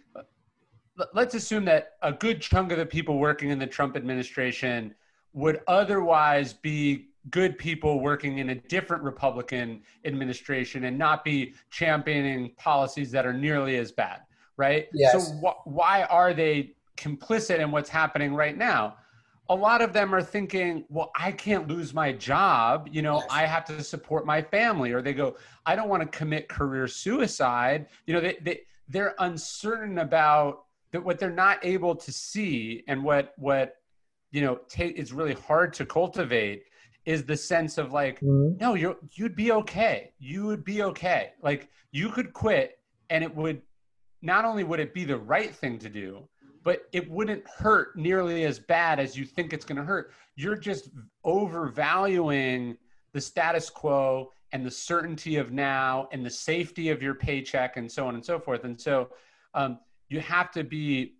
let's 1.14 1.36
assume 1.36 1.64
that 1.66 1.92
a 2.02 2.12
good 2.12 2.42
chunk 2.42 2.72
of 2.72 2.78
the 2.78 2.84
people 2.84 3.18
working 3.18 3.50
in 3.50 3.60
the 3.60 3.66
Trump 3.66 3.96
administration 3.96 4.92
would 5.32 5.60
otherwise 5.68 6.52
be 6.52 7.08
good 7.30 7.56
people 7.56 8.00
working 8.00 8.38
in 8.38 8.50
a 8.50 8.54
different 8.56 9.04
Republican 9.04 9.82
administration 10.04 10.84
and 10.84 10.98
not 10.98 11.24
be 11.24 11.54
championing 11.70 12.52
policies 12.58 13.12
that 13.12 13.24
are 13.24 13.32
nearly 13.32 13.76
as 13.76 13.92
bad, 13.92 14.22
right? 14.56 14.88
Yes. 14.92 15.12
So 15.12 15.34
wh- 15.36 15.66
why 15.66 16.02
are 16.04 16.34
they 16.34 16.74
complicit 16.96 17.60
in 17.60 17.70
what's 17.70 17.88
happening 17.88 18.34
right 18.34 18.58
now? 18.58 18.96
A 19.48 19.54
lot 19.54 19.82
of 19.82 19.92
them 19.92 20.14
are 20.14 20.22
thinking, 20.22 20.84
well, 20.88 21.10
I 21.16 21.32
can't 21.32 21.68
lose 21.68 21.92
my 21.92 22.12
job. 22.12 22.88
You 22.90 23.02
know, 23.02 23.22
I 23.28 23.44
have 23.44 23.64
to 23.66 23.82
support 23.82 24.24
my 24.24 24.40
family. 24.40 24.92
Or 24.92 25.02
they 25.02 25.12
go, 25.12 25.36
I 25.66 25.74
don't 25.74 25.88
want 25.88 26.02
to 26.02 26.18
commit 26.18 26.48
career 26.48 26.86
suicide. 26.86 27.88
You 28.06 28.14
know, 28.14 28.20
they, 28.20 28.38
they, 28.40 28.60
they're 28.88 29.14
uncertain 29.18 29.98
about 29.98 30.64
that 30.92 31.02
what 31.02 31.18
they're 31.18 31.30
not 31.30 31.58
able 31.64 31.94
to 31.96 32.12
see 32.12 32.84
and 32.86 33.02
what, 33.02 33.34
what, 33.36 33.76
you 34.30 34.42
know, 34.42 34.60
it's 34.76 35.12
really 35.12 35.34
hard 35.34 35.72
to 35.74 35.86
cultivate 35.86 36.64
is 37.04 37.24
the 37.24 37.36
sense 37.36 37.78
of 37.78 37.92
like, 37.92 38.20
mm-hmm. 38.20 38.56
no, 38.58 38.74
you're, 38.74 38.96
you'd 39.12 39.34
be 39.34 39.50
okay. 39.52 40.12
You 40.18 40.46
would 40.46 40.64
be 40.64 40.82
okay. 40.82 41.32
Like 41.42 41.68
you 41.90 42.10
could 42.10 42.32
quit 42.32 42.78
and 43.10 43.24
it 43.24 43.34
would, 43.34 43.60
not 44.22 44.44
only 44.44 44.62
would 44.62 44.78
it 44.78 44.94
be 44.94 45.04
the 45.04 45.16
right 45.16 45.52
thing 45.54 45.78
to 45.80 45.88
do, 45.88 46.28
but 46.62 46.82
it 46.92 47.10
wouldn't 47.10 47.46
hurt 47.48 47.96
nearly 47.96 48.44
as 48.44 48.58
bad 48.58 49.00
as 49.00 49.16
you 49.16 49.24
think 49.24 49.52
it's 49.52 49.64
going 49.64 49.76
to 49.76 49.84
hurt. 49.84 50.12
You're 50.36 50.56
just 50.56 50.90
overvaluing 51.24 52.76
the 53.12 53.20
status 53.20 53.68
quo 53.68 54.30
and 54.52 54.64
the 54.64 54.70
certainty 54.70 55.36
of 55.36 55.50
now 55.52 56.08
and 56.12 56.24
the 56.24 56.30
safety 56.30 56.90
of 56.90 57.02
your 57.02 57.14
paycheck 57.14 57.76
and 57.76 57.90
so 57.90 58.06
on 58.06 58.14
and 58.14 58.24
so 58.24 58.38
forth. 58.38 58.64
And 58.64 58.80
so 58.80 59.10
um, 59.54 59.78
you 60.08 60.20
have 60.20 60.50
to 60.52 60.64
be 60.64 61.14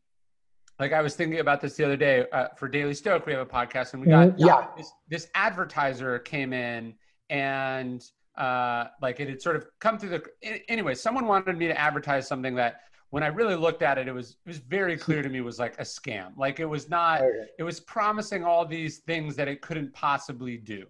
like 0.79 0.93
I 0.93 1.01
was 1.01 1.15
thinking 1.15 1.39
about 1.39 1.61
this 1.61 1.77
the 1.77 1.85
other 1.85 1.97
day 1.97 2.27
uh, 2.33 2.49
for 2.57 2.69
Daily 2.69 2.95
Stoic. 2.95 3.25
We 3.27 3.33
have 3.33 3.41
a 3.41 3.51
podcast, 3.51 3.93
and 3.93 4.03
we 4.03 4.09
got 4.09 4.29
mm-hmm. 4.29 4.47
yeah. 4.47 4.67
this, 4.77 4.93
this 5.09 5.29
advertiser 5.35 6.19
came 6.19 6.53
in 6.53 6.95
and 7.31 8.05
uh, 8.37 8.87
like 9.01 9.21
it 9.21 9.29
had 9.29 9.41
sort 9.41 9.57
of 9.57 9.67
come 9.81 9.99
through 9.99 10.11
the 10.11 10.71
anyway. 10.71 10.95
Someone 10.95 11.27
wanted 11.27 11.57
me 11.57 11.69
to 11.69 11.79
advertise 11.79 12.27
something 12.27 12.55
that 12.57 12.81
when 13.13 13.23
I 13.23 13.27
really 13.27 13.57
looked 13.57 13.83
at 13.83 13.99
it, 13.99 14.09
it 14.09 14.13
was 14.13 14.31
it 14.31 14.49
was 14.49 14.59
very 14.59 14.97
clear 14.97 15.21
to 15.23 15.29
me 15.29 15.43
was 15.43 15.59
like 15.59 15.79
a 15.79 15.83
scam. 15.83 16.37
Like 16.37 16.61
it 16.61 16.65
was 16.65 16.89
not. 16.89 17.21
Okay. 17.21 17.47
It 17.59 17.63
was 17.63 17.79
promising 17.79 18.43
all 18.43 18.65
these 18.65 18.99
things 18.99 19.37
that 19.37 19.49
it 19.49 19.61
couldn't 19.61 19.93
possibly 19.93 20.57
do. 20.57 20.87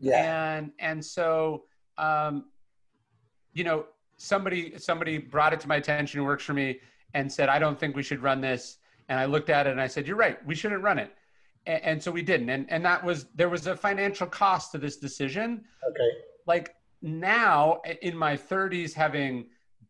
Yeah. 0.00 0.56
And 0.56 0.72
and 0.78 1.04
so, 1.04 1.64
um, 1.98 2.46
you 3.52 3.62
know, 3.62 3.84
somebody 4.16 4.78
somebody 4.78 5.18
brought 5.18 5.52
it 5.52 5.60
to 5.60 5.68
my 5.68 5.76
attention 5.76 6.18
who 6.18 6.24
works 6.24 6.44
for 6.44 6.54
me, 6.54 6.80
and 7.12 7.30
said, 7.30 7.50
I 7.50 7.58
don't 7.58 7.78
think 7.78 7.94
we 7.94 8.02
should 8.02 8.22
run 8.22 8.40
this. 8.40 8.78
And 9.08 9.18
I 9.18 9.26
looked 9.26 9.50
at 9.50 9.66
it 9.66 9.70
and 9.70 9.80
I 9.80 9.86
said, 9.86 10.06
You're 10.06 10.16
right, 10.16 10.44
we 10.46 10.54
shouldn't 10.54 10.82
run 10.82 10.98
it. 10.98 11.12
And, 11.66 11.82
and 11.82 12.02
so 12.02 12.10
we 12.10 12.22
didn't. 12.22 12.48
And, 12.48 12.66
and 12.70 12.84
that 12.84 13.04
was, 13.04 13.26
there 13.34 13.48
was 13.48 13.66
a 13.66 13.76
financial 13.76 14.26
cost 14.26 14.72
to 14.72 14.78
this 14.78 14.96
decision. 14.96 15.64
Okay. 15.86 16.10
Like 16.46 16.74
now 17.02 17.80
in 18.02 18.16
my 18.16 18.34
30s, 18.34 18.92
having 18.92 19.46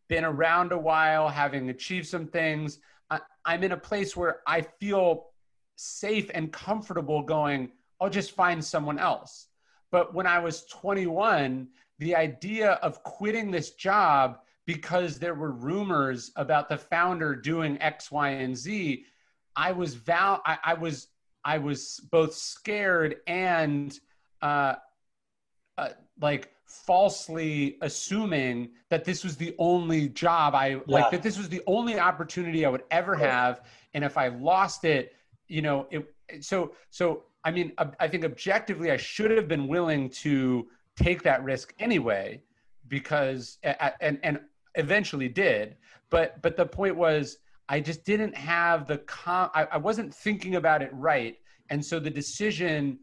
been 0.07 0.25
around 0.25 0.71
a 0.71 0.77
while, 0.77 1.29
having 1.29 1.69
achieved 1.69 2.07
some 2.07 2.27
things, 2.27 2.79
I, 3.09 3.19
I'm 3.45 3.63
in 3.63 3.71
a 3.71 3.77
place 3.77 4.15
where 4.15 4.41
I 4.47 4.61
feel 4.61 5.27
safe 5.75 6.29
and 6.33 6.51
comfortable 6.51 7.21
going, 7.21 7.71
I'll 7.99 8.09
just 8.09 8.31
find 8.31 8.63
someone 8.63 8.99
else. 8.99 9.47
But 9.91 10.13
when 10.13 10.27
I 10.27 10.39
was 10.39 10.65
21, 10.65 11.67
the 11.99 12.15
idea 12.15 12.73
of 12.73 13.03
quitting 13.03 13.51
this 13.51 13.71
job 13.71 14.39
because 14.65 15.17
there 15.17 15.33
were 15.33 15.51
rumors 15.51 16.31
about 16.35 16.67
the 16.67 16.77
founder 16.77 17.35
doing 17.35 17.81
X, 17.81 18.11
Y, 18.11 18.29
and 18.29 18.55
Z, 18.55 19.05
I 19.55 19.71
was 19.71 19.95
val- 19.95 20.41
I, 20.45 20.57
I 20.63 20.73
was 20.73 21.07
I 21.43 21.57
was 21.57 22.01
both 22.11 22.33
scared 22.33 23.17
and 23.25 23.97
uh, 24.41 24.75
uh, 25.77 25.89
like 26.19 26.51
falsely 26.67 27.77
assuming 27.81 28.69
that 28.89 29.05
this 29.05 29.23
was 29.23 29.37
the 29.37 29.55
only 29.57 30.09
job 30.09 30.53
I 30.53 30.67
yeah. 30.67 30.79
like 30.85 31.11
that 31.11 31.23
this 31.23 31.37
was 31.37 31.49
the 31.49 31.61
only 31.65 31.97
opportunity 31.99 32.65
I 32.65 32.69
would 32.69 32.83
ever 32.91 33.15
have, 33.15 33.61
and 33.93 34.03
if 34.03 34.17
I 34.17 34.27
lost 34.27 34.83
it, 34.85 35.15
you 35.47 35.61
know, 35.61 35.87
it. 35.89 36.13
So 36.43 36.73
so 36.89 37.23
I 37.43 37.51
mean, 37.51 37.71
I 37.99 38.09
think 38.09 38.25
objectively, 38.25 38.91
I 38.91 38.97
should 38.97 39.31
have 39.31 39.47
been 39.47 39.67
willing 39.69 40.09
to 40.09 40.67
take 40.97 41.23
that 41.23 41.43
risk 41.43 41.73
anyway, 41.79 42.41
because 42.89 43.57
and 44.01 44.19
and 44.23 44.41
eventually 44.75 45.29
did. 45.29 45.77
But 46.09 46.41
but 46.41 46.57
the 46.57 46.65
point 46.65 46.97
was, 46.97 47.37
I 47.69 47.79
just 47.79 48.03
didn't 48.03 48.35
have 48.35 48.87
the 48.87 48.97
com. 48.99 49.49
I, 49.53 49.63
I 49.71 49.77
wasn't 49.77 50.13
thinking 50.13 50.55
about 50.55 50.81
it 50.81 50.89
right, 50.91 51.37
and 51.69 51.83
so 51.83 51.99
the 51.99 52.09
decision 52.09 52.99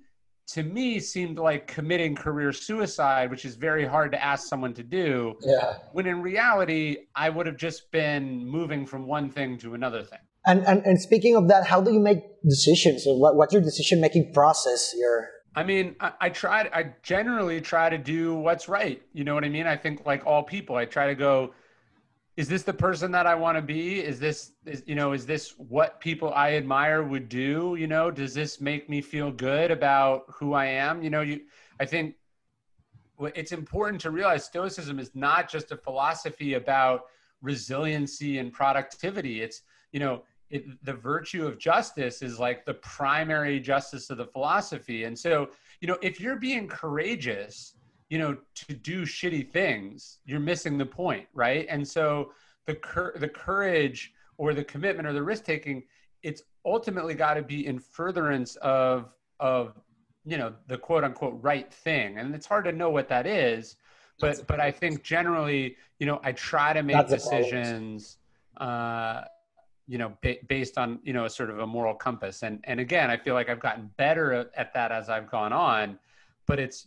to 0.48 0.62
me 0.62 1.00
seemed 1.00 1.38
like 1.38 1.66
committing 1.66 2.14
career 2.14 2.52
suicide, 2.52 3.30
which 3.30 3.44
is 3.44 3.54
very 3.56 3.86
hard 3.86 4.12
to 4.12 4.22
ask 4.22 4.48
someone 4.48 4.74
to 4.74 4.82
do. 4.82 5.34
Yeah. 5.40 5.78
When 5.92 6.06
in 6.06 6.22
reality, 6.22 6.98
I 7.14 7.30
would 7.30 7.46
have 7.46 7.56
just 7.56 7.90
been 7.90 8.46
moving 8.46 8.86
from 8.86 9.06
one 9.06 9.30
thing 9.30 9.58
to 9.58 9.74
another 9.74 10.02
thing. 10.02 10.18
And, 10.46 10.66
and, 10.66 10.84
and 10.84 11.00
speaking 11.00 11.36
of 11.36 11.48
that, 11.48 11.66
how 11.66 11.80
do 11.80 11.92
you 11.92 12.00
make 12.00 12.18
decisions? 12.46 13.04
So 13.04 13.14
what, 13.14 13.36
what's 13.36 13.54
your 13.54 13.62
decision 13.62 14.00
making 14.00 14.32
process? 14.34 14.92
Your 14.96 15.30
I 15.56 15.62
mean, 15.62 15.96
I, 16.00 16.12
I 16.20 16.28
try. 16.28 16.68
I 16.72 16.94
generally 17.02 17.60
try 17.60 17.88
to 17.88 17.96
do 17.96 18.34
what's 18.34 18.68
right. 18.68 19.00
You 19.12 19.24
know 19.24 19.34
what 19.34 19.44
I 19.44 19.48
mean? 19.48 19.66
I 19.66 19.76
think 19.76 20.04
like 20.04 20.26
all 20.26 20.42
people, 20.42 20.76
I 20.76 20.84
try 20.84 21.06
to 21.06 21.14
go. 21.14 21.54
Is 22.36 22.48
this 22.48 22.64
the 22.64 22.72
person 22.72 23.12
that 23.12 23.26
I 23.26 23.34
want 23.34 23.56
to 23.56 23.62
be? 23.62 24.00
Is 24.00 24.18
this, 24.18 24.52
is, 24.66 24.82
you 24.86 24.96
know, 24.96 25.12
is 25.12 25.24
this 25.24 25.54
what 25.56 26.00
people 26.00 26.32
I 26.34 26.54
admire 26.54 27.04
would 27.04 27.28
do? 27.28 27.76
You 27.78 27.86
know, 27.86 28.10
does 28.10 28.34
this 28.34 28.60
make 28.60 28.88
me 28.88 29.00
feel 29.00 29.30
good 29.30 29.70
about 29.70 30.24
who 30.28 30.52
I 30.52 30.66
am? 30.66 31.02
You 31.02 31.10
know, 31.10 31.20
you. 31.20 31.42
I 31.78 31.84
think 31.84 32.16
it's 33.34 33.52
important 33.52 34.00
to 34.02 34.10
realize 34.10 34.44
Stoicism 34.44 34.98
is 34.98 35.12
not 35.14 35.48
just 35.48 35.70
a 35.70 35.76
philosophy 35.76 36.54
about 36.54 37.06
resiliency 37.40 38.38
and 38.38 38.52
productivity. 38.52 39.42
It's 39.42 39.62
you 39.92 40.00
know 40.00 40.22
it, 40.50 40.84
the 40.84 40.92
virtue 40.92 41.46
of 41.46 41.58
justice 41.58 42.22
is 42.22 42.38
like 42.38 42.64
the 42.64 42.74
primary 42.74 43.58
justice 43.60 44.10
of 44.10 44.18
the 44.18 44.26
philosophy. 44.26 45.04
And 45.04 45.18
so, 45.18 45.50
you 45.80 45.88
know, 45.88 45.98
if 46.02 46.20
you're 46.20 46.36
being 46.36 46.68
courageous, 46.68 47.74
you 48.14 48.20
know, 48.20 48.36
to 48.54 48.74
do 48.74 49.02
shitty 49.02 49.50
things, 49.50 50.18
you're 50.24 50.38
missing 50.38 50.78
the 50.78 50.86
point, 50.86 51.26
right? 51.34 51.66
And 51.68 51.86
so, 51.86 52.30
the 52.64 52.76
cur- 52.76 53.16
the 53.18 53.26
courage 53.28 54.12
or 54.38 54.54
the 54.54 54.62
commitment 54.62 55.08
or 55.08 55.12
the 55.12 55.20
risk 55.20 55.42
taking, 55.42 55.82
it's 56.22 56.40
ultimately 56.64 57.14
got 57.14 57.34
to 57.34 57.42
be 57.42 57.66
in 57.66 57.80
furtherance 57.80 58.54
of 58.62 59.12
of 59.40 59.74
you 60.24 60.38
know 60.38 60.54
the 60.68 60.78
quote 60.78 61.02
unquote 61.02 61.36
right 61.42 61.74
thing, 61.74 62.18
and 62.18 62.32
it's 62.36 62.46
hard 62.46 62.64
to 62.66 62.72
know 62.72 62.88
what 62.88 63.08
that 63.08 63.26
is. 63.26 63.74
But 64.20 64.46
but 64.46 64.60
I 64.60 64.70
think 64.70 65.02
generally, 65.02 65.74
you 65.98 66.06
know, 66.06 66.20
I 66.22 66.30
try 66.30 66.72
to 66.72 66.84
make 66.84 67.08
decisions. 67.08 68.18
Uh, 68.58 69.22
you 69.88 69.98
know 69.98 70.12
ba- 70.22 70.38
based 70.46 70.78
on 70.78 71.00
you 71.02 71.12
know 71.12 71.24
a 71.24 71.30
sort 71.30 71.50
of 71.50 71.58
a 71.58 71.66
moral 71.66 71.94
compass 71.94 72.42
and 72.42 72.58
and 72.64 72.80
again 72.80 73.10
i 73.10 73.18
feel 73.18 73.34
like 73.34 73.50
i've 73.50 73.60
gotten 73.60 73.90
better 73.98 74.50
at 74.56 74.72
that 74.72 74.90
as 74.90 75.10
i've 75.10 75.30
gone 75.30 75.52
on 75.52 75.98
but 76.46 76.58
it's 76.58 76.86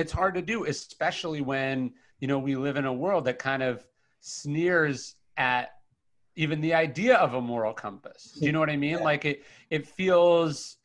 it's 0.00 0.12
hard 0.12 0.34
to 0.34 0.42
do 0.42 0.64
especially 0.64 1.40
when 1.40 1.92
you 2.20 2.28
know 2.28 2.38
we 2.38 2.56
live 2.56 2.76
in 2.76 2.86
a 2.86 2.92
world 2.92 3.24
that 3.24 3.38
kind 3.38 3.62
of 3.62 3.86
sneers 4.20 5.16
at 5.36 5.72
even 6.36 6.60
the 6.60 6.74
idea 6.74 7.16
of 7.16 7.34
a 7.34 7.40
moral 7.40 7.72
compass 7.72 8.32
do 8.38 8.46
you 8.46 8.52
know 8.52 8.60
what 8.60 8.70
i 8.70 8.76
mean 8.76 8.98
yeah. 8.98 9.04
like 9.04 9.24
it 9.24 9.44
it 9.70 9.86
feels 9.86 10.76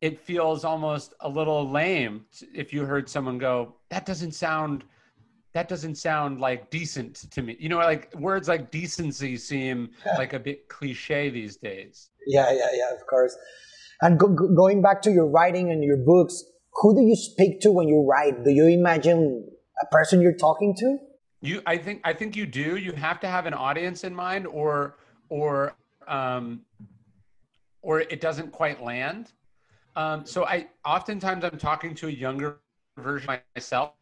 it 0.00 0.18
feels 0.18 0.64
almost 0.64 1.14
a 1.20 1.28
little 1.28 1.68
lame 1.70 2.24
if 2.54 2.72
you 2.72 2.84
heard 2.84 3.08
someone 3.08 3.38
go 3.38 3.74
that 3.90 4.04
doesn't 4.06 4.32
sound 4.32 4.84
that 5.52 5.68
doesn't 5.68 5.96
sound 5.96 6.40
like 6.40 6.70
decent 6.70 7.30
to 7.30 7.42
me. 7.42 7.56
You 7.58 7.68
know, 7.68 7.76
like 7.76 8.14
words 8.14 8.48
like 8.48 8.70
decency 8.70 9.36
seem 9.36 9.90
like 10.16 10.32
a 10.32 10.38
bit 10.38 10.68
cliche 10.68 11.28
these 11.28 11.56
days. 11.56 12.10
Yeah, 12.26 12.50
yeah, 12.52 12.68
yeah, 12.72 12.94
of 12.94 13.06
course. 13.06 13.36
And 14.00 14.18
go, 14.18 14.28
go, 14.28 14.48
going 14.48 14.80
back 14.80 15.02
to 15.02 15.12
your 15.12 15.26
writing 15.26 15.70
and 15.70 15.84
your 15.84 15.98
books, 15.98 16.42
who 16.74 16.94
do 16.94 17.02
you 17.02 17.16
speak 17.16 17.60
to 17.60 17.70
when 17.70 17.88
you 17.88 18.06
write? 18.08 18.44
Do 18.44 18.50
you 18.50 18.66
imagine 18.66 19.48
a 19.82 19.86
person 19.86 20.20
you're 20.20 20.36
talking 20.36 20.74
to? 20.76 20.98
You, 21.40 21.62
I 21.66 21.76
think, 21.76 22.00
I 22.04 22.12
think 22.12 22.36
you 22.36 22.46
do. 22.46 22.76
You 22.76 22.92
have 22.92 23.20
to 23.20 23.28
have 23.28 23.46
an 23.46 23.54
audience 23.54 24.04
in 24.04 24.14
mind, 24.14 24.46
or, 24.46 24.96
or, 25.28 25.74
um, 26.06 26.62
or 27.82 28.00
it 28.00 28.20
doesn't 28.20 28.52
quite 28.52 28.82
land. 28.82 29.32
Um, 29.96 30.24
so 30.24 30.46
I, 30.46 30.68
oftentimes, 30.84 31.44
I'm 31.44 31.58
talking 31.58 31.94
to 31.96 32.08
a 32.08 32.10
younger 32.10 32.58
version 32.96 33.38
myself. 33.56 33.92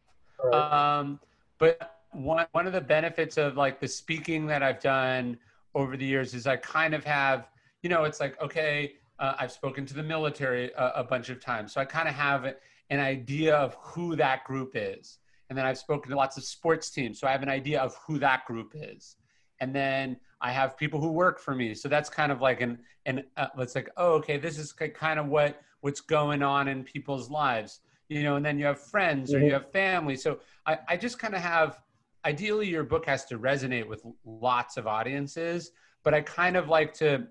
Right. 0.43 0.99
Um, 0.99 1.19
but 1.57 1.97
one 2.11 2.45
one 2.51 2.67
of 2.67 2.73
the 2.73 2.81
benefits 2.81 3.37
of 3.37 3.57
like 3.57 3.79
the 3.79 3.87
speaking 3.87 4.45
that 4.47 4.63
I've 4.63 4.81
done 4.81 5.37
over 5.75 5.95
the 5.95 6.05
years 6.05 6.33
is 6.33 6.47
I 6.47 6.57
kind 6.57 6.93
of 6.93 7.03
have, 7.05 7.47
you 7.83 7.89
know, 7.89 8.03
it's 8.03 8.19
like 8.19 8.41
okay, 8.41 8.95
uh, 9.21 9.35
I've 9.39 9.51
spoken 9.51 9.85
to 9.85 9.93
the 9.93 10.03
military 10.03 10.71
a, 10.77 10.91
a 10.97 11.03
bunch 11.03 11.29
of 11.29 11.39
times, 11.39 11.73
so 11.73 11.79
I 11.79 11.85
kind 11.85 12.09
of 12.09 12.15
have 12.15 12.45
an 12.89 12.99
idea 12.99 13.55
of 13.55 13.75
who 13.75 14.17
that 14.17 14.43
group 14.43 14.71
is. 14.75 15.19
And 15.49 15.57
then 15.57 15.65
I've 15.65 15.77
spoken 15.77 16.11
to 16.11 16.17
lots 16.17 16.37
of 16.37 16.43
sports 16.43 16.89
teams, 16.89 17.19
so 17.19 17.27
I 17.27 17.31
have 17.31 17.43
an 17.43 17.49
idea 17.49 17.79
of 17.81 17.95
who 18.05 18.19
that 18.19 18.45
group 18.45 18.73
is. 18.75 19.15
And 19.59 19.73
then 19.75 20.17
I 20.41 20.51
have 20.51 20.77
people 20.77 20.99
who 20.99 21.11
work 21.11 21.39
for 21.39 21.55
me, 21.55 21.73
so 21.75 21.87
that's 21.87 22.09
kind 22.09 22.31
of 22.31 22.41
like 22.41 22.61
an 22.61 22.79
an 23.05 23.23
uh, 23.37 23.47
it's 23.59 23.75
like 23.75 23.89
oh 23.95 24.13
okay, 24.13 24.37
this 24.37 24.57
is 24.57 24.73
kind 24.73 25.19
of 25.19 25.27
what 25.27 25.61
what's 25.81 26.01
going 26.01 26.43
on 26.43 26.67
in 26.67 26.83
people's 26.83 27.29
lives 27.29 27.81
you 28.11 28.23
know, 28.23 28.35
and 28.35 28.45
then 28.45 28.59
you 28.59 28.65
have 28.65 28.77
friends 28.77 29.33
or 29.33 29.37
mm-hmm. 29.37 29.45
you 29.45 29.53
have 29.53 29.71
family. 29.71 30.17
So 30.17 30.39
I, 30.65 30.79
I 30.89 30.97
just 30.97 31.17
kind 31.17 31.33
of 31.33 31.39
have, 31.39 31.79
ideally, 32.25 32.67
your 32.67 32.83
book 32.83 33.05
has 33.05 33.23
to 33.27 33.39
resonate 33.39 33.87
with 33.87 34.05
lots 34.25 34.75
of 34.75 34.85
audiences, 34.85 35.71
but 36.03 36.13
I 36.13 36.19
kind 36.19 36.57
of 36.57 36.67
like 36.67 36.93
to, 36.95 37.25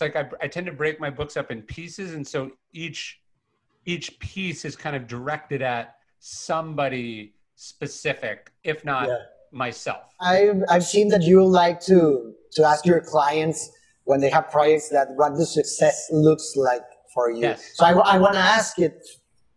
it's 0.00 0.14
like 0.14 0.16
I, 0.16 0.44
I 0.44 0.48
tend 0.48 0.66
to 0.66 0.72
break 0.72 1.00
my 1.00 1.10
books 1.10 1.36
up 1.36 1.50
in 1.50 1.62
pieces. 1.62 2.14
And 2.14 2.26
so 2.26 2.50
each, 2.72 3.20
each 3.84 4.18
piece 4.18 4.64
is 4.64 4.76
kind 4.76 4.96
of 4.96 5.06
directed 5.06 5.62
at 5.62 5.96
somebody 6.18 7.34
specific, 7.54 8.50
if 8.64 8.84
not 8.84 9.08
yeah. 9.08 9.16
myself. 9.52 10.14
I've, 10.20 10.62
I've 10.68 10.84
seen 10.84 11.08
that 11.08 11.22
you 11.22 11.44
like 11.44 11.80
to, 11.82 12.34
to 12.52 12.64
ask 12.64 12.86
your 12.86 13.00
clients 13.00 13.70
when 14.04 14.20
they 14.20 14.30
have 14.30 14.50
projects 14.50 14.88
that 14.90 15.08
what 15.16 15.34
the 15.36 15.46
success 15.46 16.08
looks 16.10 16.54
like 16.56 16.82
for 17.12 17.30
you. 17.30 17.42
Yes. 17.42 17.72
So 17.74 17.84
I, 17.84 17.92
I 17.92 18.18
want 18.18 18.34
to 18.34 18.40
ask 18.40 18.78
it 18.78 19.06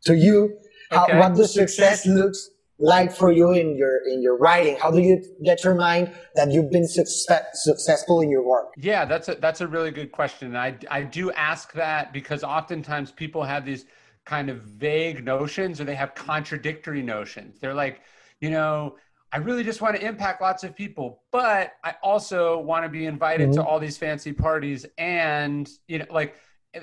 to 0.05 0.15
you 0.15 0.57
how, 0.91 1.05
okay. 1.05 1.19
what 1.19 1.35
the 1.35 1.47
success 1.47 2.05
looks 2.05 2.49
like 2.79 3.11
for 3.13 3.31
you 3.31 3.51
in 3.51 3.77
your 3.77 3.97
in 4.07 4.21
your 4.21 4.37
writing? 4.37 4.75
How 4.81 4.91
do 4.91 4.99
you 4.99 5.23
get 5.43 5.63
your 5.63 5.75
mind 5.75 6.11
that 6.35 6.51
you've 6.51 6.71
been 6.71 6.87
success, 6.87 7.45
successful 7.53 8.21
in 8.21 8.29
your 8.29 8.45
work? 8.45 8.73
Yeah 8.77 9.05
that's 9.05 9.29
a 9.29 9.35
that's 9.35 9.61
a 9.61 9.67
really 9.67 9.91
good 9.91 10.11
question. 10.11 10.55
I 10.55 10.75
i 10.89 11.03
do 11.03 11.31
ask 11.31 11.71
that 11.73 12.13
because 12.13 12.43
oftentimes 12.43 13.11
people 13.11 13.43
have 13.43 13.65
these 13.65 13.85
kind 14.25 14.49
of 14.49 14.61
vague 14.61 15.23
notions 15.23 15.79
or 15.81 15.83
they 15.83 15.95
have 15.95 16.15
contradictory 16.15 17.01
notions. 17.01 17.59
They're 17.59 17.73
like 17.73 18.01
you 18.39 18.49
know 18.49 18.97
i 19.31 19.37
really 19.37 19.63
just 19.63 19.81
want 19.81 19.95
to 19.95 20.05
impact 20.05 20.41
lots 20.41 20.63
of 20.63 20.75
people 20.75 21.23
but 21.31 21.73
i 21.83 21.95
also 22.03 22.59
want 22.59 22.83
to 22.83 22.89
be 22.89 23.05
invited 23.05 23.49
mm-hmm. 23.49 23.61
to 23.61 23.65
all 23.65 23.79
these 23.79 23.97
fancy 23.97 24.33
parties. 24.33 24.85
And 24.97 25.69
you 25.87 25.99
know 25.99 26.05
like 26.09 26.35
eh, 26.73 26.81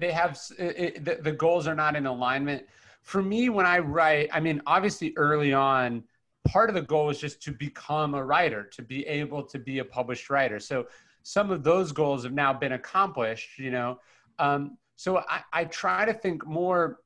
they 0.00 0.10
have 0.12 0.38
eh, 0.58 0.72
eh, 0.76 0.90
the, 1.00 1.16
the 1.22 1.32
goals 1.32 1.66
are 1.66 1.74
not 1.74 1.94
in 1.94 2.06
alignment 2.06 2.66
for 3.06 3.22
me 3.22 3.48
when 3.48 3.64
i 3.64 3.78
write 3.78 4.28
i 4.32 4.38
mean 4.38 4.60
obviously 4.66 5.12
early 5.16 5.52
on 5.52 6.04
part 6.46 6.68
of 6.68 6.74
the 6.74 6.82
goal 6.82 7.10
is 7.10 7.18
just 7.18 7.42
to 7.42 7.50
become 7.50 8.14
a 8.14 8.24
writer 8.24 8.62
to 8.62 8.82
be 8.82 9.06
able 9.06 9.42
to 9.42 9.58
be 9.58 9.78
a 9.78 9.84
published 9.84 10.28
writer 10.28 10.60
so 10.60 10.86
some 11.22 11.50
of 11.50 11.64
those 11.64 11.90
goals 11.90 12.22
have 12.22 12.34
now 12.34 12.52
been 12.52 12.72
accomplished 12.72 13.58
you 13.58 13.70
know 13.70 13.98
um, 14.38 14.76
so 14.96 15.24
I, 15.28 15.40
I 15.52 15.64
try 15.64 16.04
to 16.04 16.12
think 16.12 16.46
more 16.46 17.00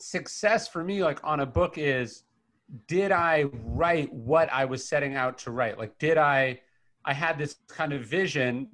success 0.00 0.66
for 0.66 0.82
me 0.82 1.04
like 1.04 1.20
on 1.22 1.40
a 1.40 1.46
book 1.46 1.78
is 1.78 2.24
did 2.88 3.12
i 3.12 3.44
write 3.64 4.12
what 4.12 4.52
i 4.52 4.64
was 4.64 4.86
setting 4.86 5.14
out 5.14 5.38
to 5.38 5.50
write 5.50 5.78
like 5.78 5.96
did 5.98 6.18
i 6.18 6.58
I 7.04 7.12
had 7.12 7.38
this 7.38 7.56
kind 7.68 7.92
of 7.92 8.02
vision 8.02 8.68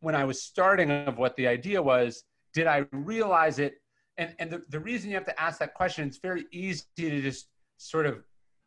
when 0.00 0.14
I 0.14 0.24
was 0.24 0.42
starting 0.42 0.90
of 0.90 1.18
what 1.18 1.36
the 1.36 1.46
idea 1.46 1.82
was. 1.82 2.24
Did 2.52 2.66
I 2.66 2.86
realize 2.92 3.58
it? 3.58 3.80
And, 4.16 4.34
and 4.38 4.50
the, 4.50 4.62
the 4.68 4.78
reason 4.78 5.10
you 5.10 5.16
have 5.16 5.24
to 5.26 5.40
ask 5.40 5.58
that 5.58 5.74
question, 5.74 6.06
it's 6.06 6.18
very 6.18 6.46
easy 6.52 6.84
to 6.96 7.20
just 7.20 7.48
sort 7.78 8.06
of 8.06 8.22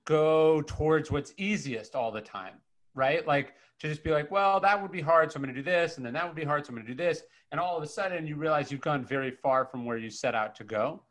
go 0.06 0.62
towards 0.64 1.10
what's 1.12 1.34
easiest 1.38 1.96
all 1.96 2.12
the 2.12 2.22
time, 2.22 2.56
right? 2.96 3.26
Like 3.26 3.54
to 3.80 3.88
just 3.88 4.04
be 4.04 4.12
like, 4.12 4.32
well, 4.32 4.60
that 4.60 4.82
would 4.82 4.92
be 4.92 5.02
hard, 5.02 5.32
so 5.32 5.38
I'm 5.38 5.44
going 5.44 5.54
to 5.54 5.62
do 5.62 5.64
this, 5.64 5.98
and 5.98 6.06
then 6.06 6.14
that 6.14 6.26
would 6.26 6.36
be 6.36 6.44
hard, 6.44 6.66
so 6.66 6.70
I'm 6.70 6.76
going 6.76 6.88
to 6.88 6.94
do 6.94 6.98
this, 6.98 7.24
and 7.52 7.60
all 7.60 7.78
of 7.78 7.84
a 7.84 7.88
sudden 7.88 8.26
you 8.26 8.36
realize 8.36 8.72
you've 8.72 8.82
gone 8.82 9.06
very 9.06 9.32
far 9.32 9.66
from 9.66 9.86
where 9.86 9.98
you 9.98 10.10
set 10.10 10.36
out 10.36 10.56
to 10.56 10.64
go. 10.64 11.04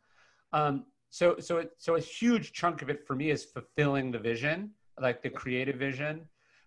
Um, 0.53 0.85
so, 1.09 1.37
so, 1.39 1.57
it, 1.57 1.71
so 1.77 1.95
a 1.95 1.99
huge 1.99 2.53
chunk 2.53 2.81
of 2.81 2.89
it 2.89 3.05
for 3.07 3.15
me 3.15 3.29
is 3.31 3.45
fulfilling 3.45 4.11
the 4.11 4.19
vision, 4.19 4.71
like 4.99 5.21
the 5.21 5.29
creative 5.29 5.77
vision. 5.77 6.21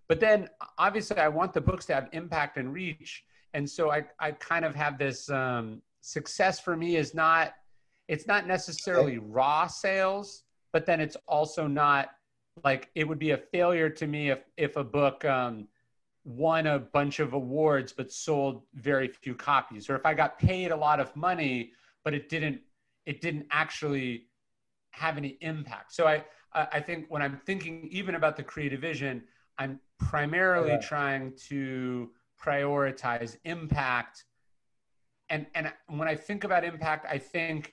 But 0.08 0.18
then, 0.18 0.48
obviously, 0.78 1.18
I 1.18 1.28
want 1.28 1.52
the 1.52 1.60
books 1.60 1.86
to 1.86 1.94
have 1.94 2.08
impact 2.12 2.56
and 2.56 2.72
reach, 2.72 3.24
and 3.54 3.68
so 3.68 3.90
I, 3.90 4.04
I 4.18 4.32
kind 4.32 4.64
of 4.64 4.74
have 4.74 4.98
this 4.98 5.28
um, 5.28 5.82
success 6.00 6.58
for 6.58 6.76
me 6.76 6.96
is 6.96 7.14
not, 7.14 7.54
it's 8.10 8.26
not 8.26 8.44
necessarily 8.44 9.18
raw 9.18 9.68
sales, 9.68 10.42
but 10.72 10.84
then 10.84 11.00
it's 11.00 11.16
also 11.28 11.68
not 11.68 12.10
like 12.64 12.90
it 12.96 13.06
would 13.06 13.20
be 13.20 13.30
a 13.30 13.36
failure 13.36 13.88
to 13.88 14.06
me 14.08 14.30
if 14.30 14.40
if 14.56 14.76
a 14.76 14.82
book 14.82 15.24
um, 15.24 15.68
won 16.24 16.66
a 16.66 16.80
bunch 16.80 17.20
of 17.20 17.34
awards 17.34 17.92
but 17.92 18.10
sold 18.10 18.62
very 18.74 19.06
few 19.06 19.34
copies. 19.34 19.88
Or 19.88 19.94
if 19.94 20.04
i 20.04 20.12
got 20.12 20.40
paid 20.40 20.72
a 20.72 20.76
lot 20.76 20.98
of 20.98 21.14
money 21.14 21.72
but 22.04 22.12
it 22.12 22.28
didn't 22.28 22.60
it 23.06 23.20
didn't 23.20 23.46
actually 23.52 24.26
have 24.90 25.16
any 25.16 25.38
impact. 25.40 25.94
So 25.94 26.08
i 26.08 26.24
i 26.52 26.80
think 26.80 27.06
when 27.10 27.22
i'm 27.22 27.36
thinking 27.46 27.86
even 27.92 28.16
about 28.16 28.36
the 28.36 28.42
creative 28.42 28.80
vision 28.80 29.22
i'm 29.56 29.78
primarily 30.00 30.70
yeah. 30.70 30.80
trying 30.80 31.32
to 31.48 32.10
prioritize 32.44 33.36
impact. 33.44 34.24
And 35.28 35.46
and 35.54 35.72
when 35.86 36.08
i 36.08 36.16
think 36.16 36.42
about 36.42 36.64
impact 36.64 37.06
i 37.08 37.16
think 37.16 37.72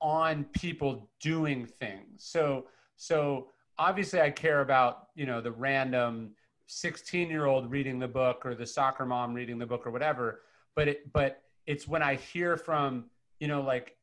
on 0.00 0.44
people 0.52 1.08
doing 1.20 1.66
things. 1.66 2.24
So 2.24 2.66
so 2.96 3.48
obviously 3.78 4.20
i 4.20 4.30
care 4.30 4.60
about 4.60 5.08
you 5.14 5.26
know 5.26 5.40
the 5.40 5.52
random 5.52 6.30
16 6.66 7.28
year 7.28 7.46
old 7.46 7.70
reading 7.70 7.98
the 7.98 8.08
book 8.08 8.44
or 8.44 8.54
the 8.54 8.66
soccer 8.66 9.06
mom 9.06 9.34
reading 9.34 9.58
the 9.58 9.66
book 9.66 9.86
or 9.86 9.90
whatever 9.90 10.40
but 10.74 10.88
it 10.88 11.12
but 11.12 11.42
it's 11.66 11.86
when 11.86 12.02
i 12.02 12.14
hear 12.14 12.56
from 12.56 13.04
you 13.38 13.48
know 13.48 13.62
like 13.62 13.96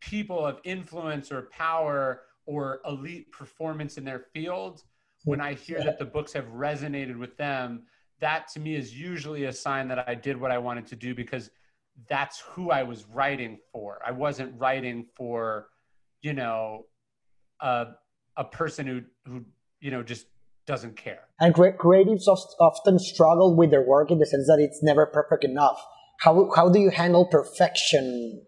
people 0.00 0.44
of 0.44 0.60
influence 0.64 1.32
or 1.32 1.42
power 1.42 2.22
or 2.44 2.80
elite 2.86 3.32
performance 3.32 3.96
in 3.96 4.04
their 4.04 4.20
field 4.34 4.84
when 5.24 5.40
i 5.40 5.54
hear 5.54 5.82
that 5.82 5.98
the 5.98 6.04
books 6.04 6.32
have 6.32 6.46
resonated 6.46 7.18
with 7.18 7.36
them 7.36 7.82
that 8.20 8.48
to 8.48 8.60
me 8.60 8.76
is 8.76 8.98
usually 8.98 9.44
a 9.44 9.52
sign 9.52 9.88
that 9.88 10.08
i 10.08 10.14
did 10.14 10.38
what 10.38 10.52
i 10.52 10.58
wanted 10.58 10.86
to 10.86 10.94
do 10.94 11.14
because 11.14 11.50
that's 12.08 12.40
who 12.40 12.70
i 12.70 12.82
was 12.82 13.04
writing 13.12 13.58
for 13.72 14.00
i 14.06 14.10
wasn't 14.10 14.52
writing 14.58 15.06
for 15.16 15.68
you 16.22 16.32
know 16.32 16.84
a, 17.60 17.86
a 18.36 18.44
person 18.44 18.86
who 18.86 19.02
who 19.26 19.44
you 19.80 19.90
know 19.90 20.02
just 20.02 20.26
doesn't 20.66 20.96
care. 20.96 21.20
And 21.40 21.54
creatives 21.54 22.26
often 22.26 22.98
struggle 22.98 23.56
with 23.56 23.70
their 23.70 23.82
work 23.82 24.10
in 24.10 24.18
the 24.18 24.26
sense 24.26 24.46
that 24.48 24.58
it's 24.58 24.82
never 24.82 25.06
perfect 25.06 25.44
enough. 25.44 25.80
How, 26.18 26.50
how 26.54 26.68
do 26.68 26.80
you 26.80 26.90
handle 26.90 27.26
perfection 27.26 28.42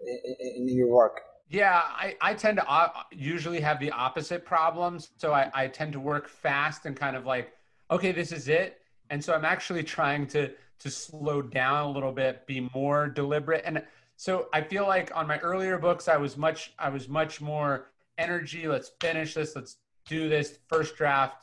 in 0.57 0.69
your 0.69 0.89
work? 0.89 1.21
Yeah, 1.49 1.81
I, 1.85 2.15
I 2.21 2.35
tend 2.35 2.59
to 2.59 2.69
uh, 2.69 2.89
usually 3.11 3.61
have 3.61 3.79
the 3.81 3.91
opposite 3.91 4.45
problems. 4.45 5.11
So 5.17 5.33
I, 5.33 5.51
I 5.55 5.69
tend 5.69 5.93
to 5.95 6.01
work 6.01 6.29
fast 6.29 6.85
and 6.85 6.97
kind 6.97 7.17
of 7.17 7.25
like, 7.25 7.53
okay, 7.91 8.13
this 8.13 8.33
is 8.33 8.49
it. 8.49 8.81
And 9.11 9.25
so 9.25 9.33
I'm 9.33 9.45
actually 9.45 9.83
trying 9.83 10.27
to 10.29 10.51
to 10.81 10.91
slow 10.91 11.43
down 11.43 11.87
a 11.87 11.91
little 11.91 12.13
bit, 12.13 12.47
be 12.47 12.69
more 12.75 13.09
deliberate. 13.09 13.63
And 13.65 13.83
so 14.17 14.49
I 14.53 14.63
feel 14.63 14.87
like 14.87 15.15
on 15.17 15.27
my 15.27 15.39
earlier 15.39 15.79
books, 15.79 16.09
I 16.09 16.17
was 16.17 16.37
much 16.37 16.73
I 16.79 16.89
was 16.89 17.09
much 17.09 17.41
more 17.41 17.91
energy. 18.17 18.67
Let's 18.67 18.93
finish 19.01 19.35
this. 19.35 19.55
Let's 19.55 19.77
do 20.07 20.29
this 20.29 20.59
first 20.69 20.97
draft 20.97 21.37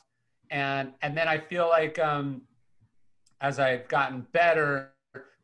and 0.52 0.94
and 1.02 1.18
then 1.18 1.28
I 1.28 1.38
feel 1.38 1.68
like 1.68 2.00
um, 2.00 2.42
as 3.42 3.60
I've 3.60 3.88
gotten 3.88 4.26
better, 4.32 4.92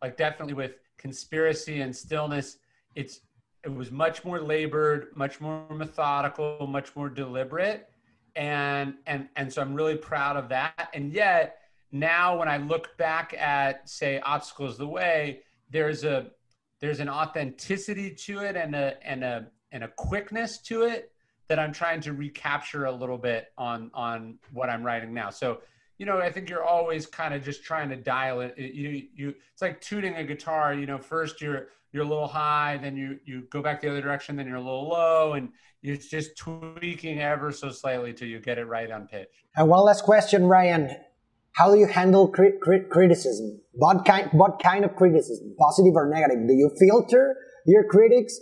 like 0.01 0.17
definitely 0.17 0.53
with 0.53 0.73
conspiracy 0.97 1.81
and 1.81 1.95
stillness, 1.95 2.57
it's 2.95 3.21
it 3.63 3.73
was 3.73 3.91
much 3.91 4.23
more 4.23 4.39
labored, 4.39 5.07
much 5.15 5.39
more 5.39 5.65
methodical, 5.69 6.65
much 6.67 6.95
more 6.95 7.09
deliberate, 7.09 7.89
and 8.35 8.95
and 9.05 9.27
and 9.35 9.51
so 9.51 9.61
I'm 9.61 9.73
really 9.73 9.97
proud 9.97 10.37
of 10.37 10.49
that. 10.49 10.89
And 10.93 11.11
yet 11.11 11.57
now, 11.91 12.37
when 12.37 12.47
I 12.47 12.57
look 12.57 12.97
back 12.97 13.33
at 13.37 13.89
say 13.89 14.19
obstacles 14.21 14.77
the 14.77 14.87
way, 14.87 15.41
there's 15.69 16.03
a 16.03 16.31
there's 16.79 16.99
an 16.99 17.09
authenticity 17.09 18.15
to 18.15 18.39
it 18.39 18.55
and 18.55 18.75
a 18.75 18.95
and 19.05 19.23
a 19.23 19.47
and 19.71 19.83
a 19.83 19.87
quickness 19.89 20.59
to 20.59 20.83
it 20.83 21.11
that 21.47 21.59
I'm 21.59 21.73
trying 21.73 21.99
to 22.01 22.13
recapture 22.13 22.85
a 22.85 22.91
little 22.91 23.17
bit 23.17 23.47
on 23.57 23.91
on 23.93 24.39
what 24.53 24.69
I'm 24.69 24.83
writing 24.83 25.13
now. 25.13 25.29
So, 25.29 25.61
you 25.97 26.05
know, 26.05 26.19
I 26.19 26.31
think 26.31 26.49
you're 26.49 26.63
always 26.63 27.05
kind 27.05 27.33
of 27.33 27.43
just 27.43 27.63
trying 27.63 27.89
to 27.89 27.97
dial 27.97 28.39
it. 28.39 28.57
You 28.57 29.03
you 29.13 29.35
it's 29.51 29.61
like 29.61 29.81
tuning 29.81 30.15
a 30.15 30.23
guitar. 30.23 30.73
You 30.73 30.85
know, 30.85 30.97
first 30.97 31.41
you're 31.41 31.67
you're 31.91 32.03
a 32.03 32.07
little 32.07 32.27
high, 32.27 32.79
then 32.81 32.95
you 32.95 33.19
you 33.25 33.41
go 33.49 33.61
back 33.61 33.81
the 33.81 33.89
other 33.89 34.01
direction, 34.01 34.37
then 34.37 34.47
you're 34.47 34.55
a 34.55 34.61
little 34.61 34.87
low, 34.87 35.33
and 35.33 35.49
you're 35.81 35.97
just 35.97 36.37
tweaking 36.37 37.19
ever 37.19 37.51
so 37.51 37.69
slightly 37.69 38.13
till 38.13 38.29
you 38.29 38.39
get 38.39 38.57
it 38.57 38.65
right 38.65 38.89
on 38.89 39.07
pitch. 39.07 39.43
And 39.57 39.67
one 39.67 39.83
last 39.83 40.03
question, 40.05 40.45
Ryan. 40.45 40.95
How 41.53 41.71
do 41.71 41.79
you 41.79 41.87
handle 41.87 42.27
crit- 42.27 42.61
crit- 42.61 42.89
criticism? 42.89 43.59
What 43.73 44.05
kind 44.05 44.29
what 44.31 44.61
kind 44.61 44.85
of 44.85 44.95
criticism, 44.95 45.55
positive 45.59 45.95
or 45.95 46.09
negative? 46.09 46.47
Do 46.47 46.53
you 46.53 46.71
filter 46.79 47.35
your 47.65 47.83
critics? 47.85 48.39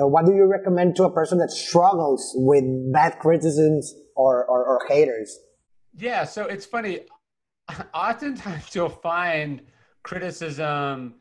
Uh, 0.00 0.06
what 0.06 0.26
do 0.26 0.34
you 0.34 0.44
recommend 0.44 0.96
to 0.96 1.04
a 1.04 1.12
person 1.12 1.38
that 1.38 1.50
struggles 1.50 2.32
with 2.36 2.64
bad 2.92 3.18
criticisms 3.18 3.94
or, 4.14 4.44
or, 4.44 4.64
or 4.64 4.80
haters? 4.88 5.36
Yeah, 5.96 6.24
so 6.24 6.44
it's 6.44 6.66
funny. 6.66 7.00
Oftentimes 7.94 8.74
you'll 8.74 8.88
find 8.88 9.62
criticism 10.02 11.14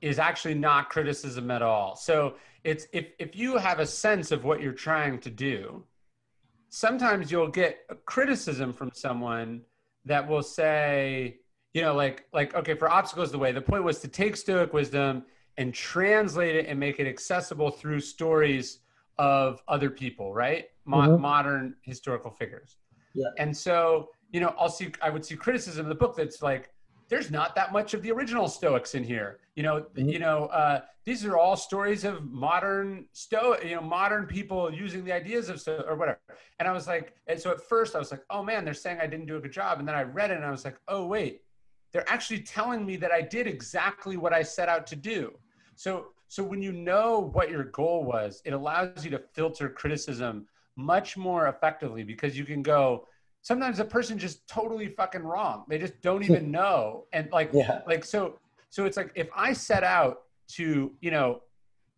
is 0.00 0.18
actually 0.18 0.54
not 0.54 0.90
criticism 0.90 1.50
at 1.50 1.62
all. 1.62 1.96
So 1.96 2.34
it's 2.64 2.86
if 2.92 3.06
if 3.18 3.36
you 3.36 3.56
have 3.56 3.78
a 3.78 3.86
sense 3.86 4.30
of 4.30 4.44
what 4.44 4.60
you're 4.60 4.72
trying 4.72 5.18
to 5.20 5.30
do, 5.30 5.84
sometimes 6.68 7.30
you'll 7.30 7.48
get 7.48 7.78
a 7.88 7.94
criticism 7.94 8.72
from 8.72 8.90
someone 8.94 9.62
that 10.08 10.26
will 10.26 10.42
say, 10.42 11.38
you 11.74 11.82
know, 11.82 11.94
like 11.94 12.26
like 12.32 12.54
okay, 12.54 12.74
for 12.74 12.90
obstacles 12.90 13.30
the 13.30 13.38
way 13.38 13.52
the 13.52 13.60
point 13.60 13.84
was 13.84 14.00
to 14.00 14.08
take 14.08 14.36
stoic 14.36 14.72
wisdom 14.72 15.24
and 15.58 15.74
translate 15.74 16.56
it 16.56 16.66
and 16.66 16.78
make 16.78 16.98
it 16.98 17.06
accessible 17.06 17.70
through 17.70 18.00
stories 18.00 18.80
of 19.18 19.62
other 19.68 19.90
people, 19.90 20.32
right? 20.32 20.66
Mo- 20.84 20.98
mm-hmm. 20.98 21.22
Modern 21.22 21.74
historical 21.82 22.30
figures. 22.30 22.76
Yeah. 23.14 23.26
And 23.38 23.56
so, 23.56 24.10
you 24.30 24.40
know, 24.40 24.54
I'll 24.58 24.68
see, 24.68 24.92
I 25.02 25.10
would 25.10 25.24
see 25.24 25.36
criticism 25.36 25.86
of 25.86 25.88
the 25.88 25.96
book 25.96 26.16
that's 26.16 26.40
like, 26.42 26.70
there's 27.08 27.30
not 27.30 27.54
that 27.54 27.72
much 27.72 27.94
of 27.94 28.02
the 28.02 28.12
original 28.12 28.48
Stoics 28.48 28.94
in 28.94 29.02
here. 29.02 29.40
You 29.54 29.62
know, 29.62 29.80
mm-hmm. 29.80 30.08
you 30.08 30.18
know, 30.18 30.46
uh, 30.46 30.82
these 31.04 31.24
are 31.24 31.36
all 31.36 31.56
stories 31.56 32.04
of 32.04 32.24
modern 32.30 33.06
Stoic, 33.12 33.64
you 33.64 33.74
know, 33.76 33.80
modern 33.80 34.26
people 34.26 34.72
using 34.72 35.04
the 35.04 35.12
ideas 35.12 35.48
of 35.48 35.60
Stoic 35.60 35.86
or 35.88 35.96
whatever. 35.96 36.20
And 36.58 36.68
I 36.68 36.72
was 36.72 36.86
like, 36.86 37.14
and 37.26 37.40
so 37.40 37.50
at 37.50 37.60
first 37.60 37.96
I 37.96 37.98
was 37.98 38.10
like, 38.10 38.22
oh 38.30 38.42
man, 38.42 38.64
they're 38.64 38.74
saying 38.74 38.98
I 39.00 39.06
didn't 39.06 39.26
do 39.26 39.36
a 39.36 39.40
good 39.40 39.52
job. 39.52 39.78
And 39.78 39.88
then 39.88 39.94
I 39.94 40.02
read 40.02 40.30
it 40.30 40.36
and 40.36 40.44
I 40.44 40.50
was 40.50 40.64
like, 40.64 40.76
oh 40.88 41.06
wait, 41.06 41.42
they're 41.92 42.08
actually 42.10 42.40
telling 42.40 42.84
me 42.84 42.96
that 42.96 43.10
I 43.10 43.22
did 43.22 43.46
exactly 43.46 44.16
what 44.16 44.34
I 44.34 44.42
set 44.42 44.68
out 44.68 44.86
to 44.88 44.96
do. 44.96 45.32
So 45.76 46.08
so 46.30 46.44
when 46.44 46.60
you 46.60 46.72
know 46.72 47.30
what 47.32 47.50
your 47.50 47.64
goal 47.64 48.04
was, 48.04 48.42
it 48.44 48.52
allows 48.52 49.02
you 49.02 49.10
to 49.12 49.18
filter 49.18 49.70
criticism 49.70 50.46
much 50.76 51.16
more 51.16 51.48
effectively 51.48 52.04
because 52.04 52.36
you 52.36 52.44
can 52.44 52.62
go 52.62 53.06
sometimes 53.48 53.80
a 53.80 53.84
person 53.84 54.18
just 54.18 54.46
totally 54.46 54.88
fucking 54.88 55.22
wrong. 55.22 55.64
They 55.68 55.78
just 55.78 56.02
don't 56.02 56.22
even 56.28 56.50
know. 56.50 57.06
And 57.14 57.32
like 57.32 57.50
yeah. 57.54 57.80
like 57.86 58.04
so 58.04 58.38
so 58.68 58.84
it's 58.84 58.98
like 58.98 59.10
if 59.14 59.28
I 59.34 59.54
set 59.54 59.82
out 59.82 60.24
to, 60.56 60.92
you 61.00 61.10
know, 61.10 61.40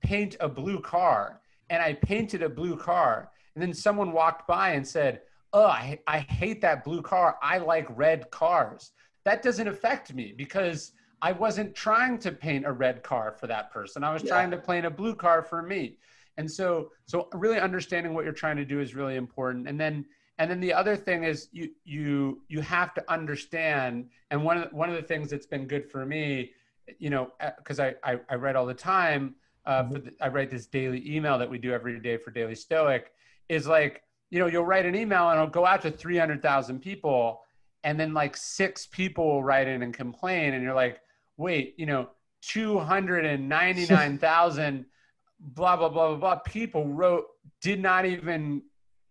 paint 0.01 0.37
a 0.39 0.49
blue 0.49 0.81
car 0.81 1.41
and 1.69 1.83
I 1.83 1.95
painted 1.95 2.43
a 2.43 2.49
blue 2.49 2.77
car 2.77 3.33
and 3.55 3.63
then 3.63 3.75
someone 3.75 4.13
walked 4.13 4.47
by 4.47 4.71
and 4.71 4.87
said, 4.87 5.23
"Oh, 5.53 5.67
I, 5.67 5.99
I 6.07 6.21
hate 6.21 6.61
that 6.61 6.85
blue 6.85 7.03
car. 7.03 7.37
I 7.43 7.59
like 7.59 7.87
red 7.99 8.31
cars." 8.31 8.93
That 9.25 9.43
doesn't 9.43 9.67
affect 9.67 10.15
me 10.15 10.33
because 10.37 10.93
I 11.21 11.33
wasn't 11.33 11.75
trying 11.75 12.19
to 12.21 12.31
paint 12.31 12.65
a 12.65 12.73
red 12.73 13.03
car 13.03 13.35
for 13.39 13.49
that 13.49 13.73
person. 13.73 14.05
I 14.05 14.13
was 14.13 14.23
yeah. 14.23 14.31
trying 14.31 14.53
to 14.53 14.57
paint 14.57 14.87
a 14.87 14.91
blue 14.91 15.17
car 15.17 15.43
for 15.43 15.63
me. 15.63 15.99
And 16.37 16.49
so 16.49 16.93
so 17.07 17.29
really 17.33 17.59
understanding 17.59 18.15
what 18.15 18.25
you're 18.25 18.41
trying 18.45 18.57
to 18.57 18.65
do 18.65 18.79
is 18.81 18.95
really 18.95 19.17
important. 19.17 19.69
And 19.69 19.79
then 19.79 20.07
and 20.41 20.51
then 20.51 20.59
the 20.59 20.73
other 20.73 20.97
thing 20.97 21.23
is 21.25 21.49
you 21.53 21.69
you 21.85 22.41
you 22.49 22.63
have 22.63 22.95
to 22.95 23.13
understand 23.13 24.09
and 24.31 24.43
one 24.43 24.57
of 24.57 24.71
the, 24.71 24.75
one 24.75 24.89
of 24.89 24.97
the 24.97 25.03
things 25.03 25.29
that's 25.29 25.45
been 25.45 25.67
good 25.67 25.91
for 25.91 26.07
me, 26.07 26.53
you 26.99 27.11
know, 27.11 27.33
because 27.59 27.79
uh, 27.79 27.93
I, 28.03 28.15
I, 28.15 28.21
I 28.31 28.37
write 28.37 28.57
all 28.57 28.65
the 28.65 28.73
time. 28.73 29.35
Uh, 29.67 29.83
mm-hmm. 29.83 29.93
the, 29.93 30.15
I 30.19 30.29
write 30.29 30.51
this 30.51 30.65
daily 30.67 31.05
email 31.07 31.37
that 31.39 31.51
we 31.51 31.59
do 31.59 31.73
every 31.73 32.01
day 32.01 32.17
for 32.17 32.31
Daily 32.31 32.55
Stoic. 32.55 33.13
Is 33.51 33.67
like 33.67 34.03
you 34.31 34.39
know 34.39 34.47
you'll 34.47 34.65
write 34.65 34.87
an 34.87 34.95
email 34.95 35.29
and 35.29 35.37
it'll 35.37 35.51
go 35.51 35.67
out 35.67 35.83
to 35.83 35.91
three 35.91 36.17
hundred 36.17 36.41
thousand 36.41 36.81
people, 36.81 37.43
and 37.85 38.01
then 38.01 38.15
like 38.15 38.35
six 38.35 38.87
people 38.87 39.27
will 39.27 39.45
write 39.45 39.69
in 39.69 39.83
and 39.83 39.93
complain 39.93 40.55
and 40.55 40.63
you're 40.63 40.73
like 40.75 41.03
wait 41.37 41.75
you 41.79 41.85
know 41.87 42.09
299,000 42.43 44.85
blah 45.41 45.77
blah 45.77 45.89
blah 45.89 46.09
blah 46.09 46.17
blah 46.17 46.35
people 46.37 46.87
wrote 46.87 47.25
did 47.61 47.81
not 47.81 48.05
even 48.05 48.63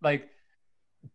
like 0.01 0.30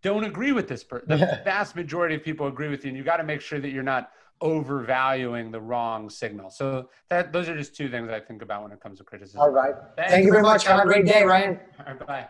don't 0.02 0.24
agree 0.24 0.52
with 0.52 0.68
this 0.68 0.82
person 0.82 1.08
the 1.08 1.40
vast 1.44 1.76
majority 1.76 2.14
of 2.14 2.22
people 2.22 2.46
agree 2.46 2.68
with 2.68 2.84
you 2.84 2.88
and 2.88 2.96
you 2.96 3.04
got 3.04 3.18
to 3.18 3.24
make 3.24 3.40
sure 3.40 3.60
that 3.60 3.70
you're 3.70 3.82
not 3.82 4.10
overvaluing 4.40 5.50
the 5.50 5.60
wrong 5.60 6.10
signal. 6.10 6.50
So 6.50 6.90
that 7.08 7.32
those 7.32 7.48
are 7.48 7.56
just 7.56 7.74
two 7.74 7.88
things 7.88 8.10
i 8.10 8.20
think 8.20 8.42
about 8.42 8.62
when 8.62 8.72
it 8.72 8.80
comes 8.80 8.98
to 8.98 9.04
criticism. 9.04 9.40
All 9.40 9.50
right. 9.50 9.74
Thank, 9.96 10.10
thank 10.10 10.26
you 10.26 10.32
very 10.32 10.42
much. 10.42 10.64
have 10.66 10.80
a 10.80 10.86
great 10.86 11.06
day. 11.06 11.24
Ryan. 11.24 11.58
All 11.78 11.94
right 11.94 12.06
bye 12.06 12.28